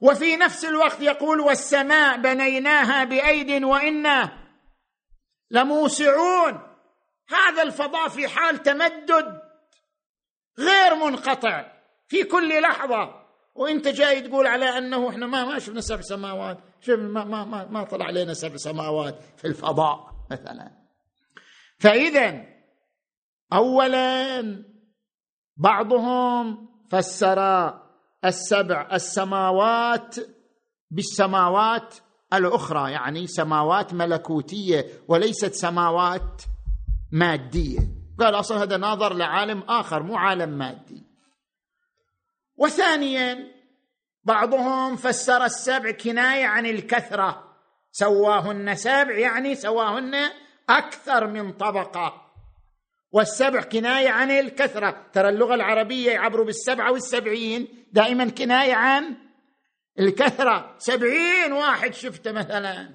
وفي 0.00 0.36
نفس 0.36 0.64
الوقت 0.64 1.00
يقول 1.00 1.40
والسماء 1.40 2.20
بنيناها 2.20 3.04
بأيد 3.04 3.64
وإنا 3.64 4.46
لموسعون. 5.50 6.60
هذا 7.28 7.62
الفضاء 7.62 8.08
في 8.08 8.28
حال 8.28 8.62
تمدد 8.62 9.42
غير 10.58 10.94
منقطع 10.94 11.72
في 12.08 12.24
كل 12.24 12.62
لحظة. 12.62 13.26
وإنت 13.54 13.88
جاي 13.88 14.20
تقول 14.20 14.46
على 14.46 14.78
أنه 14.78 15.10
إحنا 15.10 15.26
ما 15.26 15.44
ما 15.44 15.58
شفنا 15.58 15.80
سبع 15.80 16.00
سماوات. 16.00 16.58
شوف 16.80 17.00
ما 17.00 17.24
ما 17.24 17.44
ما, 17.44 17.64
ما 17.64 17.84
طلع 17.84 18.06
علينا 18.06 18.34
سبع 18.34 18.56
سماوات 18.56 19.18
في 19.36 19.46
الفضاء 19.46 20.10
مثلا. 20.30 20.70
فاذا 21.78 22.44
اولا 23.52 24.42
بعضهم 25.56 26.68
فسر 26.90 27.40
السبع 28.26 28.88
السماوات 28.92 30.16
بالسماوات 30.90 31.94
الأخرى 32.32 32.92
يعني 32.92 33.26
سماوات 33.26 33.94
ملكوتية 33.94 34.86
وليست 35.08 35.54
سماوات 35.54 36.42
مادية. 37.12 37.78
قال 38.20 38.34
أصلا 38.34 38.62
هذا 38.62 38.76
ناظر 38.76 39.14
لعالم 39.14 39.62
آخر 39.68 40.02
مو 40.02 40.16
عالم 40.16 40.48
مادي. 40.48 41.06
وثانيا 42.56 43.38
بعضهم 44.24 44.96
فسر 44.96 45.44
السبع 45.44 45.90
كناية 45.90 46.46
عن 46.46 46.66
الكثرة. 46.66 47.56
سواهن 47.92 48.74
سبع 48.74 49.18
يعني 49.18 49.54
سواهن 49.54 50.14
أكثر 50.68 51.26
من 51.26 51.52
طبقة. 51.52 52.25
والسبع 53.16 53.60
كناية 53.62 54.08
عن 54.08 54.30
الكثرة. 54.30 55.06
ترى 55.12 55.28
اللغة 55.28 55.54
العربية 55.54 56.10
يعبروا 56.10 56.44
بالسبعة 56.44 56.92
والسبعين. 56.92 57.68
دائما 57.92 58.30
كناية 58.30 58.74
عن 58.74 59.16
الكثرة. 59.98 60.74
سبعين 60.78 61.52
واحد 61.52 61.94
شفته 61.94 62.32
مثلا. 62.32 62.94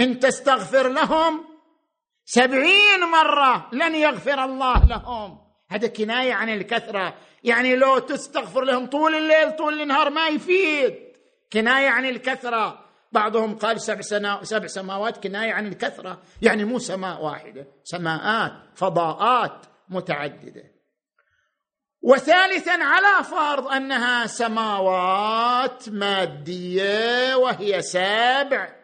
إن 0.00 0.18
تستغفر 0.18 0.88
لهم 0.88 1.44
سبعين 2.24 3.00
مرة 3.12 3.68
لن 3.72 3.94
يغفر 3.94 4.44
الله 4.44 4.86
لهم. 4.86 5.38
هذا 5.70 5.88
كناية 5.88 6.34
عن 6.34 6.48
الكثرة. 6.48 7.14
يعني 7.44 7.76
لو 7.76 7.98
تستغفر 7.98 8.64
لهم 8.64 8.86
طول 8.86 9.14
الليل 9.14 9.56
طول 9.56 9.80
النهار 9.80 10.10
ما 10.10 10.28
يفيد. 10.28 10.94
كناية 11.52 11.88
عن 11.88 12.04
الكثرة. 12.04 12.87
بعضهم 13.12 13.58
قال 13.58 13.80
سبع, 13.80 14.42
سبع 14.42 14.66
سماوات 14.66 15.22
كناية 15.22 15.52
عن 15.52 15.66
الكثرة. 15.66 16.22
يعني 16.42 16.64
مو 16.64 16.78
سماء 16.78 17.24
واحدة 17.24 17.66
سماءات 17.84 18.52
فضاءات 18.74 19.66
متعددة. 19.88 20.78
وثالثا 22.02 22.84
على 22.84 23.24
فرض 23.24 23.66
أنها 23.68 24.26
سماوات 24.26 25.88
مادية 25.88 27.34
وهي 27.34 27.82
سابع 27.82 28.78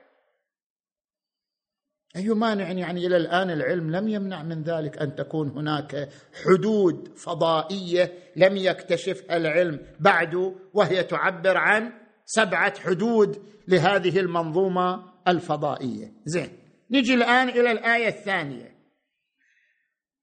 اي 2.17 2.29
مانع 2.29 2.71
يعني 2.71 3.07
إلى 3.07 3.17
الآن 3.17 3.51
العلم 3.51 3.91
لم 3.97 4.09
يمنع 4.09 4.43
من 4.43 4.63
ذلك 4.63 4.99
أن 4.99 5.15
تكون 5.15 5.49
هناك 5.49 6.09
حدود 6.45 7.19
فضائية 7.19 8.13
لم 8.37 8.57
يكتشفها 8.57 9.37
العلم 9.37 9.81
بعد 10.01 10.55
وهي 10.75 11.03
تعبر 11.03 11.57
عن 11.57 11.93
سبعة 12.25 12.81
حدود 12.81 13.43
لهذه 13.69 14.21
المنظومة 14.21 15.13
الفضائية. 15.29 16.13
زين 16.25 16.49
نجي 16.91 17.15
الآن 17.15 17.49
إلى 17.49 17.73
الآية 17.73 18.09
الثانية. 18.09 18.75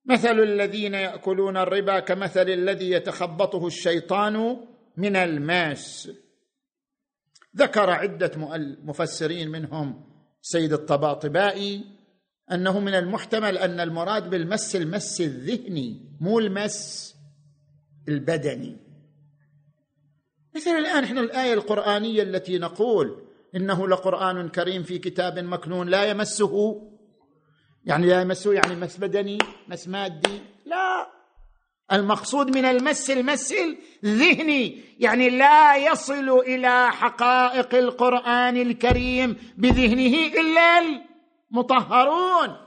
مثل 0.05 0.39
الذين 0.39 0.93
يأكلون 0.93 1.57
الربا 1.57 1.99
كمثل 1.99 2.49
الذي 2.49 2.91
يتخبطه 2.91 3.67
الشيطان 3.67 4.57
من 4.97 5.15
الماس. 5.15 6.11
ذكر 7.57 7.89
عدة 7.89 8.31
مفسرين 8.83 9.49
منهم 9.49 10.11
سيد 10.41 10.73
الطباطبائي 10.73 11.85
أنه 12.51 12.79
من 12.79 12.93
المحتمل 12.93 13.57
أن 13.57 13.79
المراد 13.79 14.29
بالمس 14.29 14.75
المس 14.75 15.21
الذهني 15.21 16.17
مو 16.21 16.39
المس 16.39 17.11
البدني. 18.07 18.90
مثلا 20.55 20.77
الآن 20.77 21.03
إحنا 21.03 21.21
الآية 21.21 21.53
القرآنية 21.53 22.23
التي 22.23 22.57
نقول 22.57 23.27
إنه 23.55 23.87
لقرآن 23.87 24.49
كريم 24.49 24.83
في 24.83 24.99
كتاب 24.99 25.39
مكنون 25.39 25.89
لا 25.89 26.03
يمسه 26.03 26.81
يعني 27.85 28.07
لا 28.07 28.21
يمسه 28.21 28.53
يعني 28.53 28.75
مس 28.75 28.97
بدني 28.97 29.37
مس 29.67 29.87
مادي 29.87 30.41
لا. 30.65 31.07
المقصود 31.91 32.57
من 32.57 32.65
المس 32.65 33.11
المس 33.11 33.53
الذهني 34.03 34.83
يعني 34.99 35.29
لا 35.29 35.75
يصل 35.75 36.29
إلى 36.29 36.91
حقائق 36.91 37.75
القرآن 37.75 38.57
الكريم 38.57 39.37
بذهنه 39.57 40.39
إلا 40.41 40.79
المطهرون. 41.51 42.57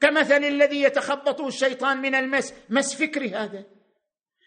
كمثل 0.00 0.44
الذي 0.44 0.82
يتخبطه 0.82 1.48
الشيطان 1.48 2.02
من 2.02 2.14
المس 2.14 2.54
مس 2.70 2.94
فكري 2.94 3.30
هذا. 3.34 3.64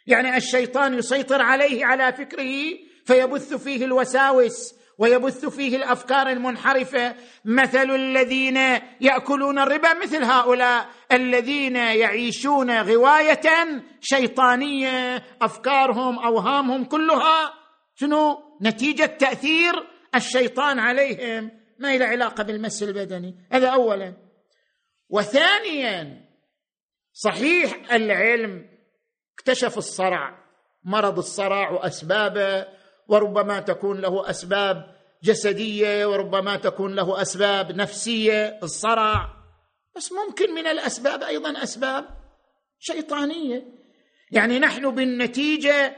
يعني 0.08 0.38
الشيطان 0.38 0.94
يسيطر 0.94 1.42
عليه 1.42 1.86
على 1.86 2.14
فكره 2.14 2.54
فيبث 3.06 3.54
فيه 3.54 3.86
الوساوس 3.86 4.78
ويبث 4.98 5.46
فيه 5.46 5.78
الأفكار 5.78 6.30
المنحرفة. 6.30 7.16
مثل 7.46 7.92
الذين 7.92 8.58
يأكلون 9.02 9.60
الربا 9.60 9.94
مثل 9.94 10.24
هؤلاء 10.24 10.90
الذين 11.12 11.76
يعيشون 11.76 12.82
غواية 12.82 13.82
شيطانية. 14.02 15.24
أفكارهم 15.42 16.20
أوهامهم 16.20 16.84
كلها 16.86 17.54
شنو؟ 17.96 18.38
نتيجة 18.62 19.06
تأثير 19.06 19.74
الشيطان 20.16 20.80
عليهم. 20.80 21.52
ما 21.80 21.98
له 21.98 22.06
علاقة 22.06 22.44
بالمس 22.44 22.84
البدني. 22.84 23.36
هذا 23.52 23.68
اولا. 23.68 24.14
وثانيا 25.10 26.28
صحيح 27.14 27.92
العلم 27.92 28.77
اكتشف 29.38 29.78
الصرع 29.78 30.48
مرض 30.84 31.18
الصرع 31.18 31.72
وأسبابه 31.72 32.66
وربما 33.08 33.60
تكون 33.60 34.02
له 34.02 34.30
أسباب 34.30 34.96
جسدية 35.24 36.06
وربما 36.06 36.56
تكون 36.56 36.96
له 36.96 37.22
أسباب 37.22 37.72
نفسية 37.72 38.60
الصرع. 38.64 39.34
بس 39.96 40.12
ممكن 40.12 40.54
من 40.54 40.68
الأسباب 40.68 41.24
أيضا 41.24 41.64
أسباب 41.64 42.06
شيطانية. 42.80 43.66
يعني 44.32 44.60
نحن 44.60 44.96
بالنتيجة 44.96 45.96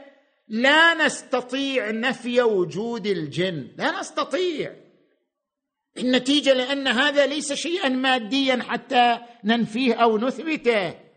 لا 0.48 0.94
نستطيع 0.94 1.90
نفي 1.90 2.42
وجود 2.42 3.06
الجن. 3.06 3.68
لا 3.78 4.00
نستطيع. 4.00 4.76
النتيجة 5.98 6.52
لأن 6.52 6.88
هذا 6.88 7.26
ليس 7.26 7.52
شيئا 7.52 7.88
ماديا 7.88 8.62
حتى 8.62 9.18
ننفيه 9.44 9.94
أو 9.94 10.18
نثبته. 10.18 11.09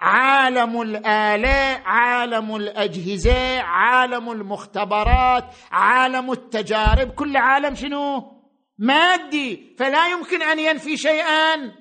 عالم 0.00 0.80
الاله 0.80 1.82
عالم 1.84 2.56
الأجهزة 2.56 3.60
عالم 3.60 4.30
المختبرات 4.32 5.44
عالم 5.70 6.32
التجارب 6.32 7.10
كل 7.10 7.36
عالم 7.36 7.74
شنو؟ 7.74 8.40
مادي 8.78 9.76
فلا 9.78 10.08
يمكن 10.08 10.42
أن 10.42 10.58
ينفي 10.58 10.96
شيئا. 10.96 11.72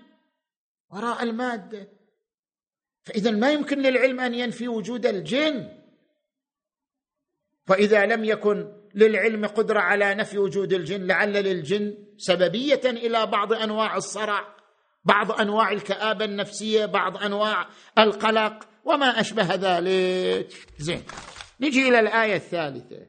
وراء 0.90 1.24
المادة. 1.24 1.88
فاذا 3.06 3.32
ما 3.32 3.52
يمكن 3.52 3.80
للعلم 3.82 4.20
أن 4.20 4.34
ينفي 4.34 4.68
وجود 4.68 5.06
الجن. 5.06 5.70
فإذا 7.68 8.06
لم 8.06 8.26
يكن 8.26 8.74
للعلم 8.96 9.46
قدرة 9.46 9.80
على 9.80 10.16
نفي 10.16 10.38
وجود 10.38 10.74
الجن 10.74 11.08
لعل 11.08 11.34
للجن 11.34 11.98
سببية 12.18 12.82
إلى 12.86 13.26
بعض 13.26 13.54
أنواع 13.54 13.98
الصرع. 13.98 14.59
بعض 15.10 15.32
أنواع 15.32 15.72
الكآبة 15.72 16.26
النفسية 16.26 16.86
بعض 16.86 17.18
أنواع 17.18 17.70
القلق 17.98 18.68
وما 18.86 19.20
أشبه 19.20 19.56
ذلك. 19.56 20.68
زين. 20.78 21.04
نجي 21.62 21.90
إلى 21.90 22.00
الآية 22.00 22.36
الثالثة. 22.36 23.08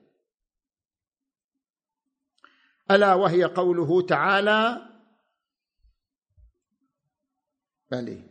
ألا 2.90 3.14
وهي 3.14 3.44
قوله 3.44 4.06
تعالى 4.06 4.88
بلي. 7.90 8.22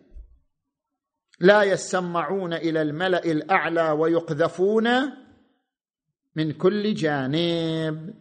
لا 1.40 1.64
يسمعون 1.64 2.54
إلى 2.54 2.82
الملأ 2.82 3.26
الأعلى 3.26 3.92
ويقذفون 3.92 4.88
من 6.36 6.52
كل 6.52 6.94
جانب. 6.94 8.14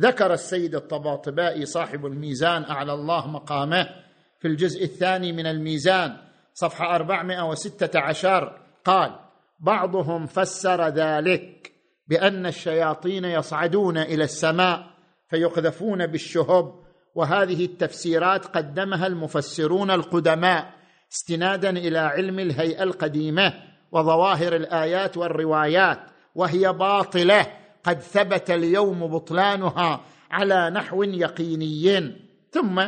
ذكر 0.00 0.32
السيد 0.32 0.74
الطباطبائي 0.74 1.66
صاحب 1.66 2.06
الميزان 2.06 2.64
أعلى 2.64 2.92
الله 2.92 3.26
مقامه. 3.26 4.09
في 4.40 4.48
الجزء 4.48 4.84
الثاني 4.84 5.32
من 5.32 5.46
الميزان 5.46 6.16
صفحة 6.54 6.96
416 6.96 8.58
قال 8.84 9.18
بعضهم 9.60 10.26
فسر 10.26 10.88
ذلك 10.88 11.72
بأن 12.08 12.46
الشياطين 12.46 13.24
يصعدون 13.24 13.98
إلى 13.98 14.24
السماء 14.24 14.90
فيقذفون 15.28 16.06
بالشهب 16.06 16.74
وهذه 17.14 17.64
التفسيرات 17.64 18.46
قدمها 18.46 19.06
المفسرون 19.06 19.90
القدماء 19.90 20.74
استنادا 21.12 21.70
إلى 21.70 21.98
علم 21.98 22.38
الهيئة 22.38 22.82
القديمة 22.82 23.54
وظواهر 23.92 24.56
الآيات 24.56 25.16
والروايات 25.16 26.00
وهي 26.34 26.72
باطلة 26.72 27.46
قد 27.84 28.00
ثبت 28.00 28.50
اليوم 28.50 29.06
بطلانها 29.06 30.00
على 30.30 30.70
نحو 30.70 31.02
يقيني. 31.02 32.16
ثم 32.50 32.82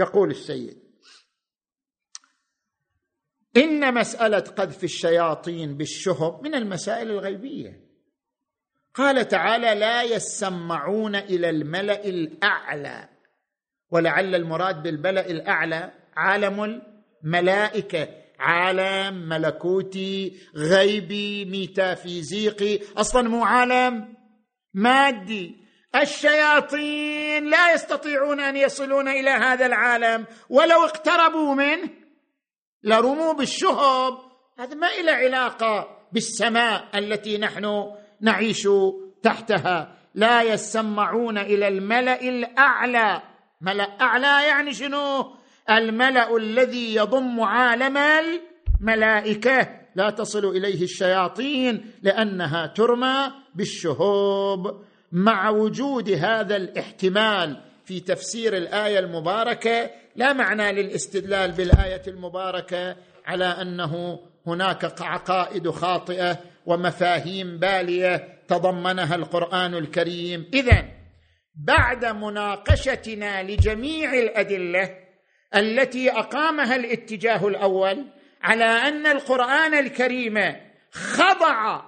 يقول 0.00 0.30
السيد. 0.30 0.78
إن 3.56 3.94
مسألة 3.94 4.38
قذف 4.38 4.84
الشياطين 4.84 5.76
بالشهب 5.76 6.42
من 6.42 6.54
المسائل 6.54 7.10
الغيبية. 7.10 7.90
قال 8.94 9.28
تعالى 9.28 9.80
لا 9.80 10.02
يسمعون 10.02 11.16
إلى 11.16 11.50
الملأ 11.50 12.04
الأعلى 12.04 13.08
ولعل 13.90 14.34
المراد 14.34 14.82
بالملا 14.82 15.30
الأعلى 15.30 15.92
عالم 16.16 16.82
الملائكة 17.24 18.08
عالم 18.38 19.28
ملكوتي 19.28 20.40
غيبي 20.54 21.44
ميتافيزيقي 21.44 22.80
أصلا 22.96 23.28
مو 23.28 23.44
عالم 23.44 24.14
مادي. 24.74 25.59
الشياطين 25.96 27.50
لا 27.50 27.74
يستطيعون 27.74 28.40
أن 28.40 28.56
يصلون 28.56 29.08
إلى 29.08 29.30
هذا 29.30 29.66
العالم 29.66 30.26
ولو 30.48 30.84
اقتربوا 30.84 31.54
منه 31.54 31.90
لرموا 32.82 33.32
بالشهب. 33.32 34.18
هذا 34.58 34.74
ما 34.74 34.86
له 35.04 35.12
علاقة 35.12 35.88
بالسماء 36.12 36.98
التي 36.98 37.38
نحن 37.38 37.92
نعيش 38.20 38.68
تحتها. 39.22 39.96
لا 40.14 40.42
يسمعون 40.42 41.38
إلى 41.38 41.68
الملأ 41.68 42.20
الأعلى. 42.22 43.22
ملأ 43.60 44.00
أعلى 44.00 44.48
يعني 44.48 44.72
شنو؟ 44.72 45.34
الملأ 45.70 46.36
الذي 46.36 46.94
يضم 46.94 47.40
عالم 47.40 47.98
الملائكة. 48.80 49.80
لا 49.94 50.10
تصل 50.10 50.44
إليه 50.44 50.82
الشياطين 50.82 51.92
لأنها 52.02 52.66
ترمى 52.66 53.32
بالشهوب 53.54 54.84
مع 55.12 55.50
وجود 55.50 56.10
هذا 56.10 56.56
الاحتمال 56.56 57.60
في 57.84 58.00
تفسير 58.00 58.56
الآية 58.56 58.98
المباركة 58.98 59.90
لا 60.16 60.32
معنى 60.32 60.72
للاستدلال 60.72 61.52
بالآية 61.52 62.02
المباركة 62.06 62.96
على 63.26 63.44
أنه 63.44 64.20
هناك 64.46 65.02
عقائد 65.02 65.70
خاطئة 65.70 66.38
ومفاهيم 66.66 67.58
بالية 67.58 68.38
تضمنها 68.48 69.14
القرآن 69.14 69.74
الكريم. 69.74 70.50
اذا 70.54 70.84
بعد 71.54 72.04
مناقشتنا 72.04 73.42
لجميع 73.42 74.12
الأدلة 74.14 74.96
التي 75.54 76.10
أقامها 76.10 76.76
الاتجاه 76.76 77.48
الأول 77.48 78.06
على 78.42 78.64
أن 78.64 79.06
القرآن 79.06 79.74
الكريم 79.74 80.56
خضع 80.92 81.82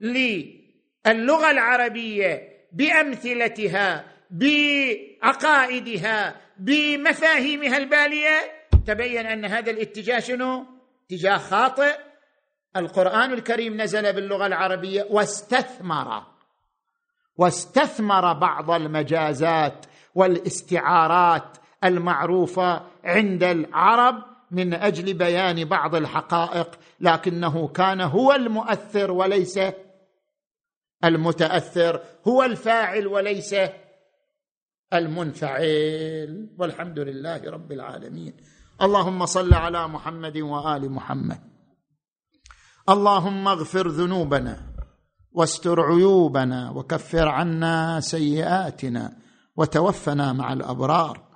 للغة 0.00 1.50
العربية 1.50 2.53
بأمثلتها 2.74 4.04
بعقائدها 4.30 6.36
بمفاهيمها 6.58 7.76
البالية 7.76 8.40
تبين 8.86 9.26
أن 9.26 9.44
هذا 9.44 9.70
الاتجاه 9.70 10.18
شنو؟ 10.18 10.64
اتجاه 11.06 11.38
خاطئ 11.38 11.94
القرآن 12.76 13.32
الكريم 13.32 13.80
نزل 13.80 14.12
باللغة 14.12 14.46
العربية 14.46 15.06
واستثمر 15.10 16.22
واستثمر 17.36 18.32
بعض 18.32 18.70
المجازات 18.70 19.86
والاستعارات 20.14 21.56
المعروفة 21.84 22.82
عند 23.04 23.42
العرب 23.42 24.22
من 24.50 24.74
أجل 24.74 25.14
بيان 25.14 25.64
بعض 25.64 25.94
الحقائق 25.94 26.70
لكنه 27.00 27.68
كان 27.68 28.00
هو 28.00 28.32
المؤثر 28.32 29.10
وليس 29.10 29.58
المتأثر 31.04 32.00
هو 32.28 32.42
الفاعل 32.42 33.06
وليس 33.06 33.54
المنفعل. 34.92 36.48
والحمد 36.58 36.98
لله 36.98 37.50
رب 37.50 37.72
العالمين. 37.72 38.36
اللهم 38.82 39.26
صل 39.26 39.54
على 39.54 39.88
محمد 39.88 40.36
وآل 40.36 40.90
محمد. 40.90 41.40
اللهم 42.88 43.48
اغفر 43.48 43.88
ذنوبنا 43.88 44.56
واستر 45.32 45.80
عيوبنا 45.80 46.70
وكفر 46.70 47.28
عنا 47.28 48.00
سيئاتنا 48.00 49.12
وتوفنا 49.56 50.32
مع 50.32 50.52
الأبرار. 50.52 51.28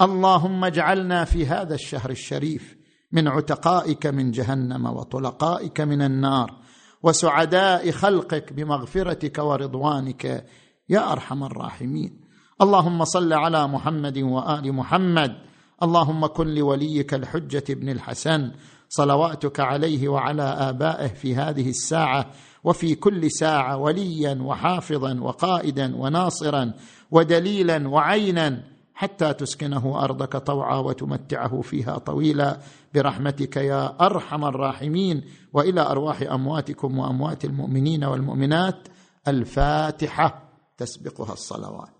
اللهم 0.00 0.64
اجعلنا 0.64 1.24
في 1.24 1.46
هذا 1.46 1.74
الشهر 1.74 2.10
الشريف 2.10 2.76
من 3.12 3.28
عتقائك 3.28 4.06
من 4.06 4.30
جهنم 4.30 4.86
وطلقائك 4.86 5.80
من 5.80 6.02
النار. 6.02 6.67
وسعداء 7.02 7.90
خلقك 7.90 8.52
بمغفرتك 8.52 9.38
ورضوانك 9.38 10.44
يا 10.88 11.12
أرحم 11.12 11.44
الراحمين. 11.44 12.20
اللهم 12.62 13.04
صل 13.04 13.32
على 13.32 13.68
محمد 13.68 14.18
وآل 14.18 14.72
محمد. 14.72 15.36
اللهم 15.82 16.26
كن 16.26 16.46
لوليك 16.54 17.14
الحجة 17.14 17.64
ابن 17.70 17.88
الحسن. 17.88 18.52
صلواتك 18.88 19.60
عليه 19.60 20.08
وعلى 20.08 20.42
آبائه 20.42 21.06
في 21.06 21.36
هذه 21.36 21.68
الساعة. 21.68 22.30
وفي 22.64 22.94
كل 22.94 23.30
ساعة 23.30 23.76
وليا 23.76 24.38
وحافظا 24.42 25.20
وقائدا 25.20 25.96
وناصرا 25.96 26.72
ودليلا 27.10 27.88
وعينا. 27.88 28.77
حتى 28.98 29.32
تسكنه 29.32 30.04
أرضك 30.04 30.36
طوعا 30.36 30.78
وتمتعه 30.78 31.60
فيها 31.60 31.98
طويلا. 31.98 32.58
برحمتك 32.94 33.56
يا 33.56 34.06
أرحم 34.06 34.44
الراحمين. 34.44 35.24
وإلى 35.52 35.80
أرواح 35.80 36.22
أمواتكم 36.22 36.98
وأموات 36.98 37.44
المؤمنين 37.44 38.04
والمؤمنات. 38.04 38.88
الفاتحة. 39.28 40.42
تسبقها 40.78 41.32
الصلوات. 41.32 41.97